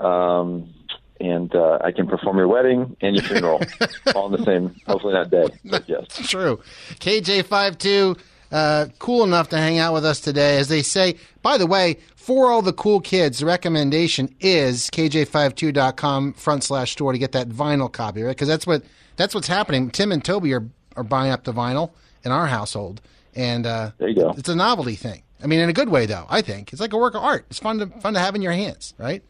um, 0.00 0.72
and 1.20 1.54
uh, 1.54 1.78
I 1.82 1.92
can 1.92 2.06
perform 2.06 2.38
your 2.38 2.48
wedding 2.48 2.96
and 3.00 3.16
your 3.16 3.24
funeral 3.24 3.60
all 4.14 4.32
in 4.32 4.40
the 4.40 4.44
same, 4.44 4.74
hopefully 4.86 5.14
not 5.14 5.30
day. 5.30 5.46
But 5.64 5.88
yes. 5.88 6.06
True. 6.28 6.60
KJ52, 7.00 8.18
uh, 8.50 8.86
cool 8.98 9.24
enough 9.24 9.48
to 9.50 9.58
hang 9.58 9.78
out 9.78 9.94
with 9.94 10.04
us 10.04 10.20
today. 10.20 10.58
As 10.58 10.68
they 10.68 10.82
say, 10.82 11.16
by 11.42 11.58
the 11.58 11.66
way, 11.66 11.98
for 12.16 12.50
all 12.50 12.62
the 12.62 12.72
cool 12.72 13.00
kids, 13.00 13.38
the 13.38 13.46
recommendation 13.46 14.34
is 14.40 14.90
kj52.com 14.90 16.34
front 16.34 16.64
slash 16.64 16.92
store 16.92 17.12
to 17.12 17.18
get 17.18 17.32
that 17.32 17.48
vinyl 17.48 17.90
copy, 17.90 18.22
right? 18.22 18.30
Because 18.30 18.48
that's 18.48 18.66
what 18.66 18.82
that's 19.16 19.34
what's 19.34 19.48
happening. 19.48 19.90
Tim 19.90 20.12
and 20.12 20.24
Toby 20.24 20.52
are 20.54 20.64
are 20.96 21.04
buying 21.04 21.30
up 21.32 21.44
the 21.44 21.52
vinyl 21.52 21.92
in 22.24 22.32
our 22.32 22.46
household, 22.46 23.00
and 23.34 23.66
uh, 23.66 23.92
there 23.98 24.08
you 24.08 24.16
go. 24.16 24.34
It's 24.36 24.48
a 24.48 24.56
novelty 24.56 24.94
thing. 24.94 25.22
I 25.42 25.46
mean, 25.46 25.60
in 25.60 25.68
a 25.68 25.72
good 25.72 25.88
way, 25.88 26.06
though. 26.06 26.26
I 26.28 26.42
think 26.42 26.72
it's 26.72 26.80
like 26.80 26.92
a 26.92 26.98
work 26.98 27.14
of 27.14 27.22
art. 27.22 27.46
It's 27.50 27.58
fun 27.58 27.78
to 27.78 27.86
fun 28.00 28.14
to 28.14 28.20
have 28.20 28.34
in 28.34 28.42
your 28.42 28.52
hands, 28.52 28.94
right? 28.98 29.22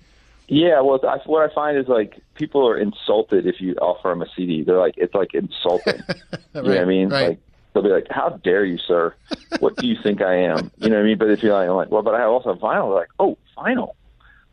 Yeah, 0.49 0.81
well, 0.81 0.99
I, 1.07 1.19
what 1.27 1.49
I 1.51 1.55
find 1.55 1.77
is 1.77 1.89
like 1.89 2.21
people 2.35 2.67
are 2.67 2.79
insulted 2.79 3.47
if 3.47 3.61
you 3.61 3.75
offer 3.75 4.09
them 4.09 4.23
a 4.23 4.27
CD. 4.35 4.63
They're 4.65 4.79
like, 4.79 4.95
it's 4.97 5.15
like 5.15 5.35
insulting. 5.35 6.03
you 6.55 6.63
know 6.63 6.63
what 6.63 6.79
I 6.79 6.85
mean? 6.87 7.11
right. 7.11 7.29
Like 7.29 7.39
they'll 7.75 7.83
be 7.83 7.91
like, 7.91 8.07
"How 8.11 8.31
dare 8.43 8.65
you, 8.65 8.79
sir? 8.79 9.15
What 9.61 9.77
do 9.77 9.87
you 9.87 9.97
think 10.03 10.23
I 10.23 10.37
am?" 10.45 10.71
You 10.79 10.89
know 10.89 10.97
what 10.97 11.03
I 11.03 11.07
mean? 11.07 11.19
But 11.19 11.31
if 11.31 11.43
you're 11.43 11.53
like, 11.53 11.69
I'm 11.69 11.77
like, 11.77 11.91
well, 11.91 12.03
but 12.03 12.15
I 12.15 12.25
also 12.25 12.55
have 12.55 12.63
vinyl. 12.63 12.89
They're 12.91 13.01
like, 13.01 13.09
oh, 13.21 13.37
vinyl. 13.59 13.93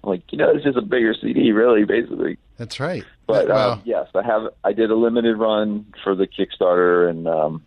I'm 0.04 0.10
like, 0.10 0.24
you 0.32 0.38
know, 0.38 0.50
it's 0.54 0.64
just 0.66 0.78
a 0.78 0.82
bigger 0.82 1.16
CD, 1.20 1.52
really, 1.54 1.86
basically. 1.86 2.38
That's 2.58 2.80
right. 2.80 3.04
But 3.26 3.48
Wow. 3.48 3.72
um, 3.72 3.82
yes, 3.86 4.08
I 4.14 4.22
have. 4.24 4.50
I 4.64 4.74
did 4.74 4.92
a 4.92 4.96
limited 4.96 5.38
run 5.38 5.86
for 6.04 6.14
the 6.14 6.28
Kickstarter, 6.28 7.10
and 7.10 7.28
um, 7.28 7.64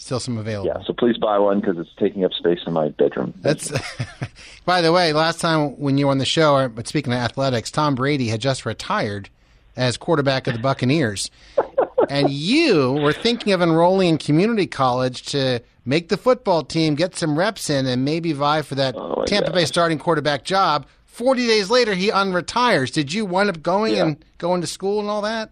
Still 0.00 0.18
some 0.18 0.38
available. 0.38 0.66
yeah, 0.74 0.82
so 0.86 0.94
please 0.94 1.18
buy 1.18 1.38
one 1.38 1.60
because 1.60 1.76
it's 1.76 1.90
taking 1.98 2.24
up 2.24 2.32
space 2.32 2.60
in 2.66 2.72
my 2.72 2.88
bedroom. 2.88 3.34
That's. 3.42 3.70
By 4.64 4.80
the 4.80 4.92
way, 4.92 5.12
last 5.12 5.40
time 5.40 5.78
when 5.78 5.98
you 5.98 6.06
were 6.06 6.10
on 6.10 6.16
the 6.18 6.24
show, 6.24 6.56
uh, 6.56 6.68
but 6.68 6.88
speaking 6.88 7.12
of 7.12 7.18
athletics, 7.18 7.70
Tom 7.70 7.94
Brady 7.94 8.28
had 8.28 8.40
just 8.40 8.64
retired 8.64 9.28
as 9.76 9.98
quarterback 9.98 10.46
of 10.46 10.54
the 10.54 10.58
Buccaneers, 10.58 11.30
and 12.08 12.30
you 12.30 12.92
were 12.92 13.12
thinking 13.12 13.52
of 13.52 13.60
enrolling 13.60 14.08
in 14.08 14.18
community 14.18 14.66
college 14.66 15.22
to 15.32 15.60
make 15.84 16.08
the 16.08 16.16
football 16.16 16.62
team, 16.64 16.94
get 16.94 17.14
some 17.14 17.38
reps 17.38 17.68
in, 17.68 17.84
and 17.86 18.02
maybe 18.04 18.32
vie 18.32 18.62
for 18.62 18.76
that 18.76 18.94
Oh, 18.96 19.24
Tampa 19.26 19.52
Bay 19.52 19.66
starting 19.66 19.98
quarterback 19.98 20.44
job. 20.44 20.86
Forty 21.04 21.46
days 21.46 21.68
later, 21.68 21.94
he 21.94 22.08
unretires. 22.10 22.90
Did 22.90 23.12
you 23.12 23.26
wind 23.26 23.50
up 23.50 23.62
going 23.62 23.94
Yeah. 23.96 24.06
and 24.06 24.24
going 24.38 24.62
to 24.62 24.66
school 24.66 25.00
and 25.00 25.10
all 25.10 25.20
that? 25.22 25.50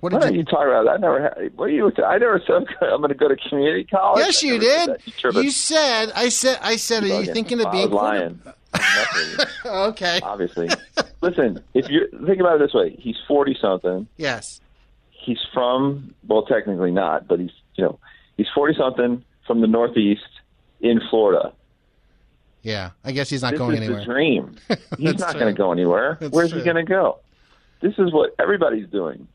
What, 0.00 0.12
did 0.12 0.22
are 0.22 0.30
you? 0.30 0.38
you 0.38 0.44
talking 0.44 0.68
about? 0.68 0.88
I 0.88 0.96
never. 0.96 1.22
Had, 1.22 1.56
what 1.56 1.64
are 1.66 1.72
you? 1.72 1.92
I 2.06 2.18
never 2.18 2.40
said 2.46 2.64
I'm 2.82 2.98
going 3.00 3.08
to 3.08 3.14
go 3.14 3.28
to 3.28 3.36
community 3.36 3.84
college. 3.84 4.24
Yes, 4.24 4.42
you 4.42 4.58
did. 4.58 5.02
You 5.34 5.50
said. 5.50 6.12
I 6.14 6.28
said. 6.28 6.58
I 6.62 6.76
said. 6.76 7.02
Are 7.04 7.22
you 7.22 7.32
thinking 7.32 7.60
of 7.60 7.72
being 7.72 7.90
lying. 7.90 8.40
Okay. 9.64 10.20
Obviously. 10.22 10.68
Listen, 11.22 11.62
if 11.74 11.88
you 11.88 12.06
think 12.26 12.38
about 12.38 12.56
it 12.56 12.58
this 12.66 12.74
way, 12.74 12.94
he's 12.98 13.16
forty 13.26 13.56
something. 13.60 14.06
Yes. 14.16 14.60
He's 15.10 15.38
from 15.52 16.14
well, 16.26 16.42
technically 16.42 16.90
not, 16.92 17.26
but 17.26 17.40
he's 17.40 17.50
you 17.74 17.84
know 17.84 17.98
he's 18.36 18.46
forty 18.54 18.74
something 18.78 19.24
from 19.46 19.60
the 19.62 19.66
Northeast 19.66 20.22
in 20.80 21.00
Florida. 21.10 21.52
Yeah. 22.62 22.90
I 23.04 23.12
guess 23.12 23.30
he's 23.30 23.42
not 23.42 23.52
this 23.52 23.58
going 23.58 23.76
is 23.76 23.82
anywhere. 23.82 24.00
the 24.00 24.04
dream. 24.04 24.56
He's 24.98 25.18
not 25.18 25.34
going 25.34 25.52
to 25.54 25.58
go 25.58 25.72
anywhere. 25.72 26.18
That's 26.20 26.32
Where's 26.32 26.50
true. 26.50 26.58
he 26.58 26.64
going 26.64 26.76
to 26.76 26.82
go? 26.88 27.18
This 27.80 27.94
is 27.98 28.12
what 28.12 28.34
everybody's 28.38 28.88
doing, 28.88 29.26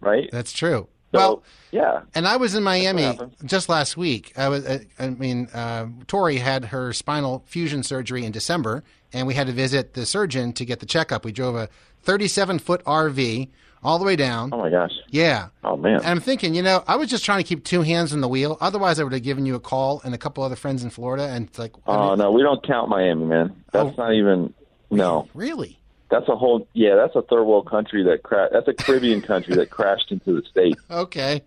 right? 0.00 0.28
That's 0.32 0.52
true. 0.52 0.88
So, 1.12 1.18
well, 1.18 1.42
yeah. 1.70 2.02
and 2.14 2.28
I 2.28 2.36
was 2.36 2.54
in 2.54 2.62
Miami 2.62 3.18
just 3.44 3.70
last 3.70 3.96
week. 3.96 4.32
I 4.36 4.48
was. 4.48 4.66
I, 4.66 4.86
I 4.98 5.08
mean, 5.08 5.48
uh, 5.54 5.86
Tori 6.06 6.36
had 6.36 6.66
her 6.66 6.92
spinal 6.92 7.44
fusion 7.46 7.82
surgery 7.82 8.26
in 8.26 8.32
December, 8.32 8.84
and 9.14 9.26
we 9.26 9.32
had 9.32 9.46
to 9.46 9.54
visit 9.54 9.94
the 9.94 10.04
surgeon 10.04 10.52
to 10.54 10.66
get 10.66 10.80
the 10.80 10.86
checkup. 10.86 11.24
We 11.24 11.32
drove 11.32 11.56
a 11.56 11.70
37 12.02 12.58
foot 12.58 12.84
RV 12.84 13.48
all 13.82 13.98
the 13.98 14.04
way 14.04 14.16
down. 14.16 14.50
Oh 14.52 14.58
my 14.58 14.70
gosh. 14.70 14.92
Yeah. 15.08 15.48
Oh 15.64 15.76
man. 15.76 15.96
And 15.96 16.06
I'm 16.06 16.20
thinking, 16.20 16.54
you 16.54 16.62
know, 16.62 16.82
I 16.86 16.96
was 16.96 17.08
just 17.08 17.24
trying 17.24 17.38
to 17.38 17.44
keep 17.44 17.64
two 17.64 17.82
hands 17.82 18.12
on 18.12 18.20
the 18.20 18.28
wheel. 18.28 18.58
Otherwise, 18.60 19.00
I 19.00 19.04
would 19.04 19.12
have 19.12 19.22
given 19.22 19.46
you 19.46 19.54
a 19.54 19.60
call 19.60 20.00
and 20.04 20.14
a 20.14 20.18
couple 20.18 20.44
other 20.44 20.56
friends 20.56 20.82
in 20.82 20.90
Florida, 20.90 21.28
and 21.28 21.46
it's 21.46 21.58
like, 21.58 21.74
Oh 21.86 22.14
no, 22.14 22.30
we 22.32 22.42
don't 22.42 22.62
count 22.66 22.88
Miami, 22.88 23.24
man. 23.24 23.64
That's 23.72 23.96
not 23.96 24.14
even 24.14 24.52
no. 24.90 25.28
really? 25.34 25.78
That's 26.10 26.28
a 26.28 26.36
whole 26.36 26.66
yeah. 26.72 26.94
That's 26.94 27.14
a 27.16 27.22
third 27.22 27.44
world 27.44 27.68
country 27.68 28.02
that 28.04 28.22
cra- 28.22 28.48
That's 28.52 28.68
a 28.68 28.74
Caribbean 28.74 29.20
country 29.22 29.54
that 29.56 29.70
crashed 29.70 30.10
into 30.10 30.40
the 30.40 30.46
state. 30.48 30.76
Okay. 30.90 31.42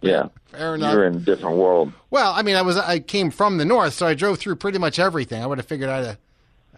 Yeah, 0.00 0.28
Fair 0.46 0.74
enough. 0.76 0.92
you're 0.94 1.06
in 1.06 1.16
a 1.16 1.20
different 1.20 1.56
world. 1.58 1.92
Well, 2.10 2.32
I 2.32 2.42
mean, 2.42 2.56
I 2.56 2.62
was 2.62 2.76
I 2.76 2.98
came 3.00 3.30
from 3.30 3.58
the 3.58 3.64
north, 3.64 3.92
so 3.94 4.06
I 4.06 4.14
drove 4.14 4.38
through 4.38 4.56
pretty 4.56 4.78
much 4.78 4.98
everything. 4.98 5.42
I 5.42 5.46
would 5.46 5.58
have 5.58 5.66
figured 5.66 5.90
I'd 5.90 6.06
have, 6.06 6.18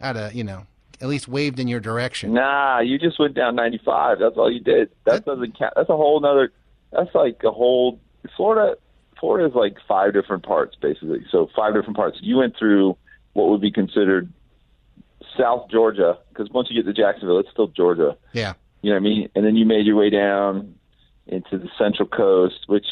I'd 0.01 0.17
have, 0.17 0.35
you 0.35 0.43
know, 0.45 0.67
at 1.01 1.09
least 1.09 1.29
waved 1.29 1.61
in 1.61 1.69
your 1.69 1.79
direction. 1.81 2.33
Nah, 2.35 2.81
you 2.81 2.99
just 2.99 3.19
went 3.19 3.35
down 3.35 3.55
95. 3.55 4.19
That's 4.19 4.37
all 4.37 4.51
you 4.51 4.61
did. 4.61 4.91
That 5.05 5.25
doesn't 5.25 5.57
count. 5.57 5.75
That's 5.77 5.89
a 5.89 5.97
whole 5.97 6.21
nother. 6.21 6.53
That's 6.93 7.15
like 7.15 7.43
a 7.45 7.51
whole 7.53 8.01
Florida. 8.37 8.77
Florida 9.21 9.49
is 9.49 9.55
like 9.55 9.77
five 9.87 10.13
different 10.13 10.43
parts 10.45 10.77
basically. 10.81 11.25
So 11.31 11.49
five 11.55 11.75
different 11.75 11.97
parts. 11.97 12.19
You 12.21 12.39
went 12.39 12.57
through 12.59 12.97
what 13.35 13.49
would 13.51 13.61
be 13.61 13.71
considered 13.71 14.29
South 15.39 15.69
Georgia 15.71 16.19
because 16.31 16.51
once 16.51 16.69
you 16.71 16.83
get 16.83 16.87
to 16.89 16.93
Jacksonville, 17.03 17.39
it's 17.39 17.51
still 17.51 17.69
Georgia. 17.69 18.17
Yeah. 18.33 18.55
You 18.83 18.91
know 18.91 18.97
what 18.97 19.01
I 19.01 19.03
mean? 19.03 19.29
And 19.35 19.45
then 19.45 19.57
you 19.57 19.67
made 19.67 19.87
your 19.87 19.97
way 19.97 20.11
down 20.11 20.75
into 21.27 21.59
the 21.59 21.69
Central 21.79 22.09
Coast, 22.09 22.65
which 22.67 22.87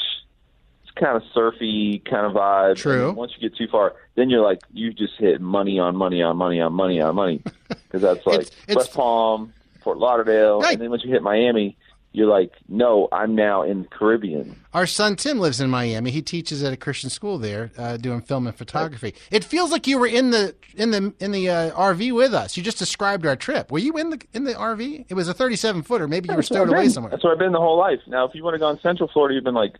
is 0.84 0.90
kind 0.96 1.16
of 1.16 1.22
surfy 1.34 1.98
kind 2.00 2.26
of 2.26 2.32
vibe. 2.32 2.76
True. 2.76 3.08
And 3.08 3.16
once 3.16 3.32
you 3.38 3.48
get 3.48 3.56
too 3.56 3.68
far, 3.68 3.94
then 4.14 4.28
you're 4.30 4.42
like 4.44 4.60
you 4.72 4.92
just 4.92 5.14
hit 5.18 5.40
money 5.40 5.78
on 5.78 5.96
money 5.96 6.22
on 6.22 6.36
money 6.36 6.60
on 6.60 6.72
money 6.72 7.00
on 7.00 7.14
money 7.14 7.42
because 7.68 8.02
that's 8.02 8.26
like 8.26 8.40
It's- 8.40 8.52
it's- 8.68 8.76
West 8.76 8.94
Palm, 8.94 9.52
Fort 9.82 9.98
Lauderdale, 9.98 10.60
Right. 10.60 10.72
and 10.74 10.82
then 10.82 10.90
once 10.90 11.04
you 11.04 11.10
hit 11.10 11.22
Miami, 11.22 11.76
you're 12.18 12.26
like, 12.28 12.52
no, 12.68 13.08
I'm 13.12 13.34
now 13.34 13.62
in 13.62 13.82
the 13.82 13.88
Caribbean. 13.88 14.58
Our 14.74 14.86
son 14.86 15.16
Tim 15.16 15.38
lives 15.38 15.60
in 15.60 15.70
Miami. 15.70 16.10
He 16.10 16.20
teaches 16.20 16.62
at 16.62 16.72
a 16.72 16.76
Christian 16.76 17.10
school 17.10 17.38
there, 17.38 17.70
uh, 17.78 17.96
doing 17.96 18.20
film 18.20 18.46
and 18.46 18.56
photography. 18.56 19.14
It 19.30 19.44
feels 19.44 19.70
like 19.70 19.86
you 19.86 19.98
were 19.98 20.06
in 20.06 20.30
the 20.30 20.54
in 20.74 20.90
the 20.90 21.14
in 21.20 21.30
the 21.30 21.48
uh, 21.48 21.70
RV 21.70 22.12
with 22.12 22.34
us. 22.34 22.56
You 22.56 22.62
just 22.62 22.78
described 22.78 23.24
our 23.24 23.36
trip. 23.36 23.70
Were 23.70 23.78
you 23.78 23.96
in 23.96 24.10
the 24.10 24.20
in 24.34 24.44
the 24.44 24.54
RV? 24.54 25.06
It 25.08 25.14
was 25.14 25.28
a 25.28 25.34
37 25.34 25.82
footer. 25.82 26.08
Maybe 26.08 26.28
you 26.28 26.36
were 26.36 26.42
stowed 26.42 26.68
away 26.68 26.88
somewhere. 26.88 27.10
That's 27.10 27.22
where 27.22 27.32
I've 27.32 27.38
been 27.38 27.52
the 27.52 27.60
whole 27.60 27.78
life. 27.78 28.00
Now, 28.06 28.26
if 28.26 28.34
you 28.34 28.42
would 28.44 28.54
have 28.54 28.60
gone 28.60 28.78
Central 28.82 29.08
Florida, 29.12 29.34
you've 29.34 29.44
been 29.44 29.54
like, 29.54 29.76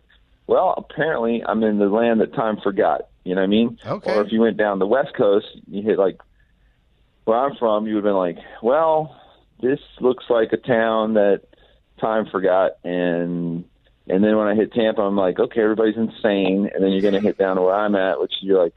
well, 0.47 0.73
apparently 0.77 1.43
I'm 1.45 1.61
in 1.63 1.77
the 1.77 1.89
land 1.89 2.21
that 2.21 2.33
time 2.33 2.57
forgot. 2.63 3.09
You 3.23 3.35
know 3.35 3.41
what 3.41 3.45
I 3.45 3.49
mean? 3.49 3.77
Okay. 3.85 4.15
Or 4.15 4.21
if 4.23 4.31
you 4.31 4.41
went 4.41 4.57
down 4.57 4.79
the 4.79 4.87
West 4.87 5.13
Coast, 5.15 5.45
you 5.67 5.83
hit 5.83 5.99
like 5.99 6.19
where 7.25 7.37
I'm 7.37 7.55
from, 7.57 7.85
you 7.85 7.95
would 7.95 8.05
have 8.05 8.09
been 8.09 8.17
like, 8.17 8.37
well, 8.63 9.15
this 9.61 9.79
looks 9.99 10.25
like 10.29 10.53
a 10.53 10.57
town 10.57 11.13
that 11.15 11.41
time 11.99 12.25
forgot, 12.31 12.71
and 12.83 13.65
and 14.07 14.23
then 14.23 14.37
when 14.37 14.47
I 14.47 14.55
hit 14.55 14.73
Tampa, 14.73 15.01
I'm 15.01 15.15
like, 15.17 15.39
okay, 15.39 15.61
everybody's 15.61 15.97
insane, 15.97 16.69
and 16.73 16.83
then 16.83 16.91
you're 16.91 17.01
gonna 17.01 17.21
hit 17.21 17.37
down 17.37 17.57
to 17.57 17.61
where 17.61 17.75
I'm 17.75 17.95
at, 17.95 18.19
which 18.19 18.33
you're 18.41 18.61
like, 18.63 18.73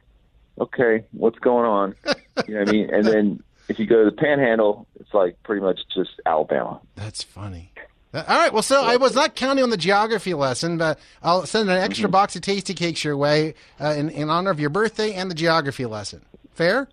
okay, 0.60 1.04
what's 1.12 1.38
going 1.38 1.66
on? 1.66 1.94
You 2.48 2.54
know 2.54 2.60
what 2.60 2.68
I 2.68 2.72
mean? 2.72 2.90
And 2.92 3.06
then 3.06 3.42
if 3.68 3.78
you 3.78 3.86
go 3.86 4.02
to 4.02 4.10
the 4.10 4.16
Panhandle, 4.16 4.88
it's 4.98 5.14
like 5.14 5.36
pretty 5.44 5.62
much 5.62 5.78
just 5.94 6.10
Alabama. 6.26 6.80
That's 6.96 7.22
funny. 7.22 7.70
Uh, 8.12 8.24
All 8.26 8.36
right. 8.36 8.52
Well, 8.52 8.62
so 8.64 8.82
I 8.82 8.96
was 8.96 9.14
not 9.14 9.36
counting 9.36 9.62
on 9.62 9.70
the 9.70 9.76
geography 9.76 10.34
lesson, 10.34 10.76
but 10.76 10.98
I'll 11.22 11.46
send 11.46 11.70
an 11.70 11.78
extra 11.78 12.06
Mm-hmm. 12.06 12.10
box 12.10 12.34
of 12.34 12.42
Tastykakes 12.42 13.04
your 13.04 13.16
way 13.16 13.54
uh, 13.80 13.94
in, 13.96 14.08
in 14.10 14.28
honor 14.28 14.50
of 14.50 14.58
your 14.58 14.70
birthday 14.70 15.12
and 15.14 15.30
the 15.30 15.36
geography 15.36 15.86
lesson. 15.86 16.22
Fair? 16.52 16.88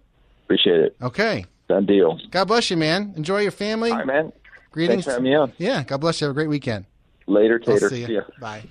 Appreciate 0.46 0.80
it. 0.82 0.96
Okay. 1.02 1.46
Done 1.68 1.88
deal. 1.88 2.20
God 2.30 2.46
bless 2.46 2.70
you, 2.70 2.78
man. 2.78 3.14
Enjoy 3.18 3.40
your 3.40 3.52
family. 3.52 3.90
All 3.90 3.98
right, 3.98 4.06
man. 4.06 4.32
Greetings. 4.72 5.06
Thanks 5.06 5.06
for 5.06 5.12
having 5.12 5.24
me 5.24 5.36
on. 5.36 5.54
Yeah. 5.58 5.84
God 5.84 5.98
bless 5.98 6.22
you. 6.22 6.26
Have 6.26 6.32
a 6.32 6.34
great 6.36 6.50
weekend. 6.50 6.86
Later, 7.28 7.62
I'll 7.68 7.78
see 7.78 8.02
ya. 8.02 8.08
See 8.08 8.14
ya. 8.14 8.22
Bye. 8.40 8.64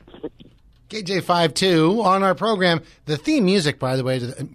KJ52 0.90 2.04
on 2.04 2.22
our 2.22 2.34
program. 2.34 2.80
The 3.04 3.16
theme 3.16 3.44
music, 3.44 3.78
by 3.78 3.96
the 3.96 4.04
way, 4.04 4.18
the, 4.18 4.48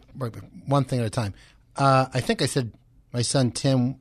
one 0.65 0.83
thing 0.83 0.99
at 0.99 1.05
a 1.05 1.09
time. 1.09 1.33
Uh, 1.75 2.07
I 2.13 2.21
think 2.21 2.41
I 2.41 2.45
said 2.45 2.71
my 3.11 3.21
son 3.21 3.51
Tim 3.51 3.95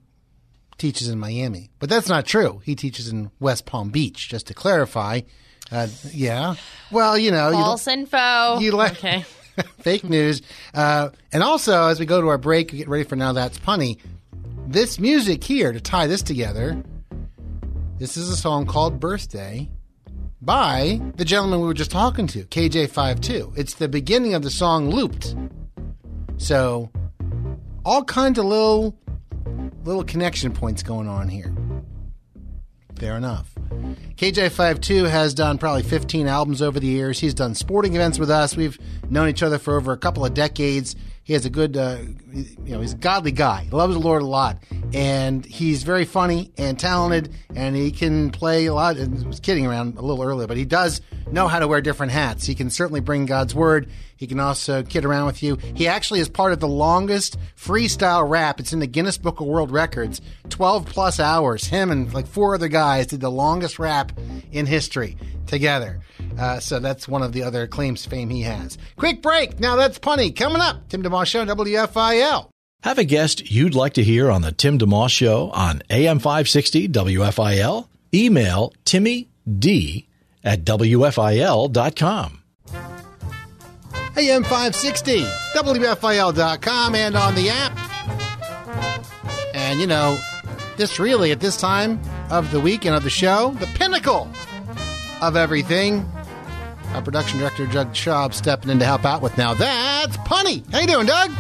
teaches 0.79 1.09
in 1.09 1.19
Miami, 1.19 1.71
but 1.79 1.89
that's 1.89 2.09
not 2.09 2.27
true. 2.27 2.61
He 2.65 2.75
teaches 2.75 3.09
in 3.09 3.31
West 3.39 3.67
Palm 3.67 3.91
Beach, 3.91 4.29
just 4.29 4.47
to 4.49 4.55
clarify. 4.55 5.21
Uh, 5.71 5.89
yeah. 6.13 6.55
Well, 6.91 7.17
you 7.17 7.31
know, 7.31 7.51
you 7.51 7.57
False 7.57 7.87
info. 7.87 8.59
you 8.59 8.73
like- 8.73 8.93
okay. 8.93 9.25
fake 9.81 10.05
news. 10.05 10.43
Uh, 10.75 11.11
and 11.33 11.43
also, 11.43 11.89
as 11.89 12.01
we 12.01 12.07
go 12.07 12.21
to 12.21 12.29
our 12.29 12.39
break, 12.39 12.73
we 12.73 12.79
get 12.79 12.89
ready 12.89 13.05
for 13.05 13.17
Now 13.17 13.33
That's 13.33 13.59
Punny, 13.59 13.99
this 14.67 14.99
music 14.99 15.45
here 15.45 15.73
to 15.73 15.81
tie 15.81 16.07
this 16.07 16.23
together, 16.23 16.83
this 18.03 18.17
is 18.17 18.29
a 18.29 18.37
song 18.37 18.67
called 18.67 18.99
Birthday 18.99 19.71
by 20.41 21.01
the 21.15 21.25
gentleman 21.25 21.61
we 21.61 21.69
were 21.69 21.73
just 21.73 21.93
talking 21.93 22.27
to, 22.27 22.43
KJ52. 22.47 23.57
It's 23.57 23.75
the 23.75 23.87
beginning 23.87 24.35
of 24.35 24.43
the 24.43 24.51
song 24.51 24.91
looped. 24.91 25.37
So, 26.37 26.91
all 27.85 28.03
kinds 28.03 28.41
of 28.41 28.47
little 28.47 28.99
little 29.85 30.03
connection 30.03 30.51
points 30.51 30.83
going 30.83 31.07
on 31.07 31.29
here. 31.29 31.55
Fair 32.97 33.17
enough. 33.17 33.55
KJ52 34.17 35.09
has 35.09 35.33
done 35.33 35.59
probably 35.59 35.85
15 35.85 36.27
albums 36.27 36.61
over 36.61 36.81
the 36.81 36.89
years. 36.89 37.21
He's 37.21 37.35
done 37.35 37.55
sporting 37.55 37.95
events 37.95 38.19
with 38.19 38.31
us. 38.31 38.57
We've 38.57 38.81
known 39.11 39.29
each 39.29 39.45
other 39.45 39.61
for 39.61 39.77
over 39.77 39.93
a 39.93 39.97
couple 39.97 40.25
of 40.25 40.35
decades. 40.35 40.97
He 41.25 41.35
has 41.35 41.47
a 41.47 41.51
good, 41.51 41.77
uh, 41.77 41.99
you 42.33 42.75
know, 42.75 42.81
he's 42.81 42.95
a 42.95 42.97
godly 42.97 43.31
guy. 43.31 43.63
He 43.63 43.71
loves 43.71 43.95
the 43.95 44.01
Lord 44.01 44.23
a 44.23 44.27
lot. 44.27 44.63
And 44.93 45.45
he's 45.45 45.85
very 45.85 46.05
funny 46.05 46.53
and 46.59 46.79
talented, 46.79 47.33
and 47.55 47.77
he 47.77 47.93
can 47.93 48.31
play 48.31 48.67
a 48.67 48.75
lot. 48.75 48.97
And 48.97 49.25
was 49.27 49.41
kidding 49.41 49.67
around 49.67 49.97
a 49.99 50.03
little 50.03 50.25
earlier, 50.25 50.49
but 50.49 50.57
he 50.57 50.65
does 50.65 51.01
know 51.31 51.49
how 51.49 51.59
to 51.59 51.69
wear 51.69 51.81
different 51.81 52.13
hats. 52.13 52.47
He 52.47 52.55
can 52.55 52.71
certainly 52.71 53.01
bring 53.01 53.27
God's 53.27 53.55
word. 53.55 53.89
He 54.17 54.27
can 54.27 54.41
also 54.41 54.83
kid 54.83 55.05
around 55.05 55.27
with 55.27 55.43
you. 55.43 55.57
He 55.75 55.89
actually 55.89 56.21
is 56.21 56.29
part 56.29 56.53
of 56.53 56.61
the 56.61 56.69
longest 56.69 57.39
freestyle 57.57 58.29
rap. 58.29 58.61
It's 58.61 58.73
in 58.73 58.79
the 58.79 58.87
Guinness 58.87 59.19
Book 59.19 59.41
of 59.41 59.47
World 59.47 59.71
Records. 59.71 60.21
12 60.49 60.87
plus 60.87 61.19
hours. 61.19 61.65
Him 61.65 61.91
and 61.91 62.13
like 62.15 62.27
four 62.27 62.55
other 62.55 62.69
guys 62.69 63.09
did 63.09 63.21
the 63.21 63.31
longest 63.31 63.79
rap 63.79 64.13
in 64.53 64.67
history 64.67 65.17
together. 65.47 66.01
Uh, 66.39 66.61
so 66.61 66.79
that's 66.79 67.09
one 67.09 67.23
of 67.23 67.33
the 67.33 67.43
other 67.43 67.67
claims 67.67 68.07
fame 68.07 68.31
he 68.31 68.43
has. 68.43 68.79
Quick 68.97 69.23
break. 69.23 69.59
Now 69.61 69.77
that's 69.77 69.99
punny. 69.99 70.35
Coming 70.35 70.63
up. 70.63 70.89
Tim 70.89 71.03
DeMoss 71.03 71.27
Show, 71.27 71.45
WFIL. 71.45 72.49
Have 72.83 72.99
a 72.99 73.05
guest 73.05 73.51
you'd 73.51 73.75
like 73.75 73.95
to 73.95 74.03
hear 74.03 74.31
on 74.31 74.43
the 74.43 74.51
Tim 74.51 74.79
DeMoss 74.79 75.11
Show 75.11 75.51
on 75.51 75.83
AM 75.91 76.19
560 76.19 76.89
WFIL? 76.89 77.89
Email 78.15 78.73
Timmy 78.85 79.29
D 79.59 80.09
at 80.45 80.65
WFIL.com. 80.65 82.39
AM 84.15 84.43
560, 84.43 85.23
WFIL.com, 85.55 86.95
and 86.95 87.17
on 87.17 87.35
the 87.35 87.49
app. 87.49 87.79
And, 89.55 89.81
you 89.81 89.87
know, 89.87 90.19
this 90.77 90.99
really, 90.99 91.33
at 91.33 91.41
this 91.41 91.57
time 91.57 92.01
of 92.31 92.51
the 92.51 92.61
week 92.61 92.85
and 92.85 92.95
of 92.95 93.05
the 93.05 93.11
show, 93.11 93.53
the 93.59 93.67
pinnacle 93.67 94.31
of 95.23 95.37
everything. 95.37 96.07
Our 96.93 97.01
production 97.01 97.39
director, 97.39 97.67
Doug 97.67 97.95
Schaub, 97.95 98.35
stepping 98.35 98.69
in 98.71 98.79
to 98.81 98.85
help 98.85 99.07
out 99.07 99.23
with 99.23 99.39
Now 99.39 99.55
That's 99.55 100.19
Punny. 100.19 100.71
How 100.71 100.81
you 100.81 100.87
doing, 100.87 101.07
Doug? 101.07 101.31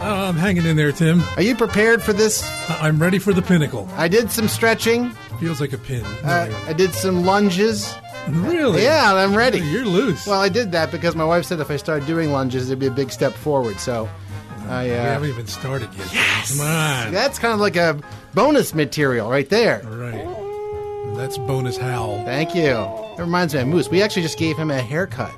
Uh, 0.00 0.28
I'm 0.28 0.36
hanging 0.36 0.64
in 0.64 0.76
there, 0.76 0.92
Tim. 0.92 1.22
Are 1.36 1.42
you 1.42 1.54
prepared 1.54 2.02
for 2.02 2.14
this? 2.14 2.48
I'm 2.68 2.98
ready 2.98 3.18
for 3.18 3.34
the 3.34 3.42
pinnacle. 3.42 3.88
I 3.94 4.08
did 4.08 4.30
some 4.30 4.48
stretching. 4.48 5.10
Feels 5.38 5.60
like 5.60 5.74
a 5.74 5.78
pin. 5.78 6.02
Uh, 6.24 6.50
I 6.66 6.72
did 6.72 6.94
some 6.94 7.26
lunges. 7.26 7.94
Really? 8.28 8.82
Yeah, 8.82 9.14
I'm 9.14 9.36
ready. 9.36 9.60
You're 9.60 9.84
loose. 9.84 10.26
Well, 10.26 10.40
I 10.40 10.48
did 10.48 10.72
that 10.72 10.90
because 10.90 11.14
my 11.14 11.24
wife 11.24 11.44
said 11.44 11.60
if 11.60 11.70
I 11.70 11.76
started 11.76 12.06
doing 12.06 12.32
lunges, 12.32 12.68
it'd 12.68 12.78
be 12.78 12.86
a 12.86 12.90
big 12.90 13.10
step 13.12 13.32
forward. 13.32 13.78
So 13.78 14.08
I. 14.68 14.82
Uh, 14.82 14.82
we 14.84 14.90
haven't 14.90 15.28
even 15.30 15.46
started 15.46 15.92
yet. 15.94 16.12
Yes! 16.12 16.56
Come 16.56 16.66
on. 16.66 17.12
That's 17.12 17.38
kind 17.38 17.54
of 17.54 17.60
like 17.60 17.76
a 17.76 18.00
bonus 18.34 18.74
material 18.74 19.30
right 19.30 19.48
there. 19.48 19.82
Right. 19.84 20.26
That's 21.16 21.38
bonus 21.38 21.76
howl. 21.76 22.24
Thank 22.24 22.54
you. 22.54 22.64
That 22.64 23.20
reminds 23.20 23.54
me 23.54 23.60
of 23.60 23.68
Moose. 23.68 23.88
We 23.88 24.02
actually 24.02 24.22
just 24.22 24.38
gave 24.38 24.56
him 24.56 24.70
a 24.70 24.80
haircut. 24.82 25.32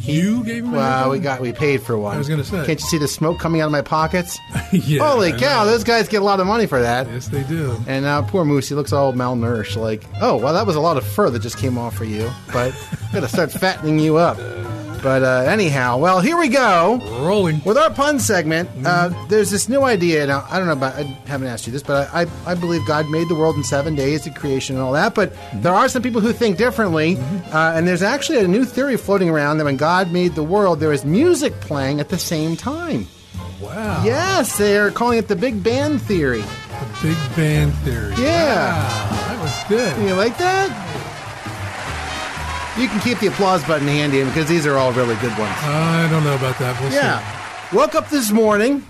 You 0.00 0.42
gave 0.44 0.64
him. 0.64 0.72
Well, 0.72 1.10
we 1.10 1.18
got 1.18 1.40
we 1.40 1.52
paid 1.52 1.82
for 1.82 1.96
one. 1.98 2.14
I 2.14 2.18
was 2.18 2.28
gonna 2.28 2.42
say. 2.44 2.64
Can't 2.64 2.80
you 2.80 2.86
see 2.86 2.98
the 2.98 3.06
smoke 3.08 3.38
coming 3.38 3.60
out 3.60 3.66
of 3.66 3.72
my 3.72 3.82
pockets? 3.82 4.38
Yeah, 4.72 5.00
Holy 5.10 5.32
I 5.32 5.38
cow! 5.38 5.64
know. 5.64 5.70
Those 5.72 5.82
guys 5.82 6.06
get 6.08 6.22
a 6.22 6.24
lot 6.24 6.38
of 6.38 6.46
money 6.46 6.66
for 6.66 6.80
that. 6.80 7.08
Yes, 7.08 7.26
they 7.26 7.42
do. 7.42 7.76
And 7.88 8.04
now 8.04 8.22
poor 8.22 8.44
Moose, 8.44 8.68
he 8.68 8.76
looks 8.76 8.92
all 8.92 9.12
malnourished. 9.12 9.74
Like, 9.76 10.04
oh 10.22 10.36
well, 10.36 10.54
that 10.54 10.64
was 10.66 10.76
a 10.76 10.80
lot 10.80 10.96
of 10.96 11.04
fur 11.04 11.28
that 11.28 11.40
just 11.42 11.58
came 11.58 11.76
off 11.76 11.96
for 11.96 12.04
you. 12.04 12.30
But 12.52 12.72
I'm 13.08 13.12
gonna 13.12 13.28
start 13.28 13.50
fattening 13.50 13.98
you 13.98 14.16
up. 14.16 14.38
But 15.02 15.22
uh, 15.22 15.44
anyhow, 15.48 15.96
well, 15.98 16.20
here 16.20 16.36
we 16.36 16.48
go. 16.48 16.98
Rolling 17.24 17.62
with 17.64 17.78
our 17.78 17.90
pun 17.90 18.18
segment. 18.18 18.68
Uh, 18.84 19.08
there's 19.28 19.50
this 19.50 19.68
new 19.68 19.82
idea. 19.82 20.26
Now, 20.26 20.46
I 20.50 20.58
don't 20.58 20.66
know 20.66 20.74
about. 20.74 20.94
I 20.94 21.04
haven't 21.26 21.46
asked 21.46 21.66
you 21.66 21.72
this, 21.72 21.82
but 21.82 22.08
I, 22.12 22.22
I, 22.22 22.26
I 22.46 22.54
believe 22.54 22.86
God 22.86 23.08
made 23.08 23.28
the 23.28 23.34
world 23.34 23.56
in 23.56 23.64
seven 23.64 23.94
days, 23.94 24.24
the 24.24 24.30
creation 24.30 24.76
and 24.76 24.84
all 24.84 24.92
that. 24.92 25.14
But 25.14 25.32
there 25.54 25.72
are 25.72 25.88
some 25.88 26.02
people 26.02 26.20
who 26.20 26.32
think 26.32 26.58
differently, 26.58 27.16
uh, 27.52 27.72
and 27.74 27.88
there's 27.88 28.02
actually 28.02 28.38
a 28.38 28.48
new 28.48 28.64
theory 28.64 28.96
floating 28.96 29.30
around 29.30 29.58
that 29.58 29.64
when 29.64 29.76
God 29.76 30.12
made 30.12 30.34
the 30.34 30.44
world, 30.44 30.80
there 30.80 30.90
was 30.90 31.04
music 31.04 31.54
playing 31.60 32.00
at 32.00 32.08
the 32.10 32.18
same 32.18 32.56
time. 32.56 33.06
Wow. 33.60 34.02
Yes, 34.04 34.58
they 34.58 34.78
are 34.78 34.90
calling 34.90 35.18
it 35.18 35.28
the 35.28 35.36
Big 35.36 35.62
Band 35.62 36.00
theory. 36.02 36.40
The 36.42 36.98
Big 37.02 37.36
Band 37.36 37.74
Theory. 37.76 38.14
Yeah. 38.18 38.72
Wow, 38.74 39.28
that 39.28 39.42
was 39.42 39.68
good. 39.68 40.08
You 40.08 40.14
like 40.14 40.36
that? 40.38 40.89
You 42.78 42.88
can 42.88 43.00
keep 43.00 43.18
the 43.18 43.26
applause 43.26 43.64
button 43.66 43.86
handy 43.88 44.22
because 44.24 44.48
these 44.48 44.66
are 44.66 44.76
all 44.76 44.92
really 44.92 45.16
good 45.16 45.36
ones. 45.38 45.52
I 45.62 46.08
don't 46.10 46.24
know 46.24 46.34
about 46.36 46.58
that. 46.58 46.80
We'll 46.80 46.92
Yeah. 46.92 47.20
Woke 47.72 47.94
up 47.94 48.08
this 48.08 48.30
morning, 48.30 48.80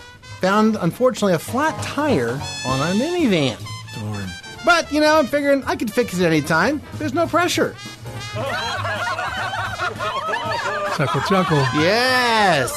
found 0.40 0.76
unfortunately 0.80 1.32
a 1.34 1.38
flat 1.38 1.80
tire 1.82 2.40
on 2.66 2.80
our 2.80 2.92
minivan. 2.94 3.58
Darn. 3.94 4.28
But, 4.64 4.92
you 4.92 5.00
know, 5.00 5.16
I'm 5.18 5.26
figuring 5.26 5.64
I 5.66 5.76
could 5.76 5.92
fix 5.92 6.18
it 6.18 6.24
anytime. 6.26 6.80
There's 6.94 7.14
no 7.14 7.26
pressure. 7.26 7.74
Chuckle, 10.96 11.20
chuckle. 11.22 11.58
Yes. 11.80 12.70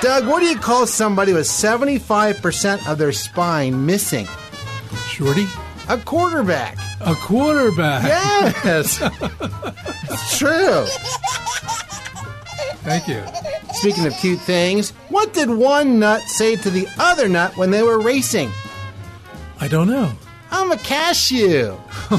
Doug, 0.00 0.26
what 0.26 0.40
do 0.40 0.46
you 0.46 0.58
call 0.58 0.86
somebody 0.86 1.32
with 1.32 1.46
75% 1.46 2.88
of 2.90 2.98
their 2.98 3.12
spine 3.12 3.84
missing? 3.86 4.26
Shorty? 5.08 5.46
A 5.88 5.98
quarterback. 5.98 6.76
A 7.06 7.14
quarterback. 7.14 8.02
Yes. 8.04 8.98
it's 10.10 10.38
true. 10.38 10.84
Thank 12.84 13.08
you. 13.08 13.22
Speaking 13.74 14.06
of 14.06 14.14
cute 14.14 14.40
things, 14.40 14.90
what 15.08 15.32
did 15.32 15.50
one 15.50 15.98
nut 15.98 16.22
say 16.22 16.56
to 16.56 16.70
the 16.70 16.86
other 16.98 17.28
nut 17.28 17.56
when 17.56 17.70
they 17.70 17.82
were 17.82 17.98
racing? 17.98 18.50
I 19.60 19.68
don't 19.68 19.88
know. 19.88 20.12
I'm 20.50 20.70
a 20.70 20.76
cashew. 20.76 21.76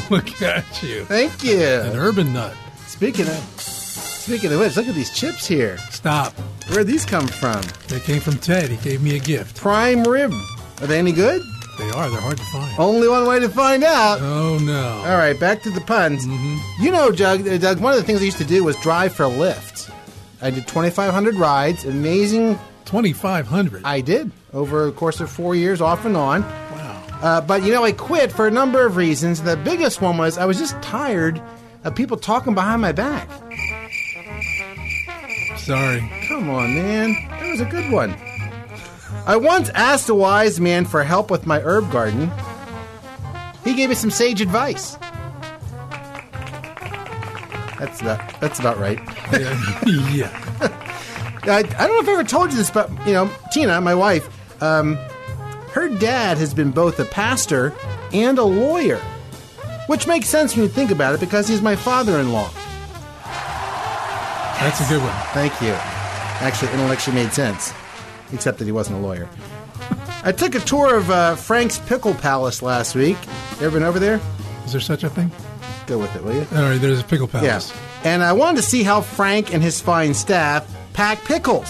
Look 0.09 0.41
at 0.41 0.83
you. 0.83 1.05
Thank 1.05 1.43
you. 1.43 1.63
An 1.63 1.95
urban 1.95 2.33
nut. 2.33 2.55
Speaking 2.87 3.27
of 3.27 3.35
speaking 3.59 4.51
of 4.51 4.59
which, 4.59 4.75
look 4.75 4.87
at 4.87 4.95
these 4.95 5.11
chips 5.11 5.45
here. 5.45 5.77
Stop. 5.89 6.33
Where'd 6.69 6.87
these 6.87 7.05
come 7.05 7.27
from? 7.27 7.61
They 7.87 7.99
came 7.99 8.19
from 8.19 8.37
Ted. 8.37 8.69
He 8.69 8.77
gave 8.77 9.01
me 9.01 9.15
a 9.15 9.19
gift. 9.19 9.55
Prime 9.57 10.03
rib. 10.03 10.33
Are 10.81 10.87
they 10.87 10.99
any 10.99 11.11
good? 11.11 11.41
They 11.77 11.89
are. 11.91 12.09
They're 12.09 12.21
hard 12.21 12.37
to 12.37 12.43
find. 12.43 12.79
Only 12.79 13.07
one 13.07 13.27
way 13.27 13.39
to 13.39 13.49
find 13.49 13.83
out. 13.83 14.19
Oh, 14.21 14.57
no. 14.59 15.03
All 15.05 15.17
right, 15.17 15.37
back 15.39 15.61
to 15.63 15.69
the 15.69 15.81
puns. 15.81 16.25
You 16.79 16.91
know, 16.91 17.11
Doug, 17.11 17.47
uh, 17.47 17.57
Doug, 17.57 17.79
one 17.79 17.93
of 17.93 17.99
the 17.99 18.05
things 18.05 18.21
I 18.21 18.25
used 18.25 18.37
to 18.37 18.45
do 18.45 18.63
was 18.63 18.75
drive 18.77 19.13
for 19.13 19.25
Lyft. 19.25 19.91
I 20.41 20.49
did 20.51 20.67
2,500 20.67 21.35
rides. 21.35 21.85
Amazing. 21.85 22.59
2,500? 22.85 23.83
I 23.83 24.01
did 24.01 24.31
over 24.53 24.85
the 24.85 24.91
course 24.91 25.19
of 25.19 25.29
four 25.29 25.55
years, 25.55 25.81
off 25.81 26.05
and 26.05 26.15
on. 26.15 26.43
Wow. 26.43 27.19
Uh, 27.21 27.41
but, 27.41 27.63
you 27.63 27.71
know, 27.73 27.83
I 27.83 27.91
quit 27.91 28.31
for 28.31 28.47
a 28.47 28.51
number 28.51 28.85
of 28.85 28.95
reasons. 28.95 29.41
The 29.41 29.57
biggest 29.57 30.01
one 30.01 30.17
was 30.17 30.37
I 30.37 30.45
was 30.45 30.57
just 30.57 30.79
tired 30.81 31.41
of 31.83 31.95
people 31.95 32.17
talking 32.17 32.53
behind 32.53 32.81
my 32.81 32.91
back. 32.91 33.29
Sorry. 35.57 35.99
Come 36.27 36.49
on, 36.49 36.75
man. 36.75 37.13
That 37.29 37.49
was 37.49 37.61
a 37.61 37.65
good 37.65 37.91
one. 37.91 38.15
I 39.27 39.37
once 39.37 39.69
asked 39.69 40.07
a 40.09 40.15
wise 40.15 40.59
man 40.59 40.85
for 40.85 41.03
help 41.03 41.31
with 41.31 41.47
my 41.47 41.59
herb 41.61 41.91
garden. 41.91 42.31
He 43.63 43.73
gave 43.73 43.89
me 43.89 43.95
some 43.95 44.11
sage 44.11 44.39
advice. 44.39 44.97
That's 47.79 48.01
about, 48.01 48.39
that's 48.39 48.59
about 48.59 48.77
right. 48.77 48.99
yeah. 50.13 50.29
I, 51.43 51.59
I 51.59 51.87
don't 51.87 51.95
know 51.95 51.99
if 51.99 52.07
I 52.07 52.13
ever 52.13 52.23
told 52.23 52.51
you 52.51 52.57
this, 52.57 52.69
but 52.69 52.89
you 53.07 53.13
know, 53.13 53.29
Tina, 53.51 53.81
my 53.81 53.95
wife, 53.95 54.29
um, 54.61 54.95
her 55.71 55.89
dad 55.89 56.37
has 56.37 56.53
been 56.53 56.71
both 56.71 56.99
a 56.99 57.05
pastor 57.05 57.73
and 58.13 58.37
a 58.37 58.43
lawyer, 58.43 58.99
which 59.87 60.07
makes 60.07 60.27
sense 60.29 60.55
when 60.55 60.63
you 60.63 60.69
think 60.69 60.91
about 60.91 61.15
it 61.15 61.19
because 61.19 61.47
he's 61.47 61.61
my 61.61 61.75
father-in-law. 61.75 62.49
That's 64.59 64.79
a 64.79 64.87
good 64.87 65.01
one. 65.01 65.15
Thank 65.33 65.59
you. 65.61 65.73
Actually, 66.41 66.71
intellectually 66.73 67.23
made 67.23 67.33
sense, 67.33 67.73
except 68.33 68.59
that 68.59 68.65
he 68.65 68.71
wasn't 68.71 68.97
a 68.97 69.01
lawyer. 69.01 69.29
I 70.23 70.31
took 70.31 70.55
a 70.55 70.59
tour 70.59 70.95
of 70.95 71.09
uh, 71.11 71.35
Frank's 71.35 71.77
Pickle 71.79 72.15
Palace 72.15 72.61
last 72.61 72.95
week. 72.95 73.17
You 73.59 73.67
ever 73.67 73.79
been 73.79 73.87
over 73.87 73.99
there? 73.99 74.19
Is 74.65 74.71
there 74.71 74.81
such 74.81 75.03
a 75.03 75.09
thing? 75.09 75.31
Go 75.85 75.99
with 75.99 76.15
it, 76.15 76.23
will 76.23 76.33
you? 76.33 76.47
All 76.53 76.63
right, 76.63 76.77
there's 76.81 76.99
a 76.99 77.03
pickle 77.03 77.27
palace. 77.27 77.45
Yes. 77.45 77.79
And 78.03 78.23
I 78.23 78.33
wanted 78.33 78.57
to 78.57 78.63
see 78.63 78.83
how 78.83 79.01
Frank 79.01 79.53
and 79.53 79.61
his 79.61 79.79
fine 79.79 80.13
staff 80.13 80.67
pack 80.93 81.23
pickles. 81.25 81.69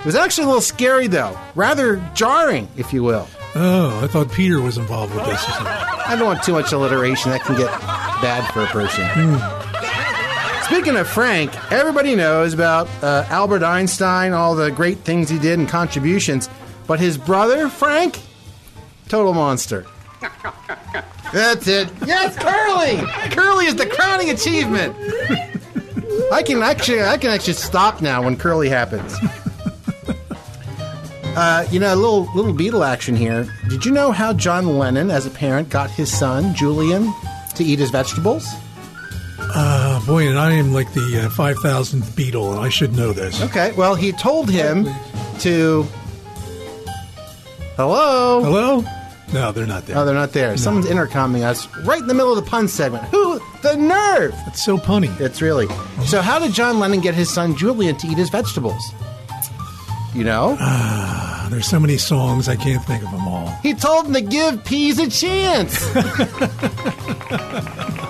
It 0.00 0.06
was 0.06 0.16
actually 0.16 0.44
a 0.44 0.48
little 0.48 0.60
scary, 0.60 1.06
though. 1.06 1.38
Rather 1.54 1.96
jarring, 2.14 2.68
if 2.76 2.92
you 2.92 3.02
will. 3.04 3.28
Oh, 3.54 4.00
I 4.02 4.08
thought 4.08 4.32
Peter 4.32 4.60
was 4.60 4.76
involved 4.76 5.14
with 5.14 5.24
this. 5.26 5.42
I 5.48 6.16
don't 6.18 6.26
want 6.26 6.42
too 6.42 6.52
much 6.52 6.72
alliteration. 6.72 7.30
That 7.30 7.42
can 7.42 7.56
get 7.56 7.70
bad 8.20 8.52
for 8.52 8.62
a 8.62 8.66
person. 8.66 9.04
Speaking 10.66 10.96
of 10.96 11.06
Frank, 11.06 11.52
everybody 11.70 12.16
knows 12.16 12.54
about 12.54 12.88
uh, 13.02 13.26
Albert 13.28 13.62
Einstein, 13.62 14.32
all 14.32 14.54
the 14.54 14.70
great 14.70 14.98
things 14.98 15.28
he 15.28 15.38
did 15.38 15.58
and 15.58 15.68
contributions. 15.68 16.48
But 16.86 17.00
his 17.00 17.18
brother, 17.18 17.68
Frank, 17.68 18.18
total 19.08 19.34
monster. 19.34 19.84
That's 21.32 21.66
it. 21.66 21.90
Yes, 22.06 22.36
Curly. 22.36 22.96
Curly 23.30 23.66
is 23.66 23.76
the 23.76 23.86
crowning 23.86 24.30
achievement. 24.30 24.96
I 26.32 26.42
can 26.42 26.62
actually, 26.62 27.02
I 27.02 27.18
can 27.18 27.30
actually 27.30 27.54
stop 27.54 28.00
now 28.00 28.22
when 28.22 28.36
Curly 28.36 28.68
happens. 28.68 29.14
Uh, 31.36 31.66
you 31.70 31.80
know, 31.80 31.92
a 31.92 31.96
little 31.96 32.32
little 32.34 32.54
Beatle 32.54 32.86
action 32.86 33.16
here. 33.16 33.46
Did 33.68 33.84
you 33.84 33.90
know 33.90 34.12
how 34.12 34.32
John 34.32 34.78
Lennon, 34.78 35.10
as 35.10 35.26
a 35.26 35.30
parent, 35.30 35.68
got 35.68 35.90
his 35.90 36.16
son 36.16 36.54
Julian 36.54 37.12
to 37.56 37.64
eat 37.64 37.80
his 37.80 37.90
vegetables? 37.90 38.46
Uh, 39.38 40.04
boy, 40.06 40.28
and 40.28 40.38
I 40.38 40.52
am 40.52 40.72
like 40.72 40.92
the 40.92 41.24
uh, 41.26 41.28
5,000th 41.28 42.02
Beatle, 42.12 42.52
and 42.52 42.60
I 42.60 42.68
should 42.68 42.94
know 42.96 43.12
this. 43.12 43.40
Okay, 43.42 43.72
well, 43.72 43.94
he 43.94 44.12
told 44.12 44.50
him 44.50 44.86
to. 45.40 45.86
Hello. 47.76 48.42
Hello? 48.42 48.84
No, 49.32 49.50
they're 49.50 49.66
not 49.66 49.86
there. 49.86 49.98
Oh, 49.98 50.04
they're 50.04 50.14
not 50.14 50.32
there. 50.32 50.56
Someone's 50.56 50.86
intercomming 50.86 51.42
us 51.42 51.66
right 51.78 52.00
in 52.00 52.06
the 52.06 52.14
middle 52.14 52.36
of 52.36 52.44
the 52.44 52.48
pun 52.48 52.68
segment. 52.68 53.04
Who 53.06 53.40
The 53.62 53.74
nerve! 53.76 54.34
It's 54.46 54.64
so 54.64 54.78
punny. 54.78 55.18
It's 55.20 55.42
really. 55.42 55.66
So, 56.04 56.22
how 56.22 56.38
did 56.38 56.52
John 56.52 56.78
Lennon 56.78 57.00
get 57.00 57.14
his 57.14 57.32
son 57.32 57.56
Julian 57.56 57.96
to 57.96 58.06
eat 58.06 58.16
his 58.16 58.30
vegetables? 58.30 58.92
You 60.14 60.22
know? 60.22 60.56
Ah, 60.60 61.48
there's 61.50 61.66
so 61.66 61.80
many 61.80 61.98
songs, 61.98 62.48
I 62.48 62.54
can't 62.54 62.84
think 62.84 63.02
of 63.02 63.10
them 63.10 63.26
all. 63.26 63.48
He 63.62 63.74
told 63.74 64.06
him 64.06 64.12
to 64.14 64.20
give 64.20 64.64
peas 64.64 65.00
a 65.00 65.10
chance. 65.10 65.84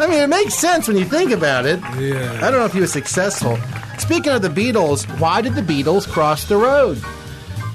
I 0.00 0.06
mean, 0.06 0.22
it 0.22 0.28
makes 0.28 0.54
sense 0.54 0.88
when 0.88 0.96
you 0.96 1.04
think 1.04 1.30
about 1.30 1.66
it. 1.66 1.78
Yeah. 1.98 2.40
I 2.42 2.50
don't 2.50 2.60
know 2.60 2.64
if 2.64 2.72
he 2.72 2.80
was 2.80 2.92
successful. 2.92 3.58
Speaking 3.98 4.32
of 4.32 4.40
the 4.40 4.48
Beatles, 4.48 5.06
why 5.20 5.42
did 5.42 5.54
the 5.54 5.62
Beatles 5.62 6.08
cross 6.08 6.44
the 6.44 6.56
road? 6.56 7.02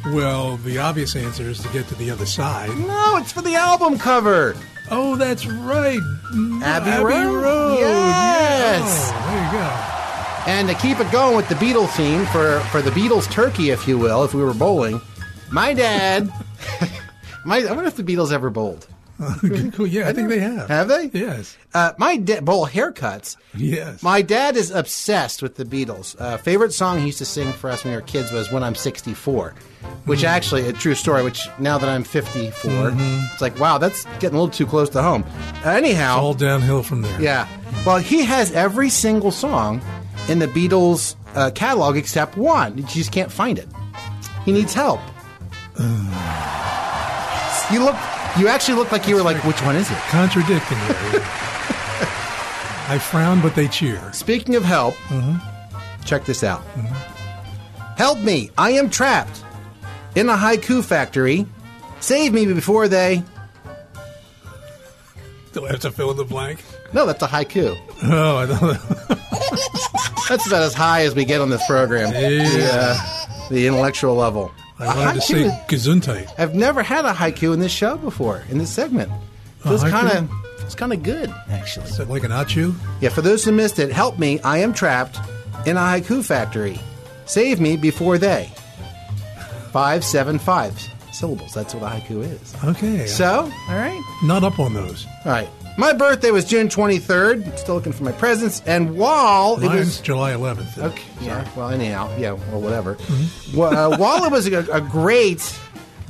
Well, 0.07 0.57
the 0.57 0.79
obvious 0.79 1.15
answer 1.15 1.43
is 1.43 1.59
to 1.61 1.69
get 1.69 1.87
to 1.87 1.95
the 1.95 2.09
other 2.11 2.25
side. 2.25 2.69
No, 2.77 3.17
it's 3.17 3.31
for 3.31 3.41
the 3.41 3.55
album 3.55 3.97
cover. 3.99 4.55
Oh, 4.91 5.15
that's 5.15 5.45
right. 5.45 5.99
Abbey, 6.63 6.63
Abbey 6.63 7.03
Road. 7.03 7.41
Road. 7.41 7.79
Yes. 7.79 9.11
Yeah. 9.11 9.17
Oh, 9.17 9.31
there 9.31 9.45
you 9.45 9.51
go. 9.51 9.95
And 10.47 10.67
to 10.69 10.75
keep 10.75 10.99
it 10.99 11.11
going 11.11 11.35
with 11.35 11.49
the 11.49 11.55
Beatles 11.55 11.89
theme 11.95 12.25
for 12.27 12.59
for 12.71 12.81
the 12.81 12.91
Beatles 12.91 13.29
turkey, 13.31 13.71
if 13.71 13.87
you 13.87 13.97
will, 13.97 14.23
if 14.23 14.33
we 14.33 14.43
were 14.43 14.53
bowling, 14.53 15.01
my 15.51 15.73
dad. 15.73 16.31
my 17.45 17.57
I 17.57 17.71
wonder 17.71 17.85
if 17.85 17.95
the 17.95 18.03
Beatles 18.03 18.31
ever 18.31 18.51
bowled. 18.51 18.87
cool. 19.73 19.87
Yeah, 19.87 20.09
I 20.09 20.13
think 20.13 20.27
they 20.29 20.39
have. 20.39 20.67
Have 20.67 20.87
they? 20.89 21.09
Yes. 21.13 21.55
Uh, 21.73 21.93
my 21.97 22.17
da- 22.17 22.41
bowl 22.41 22.67
haircuts. 22.67 23.37
Yes. 23.55 24.03
My 24.03 24.21
dad 24.21 24.57
is 24.57 24.71
obsessed 24.71 25.41
with 25.41 25.55
the 25.55 25.63
Beatles. 25.63 26.19
Uh, 26.19 26.35
favorite 26.37 26.73
song 26.73 26.99
he 26.99 27.05
used 27.07 27.19
to 27.19 27.25
sing 27.25 27.53
for 27.53 27.69
us 27.69 27.83
when 27.83 27.91
we 27.93 27.97
were 27.97 28.01
kids 28.05 28.31
was 28.31 28.51
"When 28.51 28.61
I'm 28.63 28.75
64," 28.75 29.53
which 30.05 30.21
Hmm. 30.21 30.25
actually 30.27 30.67
a 30.67 30.73
true 30.73 30.95
story. 30.95 31.23
Which 31.23 31.47
now 31.59 31.77
that 31.77 31.87
I'm 31.87 32.03
54, 32.03 32.71
Mhm. 32.91 33.31
it's 33.33 33.41
like 33.41 33.57
wow, 33.59 33.77
that's 33.77 34.03
getting 34.19 34.37
a 34.37 34.41
little 34.41 34.49
too 34.49 34.65
close 34.65 34.89
to 34.89 35.01
home. 35.01 35.23
Uh, 35.65 35.69
anyhow, 35.69 36.19
All 36.19 36.33
downhill 36.33 36.83
from 36.83 37.01
there. 37.01 37.21
yeah. 37.21 37.47
Well, 37.85 37.97
he 37.97 38.23
has 38.25 38.51
every 38.51 38.89
single 38.89 39.31
song 39.31 39.81
in 40.27 40.39
the 40.39 40.47
Beatles 40.47 41.15
uh, 41.35 41.51
catalog 41.51 41.95
except 41.97 42.35
one. 42.37 42.77
You 42.77 42.83
just 42.83 43.11
can't 43.13 43.31
find 43.31 43.57
it. 43.59 43.67
He 44.43 44.51
needs 44.51 44.73
help. 44.73 44.99
you 47.71 47.83
look. 47.83 47.95
You 48.37 48.49
actually 48.49 48.75
look 48.75 48.91
like 48.91 49.07
you 49.07 49.15
were 49.15 49.23
like, 49.23 49.43
which 49.45 49.61
one 49.61 49.75
is 49.75 49.89
it? 49.89 49.97
Contradicting 50.09 50.77
you. 50.77 50.85
I 52.87 52.99
frown, 53.01 53.41
but 53.41 53.55
they 53.55 53.67
cheer. 53.67 54.11
Speaking 54.13 54.55
of 54.55 54.63
help, 54.63 54.95
check 56.05 56.25
this 56.25 56.43
out. 56.43 56.61
Help 57.97 58.19
me! 58.19 58.51
I 58.57 58.71
am 58.71 58.89
trapped 58.89 59.43
in 60.15 60.27
a 60.29 60.33
haiku 60.33 60.83
factory. 60.83 61.45
Save 62.01 62.33
me 62.33 62.45
before 62.45 62.87
they. 62.87 63.23
Do 65.53 65.65
I 65.65 65.71
have 65.71 65.79
to 65.79 65.91
fill 65.91 66.11
in 66.11 66.17
the 66.17 66.25
blank? 66.25 66.61
No, 66.93 67.05
that's 67.05 67.23
a 67.23 67.27
haiku. 67.27 67.77
Oh, 68.03 68.37
I 68.37 68.45
don't. 68.45 68.77
That's 70.27 70.45
about 70.45 70.61
as 70.63 70.73
high 70.73 71.03
as 71.03 71.15
we 71.15 71.23
get 71.23 71.39
on 71.39 71.49
this 71.49 71.65
program. 71.65 72.11
The, 72.11 72.69
uh, 72.71 73.47
the 73.49 73.65
intellectual 73.65 74.15
level. 74.15 74.51
I 74.79 74.95
wanted 74.97 75.15
to 75.15 75.21
say 75.21 75.43
gesundheit. 75.67 76.31
I've 76.37 76.55
never 76.55 76.83
had 76.83 77.05
a 77.05 77.13
haiku 77.13 77.53
in 77.53 77.59
this 77.59 77.71
show 77.71 77.97
before, 77.97 78.43
in 78.49 78.57
this 78.57 78.69
segment. 78.71 79.11
Feels 79.63 79.83
kind 79.83 80.09
of 80.09 80.29
it's 80.61 80.75
kind 80.75 80.93
of 80.93 81.03
good, 81.03 81.33
actually. 81.49 81.87
Is 81.87 81.99
it 81.99 82.09
like 82.09 82.23
an 82.23 82.31
achu? 82.31 82.73
Yeah, 82.99 83.09
for 83.09 83.21
those 83.21 83.43
who 83.43 83.51
missed 83.51 83.79
it, 83.79 83.91
help 83.91 84.17
me. 84.17 84.39
I 84.41 84.59
am 84.59 84.73
trapped 84.73 85.19
in 85.65 85.77
a 85.77 85.79
haiku 85.79 86.23
factory. 86.23 86.79
Save 87.25 87.59
me 87.59 87.77
before 87.77 88.17
they. 88.17 88.51
Five, 89.71 90.03
seven, 90.03 90.39
five 90.39 90.77
syllables. 91.11 91.53
That's 91.53 91.73
what 91.73 91.83
a 91.83 91.95
haiku 91.95 92.23
is. 92.23 92.55
Okay. 92.63 93.05
So, 93.05 93.51
all 93.69 93.75
right. 93.75 94.01
Not 94.23 94.43
up 94.43 94.59
on 94.59 94.73
those. 94.73 95.05
All 95.25 95.31
right. 95.31 95.49
My 95.77 95.91
birthday 95.93 96.31
was 96.31 96.45
June 96.45 96.69
23rd. 96.69 97.57
Still 97.57 97.75
looking 97.75 97.91
for 97.91 98.03
my 98.03 98.13
presents. 98.13 98.61
And 98.65 98.97
while 98.97 99.57
it 99.57 99.65
Mine's 99.65 99.79
was. 99.85 100.01
July 100.01 100.31
11th. 100.31 100.77
Okay. 100.77 101.03
Yeah. 101.21 101.47
Well, 101.55 101.69
anyhow. 101.69 102.15
Yeah. 102.17 102.31
Or 102.31 102.59
whatever. 102.61 102.95
Mm-hmm. 102.95 103.57
Well, 103.57 103.93
uh, 103.93 103.97
while 103.97 104.23
it 104.23 104.31
was 104.31 104.47
a, 104.47 104.59
a 104.71 104.81
great 104.81 105.57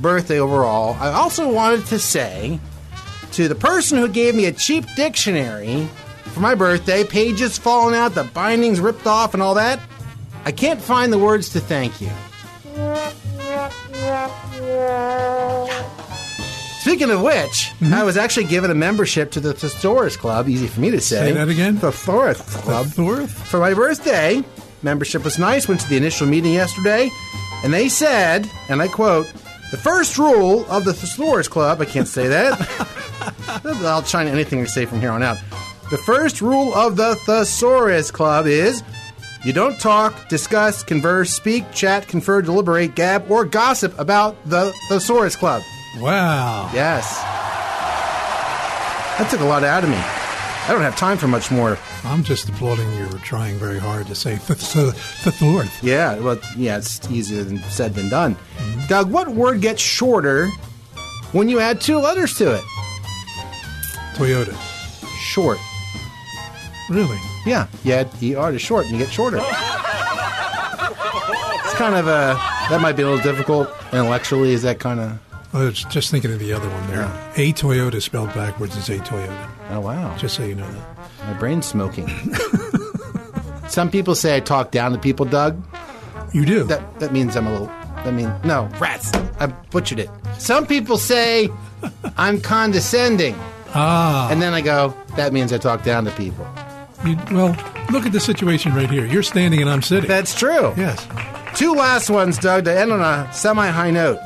birthday 0.00 0.38
overall, 0.38 0.94
I 1.00 1.08
also 1.12 1.52
wanted 1.52 1.86
to 1.86 1.98
say 1.98 2.60
to 3.32 3.48
the 3.48 3.54
person 3.56 3.98
who 3.98 4.08
gave 4.08 4.34
me 4.34 4.46
a 4.46 4.52
cheap 4.52 4.84
dictionary 4.94 5.88
for 6.36 6.40
my 6.40 6.54
birthday, 6.54 7.02
pages 7.02 7.58
falling 7.58 7.94
out, 7.94 8.14
the 8.14 8.24
bindings 8.24 8.78
ripped 8.78 9.06
off, 9.06 9.34
and 9.34 9.42
all 9.42 9.54
that, 9.54 9.80
I 10.44 10.52
can't 10.52 10.80
find 10.80 11.12
the 11.12 11.18
words 11.18 11.48
to 11.50 11.60
thank 11.60 12.00
you. 12.00 12.10
Speaking 16.86 17.10
of 17.10 17.20
which, 17.20 17.72
mm-hmm. 17.80 17.92
I 17.92 18.04
was 18.04 18.16
actually 18.16 18.44
given 18.44 18.70
a 18.70 18.74
membership 18.74 19.32
to 19.32 19.40
the 19.40 19.52
Thesaurus 19.52 20.16
Club. 20.16 20.48
Easy 20.48 20.68
for 20.68 20.80
me 20.80 20.92
to 20.92 21.00
say. 21.00 21.16
Say 21.16 21.32
that 21.32 21.48
again? 21.48 21.78
Thesaurus 21.78 22.40
Club. 22.40 22.86
Thesaurus. 22.86 23.32
For 23.32 23.58
my 23.58 23.74
birthday, 23.74 24.44
membership 24.84 25.24
was 25.24 25.36
nice. 25.36 25.66
Went 25.66 25.80
to 25.80 25.88
the 25.88 25.96
initial 25.96 26.28
meeting 26.28 26.52
yesterday, 26.52 27.10
and 27.64 27.74
they 27.74 27.88
said, 27.88 28.48
and 28.68 28.80
I 28.80 28.86
quote, 28.86 29.26
"The 29.72 29.76
first 29.76 30.16
rule 30.16 30.64
of 30.70 30.84
the 30.84 30.94
Thesaurus 30.94 31.48
Club." 31.48 31.80
I 31.80 31.86
can't 31.86 32.06
say 32.06 32.28
that. 32.28 32.54
I'll 33.64 34.02
try 34.02 34.24
anything 34.24 34.64
to 34.64 34.70
say 34.70 34.86
from 34.86 35.00
here 35.00 35.10
on 35.10 35.24
out. 35.24 35.38
The 35.90 35.98
first 35.98 36.40
rule 36.40 36.72
of 36.72 36.94
the 36.94 37.16
Thesaurus 37.26 38.12
Club 38.12 38.46
is 38.46 38.84
you 39.44 39.52
don't 39.52 39.76
talk, 39.80 40.28
discuss, 40.28 40.84
converse, 40.84 41.32
speak, 41.32 41.64
chat, 41.72 42.06
confer, 42.06 42.42
deliberate, 42.42 42.94
gab, 42.94 43.28
or 43.28 43.44
gossip 43.44 43.98
about 43.98 44.36
the 44.48 44.72
Thesaurus 44.88 45.34
Club. 45.34 45.64
Wow. 45.98 46.70
Yes. 46.74 47.22
That 49.18 49.28
took 49.30 49.40
a 49.40 49.44
lot 49.44 49.64
out 49.64 49.82
of 49.82 49.90
me. 49.90 49.96
I 49.96 50.68
don't 50.72 50.82
have 50.82 50.96
time 50.96 51.16
for 51.16 51.28
much 51.28 51.50
more. 51.50 51.78
I'm 52.04 52.22
just 52.24 52.48
applauding 52.48 52.92
you 52.94 53.06
for 53.06 53.18
trying 53.18 53.56
very 53.56 53.78
hard 53.78 54.06
to 54.08 54.14
say 54.14 54.36
Thesaurus. 54.36 55.82
Yeah, 55.82 56.18
well, 56.18 56.38
yeah, 56.56 56.76
it's 56.78 57.08
easier 57.10 57.44
than 57.44 57.58
said 57.70 57.94
than 57.94 58.08
done. 58.08 58.36
Doug, 58.88 59.10
what 59.10 59.28
word 59.28 59.60
gets 59.60 59.80
shorter 59.80 60.48
when 61.32 61.48
you 61.48 61.60
add 61.60 61.80
two 61.80 61.98
letters 61.98 62.36
to 62.38 62.54
it? 62.54 62.62
Toyota. 64.14 64.54
Short. 65.18 65.58
Really? 66.90 67.18
Yeah, 67.46 67.68
you 67.84 67.92
add 67.92 68.08
ER 68.22 68.50
to 68.52 68.58
short 68.58 68.86
and 68.86 68.92
you 68.94 68.98
get 68.98 69.12
shorter. 69.12 69.38
it's 69.38 69.46
kind 71.74 71.94
of 71.94 72.06
a, 72.08 72.34
that 72.70 72.80
might 72.80 72.96
be 72.96 73.02
a 73.02 73.08
little 73.08 73.22
difficult 73.22 73.68
intellectually. 73.92 74.52
Is 74.52 74.62
that 74.62 74.78
kind 74.80 75.00
of. 75.00 75.18
I 75.52 75.64
was 75.64 75.84
just 75.84 76.10
thinking 76.10 76.32
of 76.32 76.38
the 76.38 76.52
other 76.52 76.68
one 76.68 76.86
there. 76.88 77.04
A 77.36 77.52
Toyota 77.52 78.02
spelled 78.02 78.32
backwards 78.34 78.76
is 78.76 78.88
a 78.88 78.98
Toyota. 78.98 79.50
Oh, 79.70 79.80
wow. 79.80 80.16
Just 80.16 80.36
so 80.36 80.44
you 80.44 80.54
know 80.54 80.70
that. 80.70 80.96
My 81.24 81.32
brain's 81.34 81.66
smoking. 81.66 82.08
Some 83.68 83.90
people 83.90 84.14
say 84.14 84.36
I 84.36 84.40
talk 84.40 84.70
down 84.70 84.92
to 84.92 84.98
people, 84.98 85.26
Doug. 85.26 85.62
You 86.32 86.44
do. 86.44 86.64
That 86.64 87.00
that 87.00 87.12
means 87.12 87.36
I'm 87.36 87.46
a 87.46 87.52
little. 87.52 87.68
I 87.96 88.10
mean, 88.10 88.32
no, 88.44 88.68
rats. 88.78 89.12
I 89.40 89.46
butchered 89.46 89.98
it. 89.98 90.10
Some 90.38 90.66
people 90.66 90.98
say 90.98 91.48
I'm 92.16 92.40
condescending. 92.40 93.34
Ah. 93.74 94.28
And 94.30 94.40
then 94.40 94.54
I 94.54 94.60
go, 94.60 94.94
that 95.16 95.32
means 95.32 95.52
I 95.52 95.58
talk 95.58 95.82
down 95.82 96.04
to 96.04 96.10
people. 96.12 96.46
You, 97.04 97.16
well, 97.32 97.50
look 97.90 98.06
at 98.06 98.12
the 98.12 98.20
situation 98.20 98.74
right 98.74 98.88
here. 98.88 99.04
You're 99.04 99.22
standing 99.22 99.60
and 99.60 99.68
I'm 99.68 99.82
sitting. 99.82 100.08
That's 100.08 100.34
true. 100.34 100.72
Yes. 100.76 101.06
Two 101.56 101.74
last 101.74 102.10
ones, 102.10 102.38
Doug, 102.38 102.64
to 102.64 102.78
end 102.78 102.92
on 102.92 103.00
a 103.00 103.32
semi 103.32 103.68
high 103.68 103.90
note. 103.90 104.18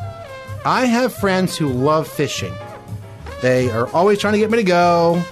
I 0.64 0.84
have 0.86 1.14
friends 1.14 1.56
who 1.56 1.68
love 1.68 2.06
fishing. 2.06 2.52
They 3.42 3.70
are 3.70 3.88
always 3.88 4.18
trying 4.18 4.34
to 4.34 4.38
get 4.38 4.50
me 4.50 4.58
to 4.58 4.64
go. 4.64 5.22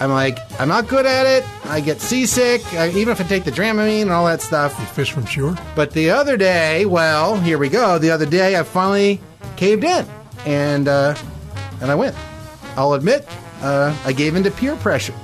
I'm 0.00 0.10
like, 0.10 0.38
I'm 0.60 0.68
not 0.68 0.86
good 0.86 1.06
at 1.06 1.26
it. 1.26 1.44
I 1.66 1.80
get 1.80 2.00
seasick, 2.00 2.62
I, 2.74 2.88
even 2.90 3.08
if 3.08 3.20
I 3.20 3.24
take 3.24 3.42
the 3.42 3.50
Dramamine 3.50 4.02
and 4.02 4.10
all 4.12 4.26
that 4.26 4.40
stuff. 4.40 4.78
You 4.78 4.86
fish 4.86 5.10
from 5.10 5.26
shore? 5.26 5.56
But 5.74 5.90
the 5.90 6.10
other 6.10 6.36
day, 6.36 6.86
well, 6.86 7.38
here 7.40 7.58
we 7.58 7.68
go. 7.68 7.98
The 7.98 8.10
other 8.12 8.24
day, 8.26 8.56
I 8.56 8.62
finally 8.62 9.20
caved 9.56 9.82
in, 9.82 10.06
and 10.46 10.86
uh, 10.86 11.16
and 11.80 11.90
I 11.90 11.96
went. 11.96 12.14
I'll 12.76 12.92
admit, 12.92 13.26
uh, 13.60 13.92
I 14.04 14.12
gave 14.12 14.36
in 14.36 14.44
to 14.44 14.52
peer 14.52 14.76
pressure. 14.76 15.14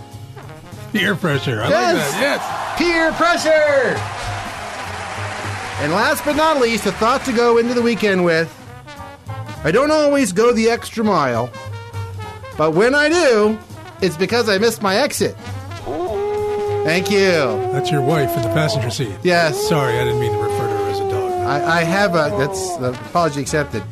Peer 0.92 1.14
pressure. 1.14 1.62
I 1.62 1.68
Yes. 1.68 1.94
like 1.94 2.20
that. 2.20 2.20
Yes. 2.20 2.78
Peer 2.78 3.12
pressure. 3.12 4.00
And 5.84 5.92
last 5.92 6.24
but 6.24 6.34
not 6.34 6.60
least, 6.60 6.86
a 6.86 6.92
thought 6.92 7.24
to 7.26 7.32
go 7.32 7.58
into 7.58 7.74
the 7.74 7.82
weekend 7.82 8.24
with. 8.24 8.52
I 9.64 9.70
don't 9.70 9.90
always 9.90 10.32
go 10.32 10.52
the 10.52 10.68
extra 10.68 11.02
mile, 11.02 11.50
but 12.58 12.74
when 12.74 12.94
I 12.94 13.08
do, 13.08 13.58
it's 14.02 14.16
because 14.16 14.48
I 14.48 14.58
missed 14.58 14.82
my 14.82 14.96
exit. 14.96 15.34
Thank 16.84 17.10
you. 17.10 17.18
That's 17.72 17.90
your 17.90 18.02
wife 18.02 18.36
in 18.36 18.42
the 18.42 18.48
passenger 18.48 18.90
seat. 18.90 19.16
Yes. 19.22 19.68
Sorry, 19.68 19.98
I 19.98 20.04
didn't 20.04 20.20
mean 20.20 20.32
to 20.32 20.38
refer 20.38 20.68
to 20.68 20.76
her 20.76 20.90
as 20.90 21.00
a 21.00 21.08
dog. 21.08 21.32
I, 21.32 21.78
I 21.78 21.82
have 21.82 22.10
a. 22.10 22.36
That's 22.36 22.76
the 22.76 22.90
apology 22.90 23.40
accepted. 23.40 23.82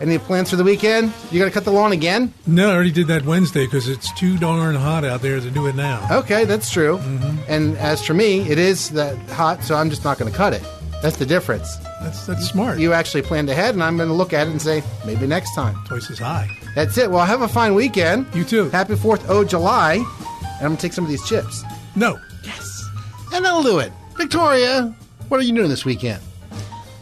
Any 0.00 0.18
plans 0.18 0.50
for 0.50 0.54
the 0.54 0.62
weekend? 0.62 1.12
You 1.32 1.40
gonna 1.40 1.50
cut 1.50 1.64
the 1.64 1.72
lawn 1.72 1.90
again? 1.90 2.32
No, 2.46 2.70
I 2.70 2.74
already 2.74 2.92
did 2.92 3.08
that 3.08 3.24
Wednesday 3.24 3.64
because 3.64 3.88
it's 3.88 4.12
too 4.12 4.38
darn 4.38 4.76
hot 4.76 5.04
out 5.04 5.20
there 5.20 5.40
to 5.40 5.50
do 5.50 5.66
it 5.66 5.74
now. 5.74 6.06
Okay, 6.18 6.44
that's 6.44 6.70
true. 6.70 6.98
Mm-hmm. 6.98 7.38
And 7.48 7.76
as 7.78 8.04
for 8.04 8.14
me, 8.14 8.48
it 8.48 8.58
is 8.58 8.90
that 8.90 9.16
hot, 9.30 9.64
so 9.64 9.74
I'm 9.74 9.90
just 9.90 10.04
not 10.04 10.16
going 10.16 10.30
to 10.30 10.36
cut 10.36 10.52
it. 10.52 10.62
That's 11.02 11.16
the 11.16 11.26
difference. 11.26 11.76
That's 12.02 12.26
that's 12.26 12.46
smart. 12.48 12.78
You 12.78 12.92
actually 12.92 13.22
planned 13.22 13.50
ahead, 13.50 13.74
and 13.74 13.82
I'm 13.82 13.96
going 13.96 14.08
to 14.08 14.14
look 14.14 14.32
at 14.32 14.46
it 14.46 14.50
and 14.50 14.62
say 14.62 14.82
maybe 15.04 15.26
next 15.26 15.54
time. 15.54 15.76
Twice 15.86 16.10
as 16.10 16.18
high. 16.18 16.48
That's 16.74 16.96
it. 16.96 17.10
Well, 17.10 17.24
have 17.24 17.42
a 17.42 17.48
fine 17.48 17.74
weekend. 17.74 18.26
You 18.34 18.44
too. 18.44 18.68
Happy 18.70 18.94
Fourth 18.94 19.28
of 19.28 19.48
July, 19.48 19.94
and 19.94 20.06
I'm 20.60 20.60
going 20.60 20.76
to 20.76 20.82
take 20.82 20.92
some 20.92 21.04
of 21.04 21.10
these 21.10 21.26
chips. 21.26 21.64
No. 21.96 22.18
Yes. 22.44 22.88
And 23.32 23.44
that'll 23.44 23.62
do 23.62 23.78
it. 23.80 23.92
Victoria, 24.16 24.94
what 25.28 25.40
are 25.40 25.42
you 25.42 25.54
doing 25.54 25.68
this 25.68 25.84
weekend? 25.84 26.22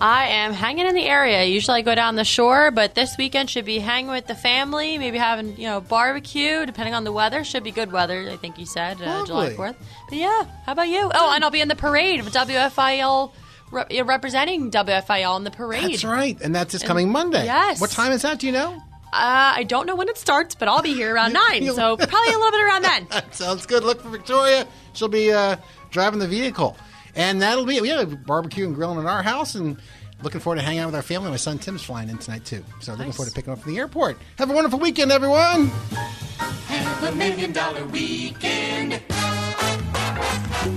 I 0.01 0.27
am 0.27 0.53
hanging 0.53 0.87
in 0.87 0.95
the 0.95 1.07
area. 1.07 1.45
Usually 1.45 1.79
I 1.79 1.83
go 1.83 1.95
down 1.95 2.17
the 2.17 2.25
shore, 2.25 2.71
but 2.71 2.95
this 2.95 3.17
weekend 3.17 3.49
should 3.49 3.65
be 3.65 3.79
hanging 3.79 4.11
with 4.11 4.27
the 4.27 4.35
family, 4.35 4.99
maybe 4.99 5.17
having, 5.17 5.57
you 5.57 5.67
know, 5.67 5.81
barbecue, 5.81 6.67
depending 6.67 6.93
on 6.93 7.05
the 7.05 7.13
weather. 7.13 7.45
Should 7.45 7.65
be 7.65 7.71
good 7.71 7.93
weather, 7.93 8.29
I 8.31 8.37
think 8.37 8.59
you 8.59 8.67
said, 8.67 9.01
uh, 9.01 9.25
July 9.25 9.51
4th. 9.55 9.77
But 10.11 10.19
yeah, 10.19 10.45
how 10.67 10.73
about 10.73 10.89
you? 10.89 11.11
Oh, 11.15 11.33
and 11.35 11.43
I'll 11.43 11.51
be 11.51 11.63
in 11.63 11.69
the 11.69 11.77
parade 11.77 12.21
of 12.21 12.27
WFIL, 12.27 13.33
re- 13.77 14.03
representing 14.03 14.71
WFIL 14.71 15.31
on 15.31 15.45
the 15.45 15.51
parade. 15.51 15.85
That's 15.93 16.05
right. 16.05 16.39
And 16.41 16.55
that's 16.55 16.73
this 16.73 16.83
And- 16.83 16.89
coming 16.89 17.11
Monday. 17.13 17.45
yes. 17.45 17.81
What 17.81 17.91
time 17.91 18.13
is 18.13 18.23
that? 18.23 18.39
Do 18.41 18.47
you 18.47 18.53
know? 18.53 18.83
Uh, 19.13 19.55
I 19.57 19.63
don't 19.63 19.87
know 19.87 19.95
when 19.95 20.09
it 20.09 20.19
starts, 20.19 20.55
but 20.55 20.69
I'll 20.69 20.83
be 20.83 20.93
here 20.95 21.15
around 21.15 21.33
9, 21.51 21.67
so 21.75 21.97
probably 21.97 22.33
a 22.35 22.37
little 22.39 22.51
bit 22.51 22.61
around 22.61 22.83
then. 22.83 23.07
That 23.11 23.35
sounds 23.35 23.65
good. 23.67 23.85
Look 23.85 24.03
for 24.03 24.09
Victoria. 24.11 24.67
She'll 24.95 25.09
be 25.09 25.33
uh, 25.33 25.57
driving 25.91 26.19
the 26.19 26.29
vehicle. 26.29 26.77
And 27.15 27.41
that'll 27.41 27.65
be, 27.65 27.81
we 27.81 27.89
have 27.89 28.13
a 28.13 28.17
barbecue 28.17 28.67
and 28.67 28.75
grilling 28.75 28.99
in 28.99 29.07
our 29.07 29.23
house 29.23 29.55
and 29.55 29.79
looking 30.23 30.41
forward 30.41 30.57
to 30.57 30.63
hanging 30.63 30.81
out 30.81 30.87
with 30.87 30.97
our 30.97 31.03
family. 31.03 31.31
My 31.31 31.37
son 31.37 31.59
Tim's 31.59 31.83
flying 31.83 32.11
in 32.11 32.19
tonight, 32.19 32.45
too. 32.45 32.63
So 32.81 32.93
looking 32.95 33.13
forward 33.13 33.31
to 33.31 33.35
picking 33.35 33.53
him 33.53 33.59
up 33.59 33.63
from 33.63 33.73
the 33.73 33.79
airport. 33.79 34.19
Have 34.39 34.51
a 34.51 34.53
wonderful 34.53 34.79
weekend, 34.81 35.11
everyone. 35.13 35.69
Have 35.69 37.03
a 37.05 37.17
million 37.17 37.53
dollar 37.53 37.85
weekend. 37.87 39.01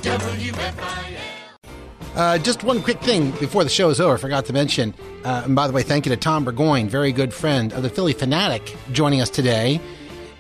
WFIL. 0.02 1.39
Uh, 2.16 2.38
just 2.38 2.64
one 2.64 2.82
quick 2.82 3.00
thing 3.02 3.32
before 3.32 3.64
the 3.64 3.70
show 3.70 3.90
is 3.90 4.02
over. 4.02 4.16
I 4.16 4.18
forgot 4.18 4.46
to 4.46 4.54
mention. 4.54 4.94
Uh, 5.24 5.44
and 5.46 5.56
by 5.56 5.68
the 5.68 5.74
way, 5.74 5.84
thank 5.84 6.06
you 6.06 6.10
to 6.10 6.18
Tom 6.18 6.44
Burgoyne, 6.44 6.90
very 6.90 7.12
good 7.12 7.34
friend 7.34 7.72
of 7.74 7.84
the 7.84 7.90
Phillie 7.90 8.14
Phanatic, 8.14 8.76
joining 8.92 9.22
us 9.22 9.30
today. 9.30 9.80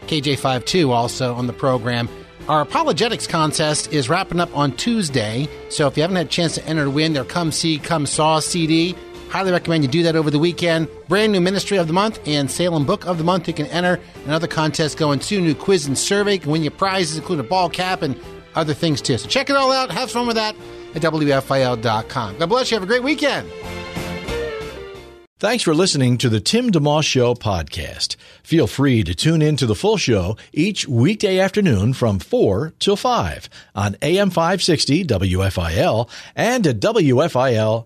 KJ52 0.08 0.90
also 0.90 1.36
on 1.36 1.48
the 1.48 1.54
program. 1.54 2.10
Our 2.48 2.62
apologetics 2.62 3.28
contest 3.28 3.94
is 3.94 4.10
wrapping 4.10 4.40
up 4.40 4.56
on 4.58 4.76
Tuesday. 4.76 5.48
So 5.70 5.86
if 5.88 5.96
you 5.96 6.02
haven't 6.02 6.16
had 6.16 6.26
a 6.26 6.30
chance 6.30 6.56
to 6.56 6.66
enter 6.66 6.86
to 6.86 6.90
win 6.90 7.14
their 7.14 7.24
Come 7.24 7.52
See, 7.52 7.78
Come 7.78 8.08
Saw 8.08 8.40
CD, 8.40 8.96
highly 9.30 9.52
recommend 9.52 9.84
you 9.84 9.90
do 9.90 10.02
that 10.04 10.16
over 10.16 10.32
the 10.32 10.40
weekend. 10.40 10.88
Brand 11.08 11.32
new 11.32 11.42
Ministry 11.42 11.78
of 11.78 11.86
the 11.86 11.94
Month 11.94 12.20
and 12.26 12.50
Salem 12.50 12.88
Book 12.88 13.06
of 13.06 13.20
the 13.20 13.24
Month. 13.24 13.48
You 13.48 13.54
can 13.54 13.68
enter 13.68 14.00
another 14.26 14.48
contest 14.48 14.98
going 14.98 15.20
to 15.20 15.40
new 15.40 15.54
quiz 15.54 15.86
and 15.86 15.96
survey. 15.96 16.34
You 16.34 16.40
can 16.40 16.52
win 16.52 16.64
your 16.64 16.72
prizes, 16.72 17.18
including 17.18 17.46
a 17.46 17.48
ball 17.48 17.70
cap 17.70 18.02
and 18.02 18.20
other 18.60 18.74
things 18.74 19.02
too. 19.02 19.18
So 19.18 19.28
check 19.28 19.50
it 19.50 19.56
all 19.56 19.72
out. 19.72 19.92
Have 19.92 20.12
fun 20.12 20.28
with 20.28 20.36
that 20.36 20.56
at 20.94 21.02
WFIL.com. 21.02 22.38
God 22.38 22.50
bless 22.50 22.72
you. 22.72 22.76
Have 22.76 22.84
a 22.84 22.88
great 22.88 23.04
weekend. 23.04 23.50
Thanks 25.40 25.64
for 25.64 25.74
listening 25.74 26.18
to 26.18 26.28
the 26.28 26.42
Tim 26.42 26.70
DeMoss 26.70 27.06
Show 27.06 27.34
podcast. 27.34 28.18
Feel 28.44 28.68
free 28.68 29.06
to 29.06 29.16
tune 29.16 29.42
in 29.42 29.56
to 29.56 29.66
the 29.66 29.74
full 29.74 29.96
show 29.96 30.36
each 30.52 30.86
weekday 30.86 31.40
afternoon 31.40 31.94
from 31.94 32.20
4 32.20 32.74
till 32.78 32.98
5 32.98 33.48
on 33.74 33.96
AM 34.02 34.32
560 34.32 35.06
WFIL 35.06 36.10
and 36.36 36.68
at 36.68 36.82
WFIL.com. 36.82 37.86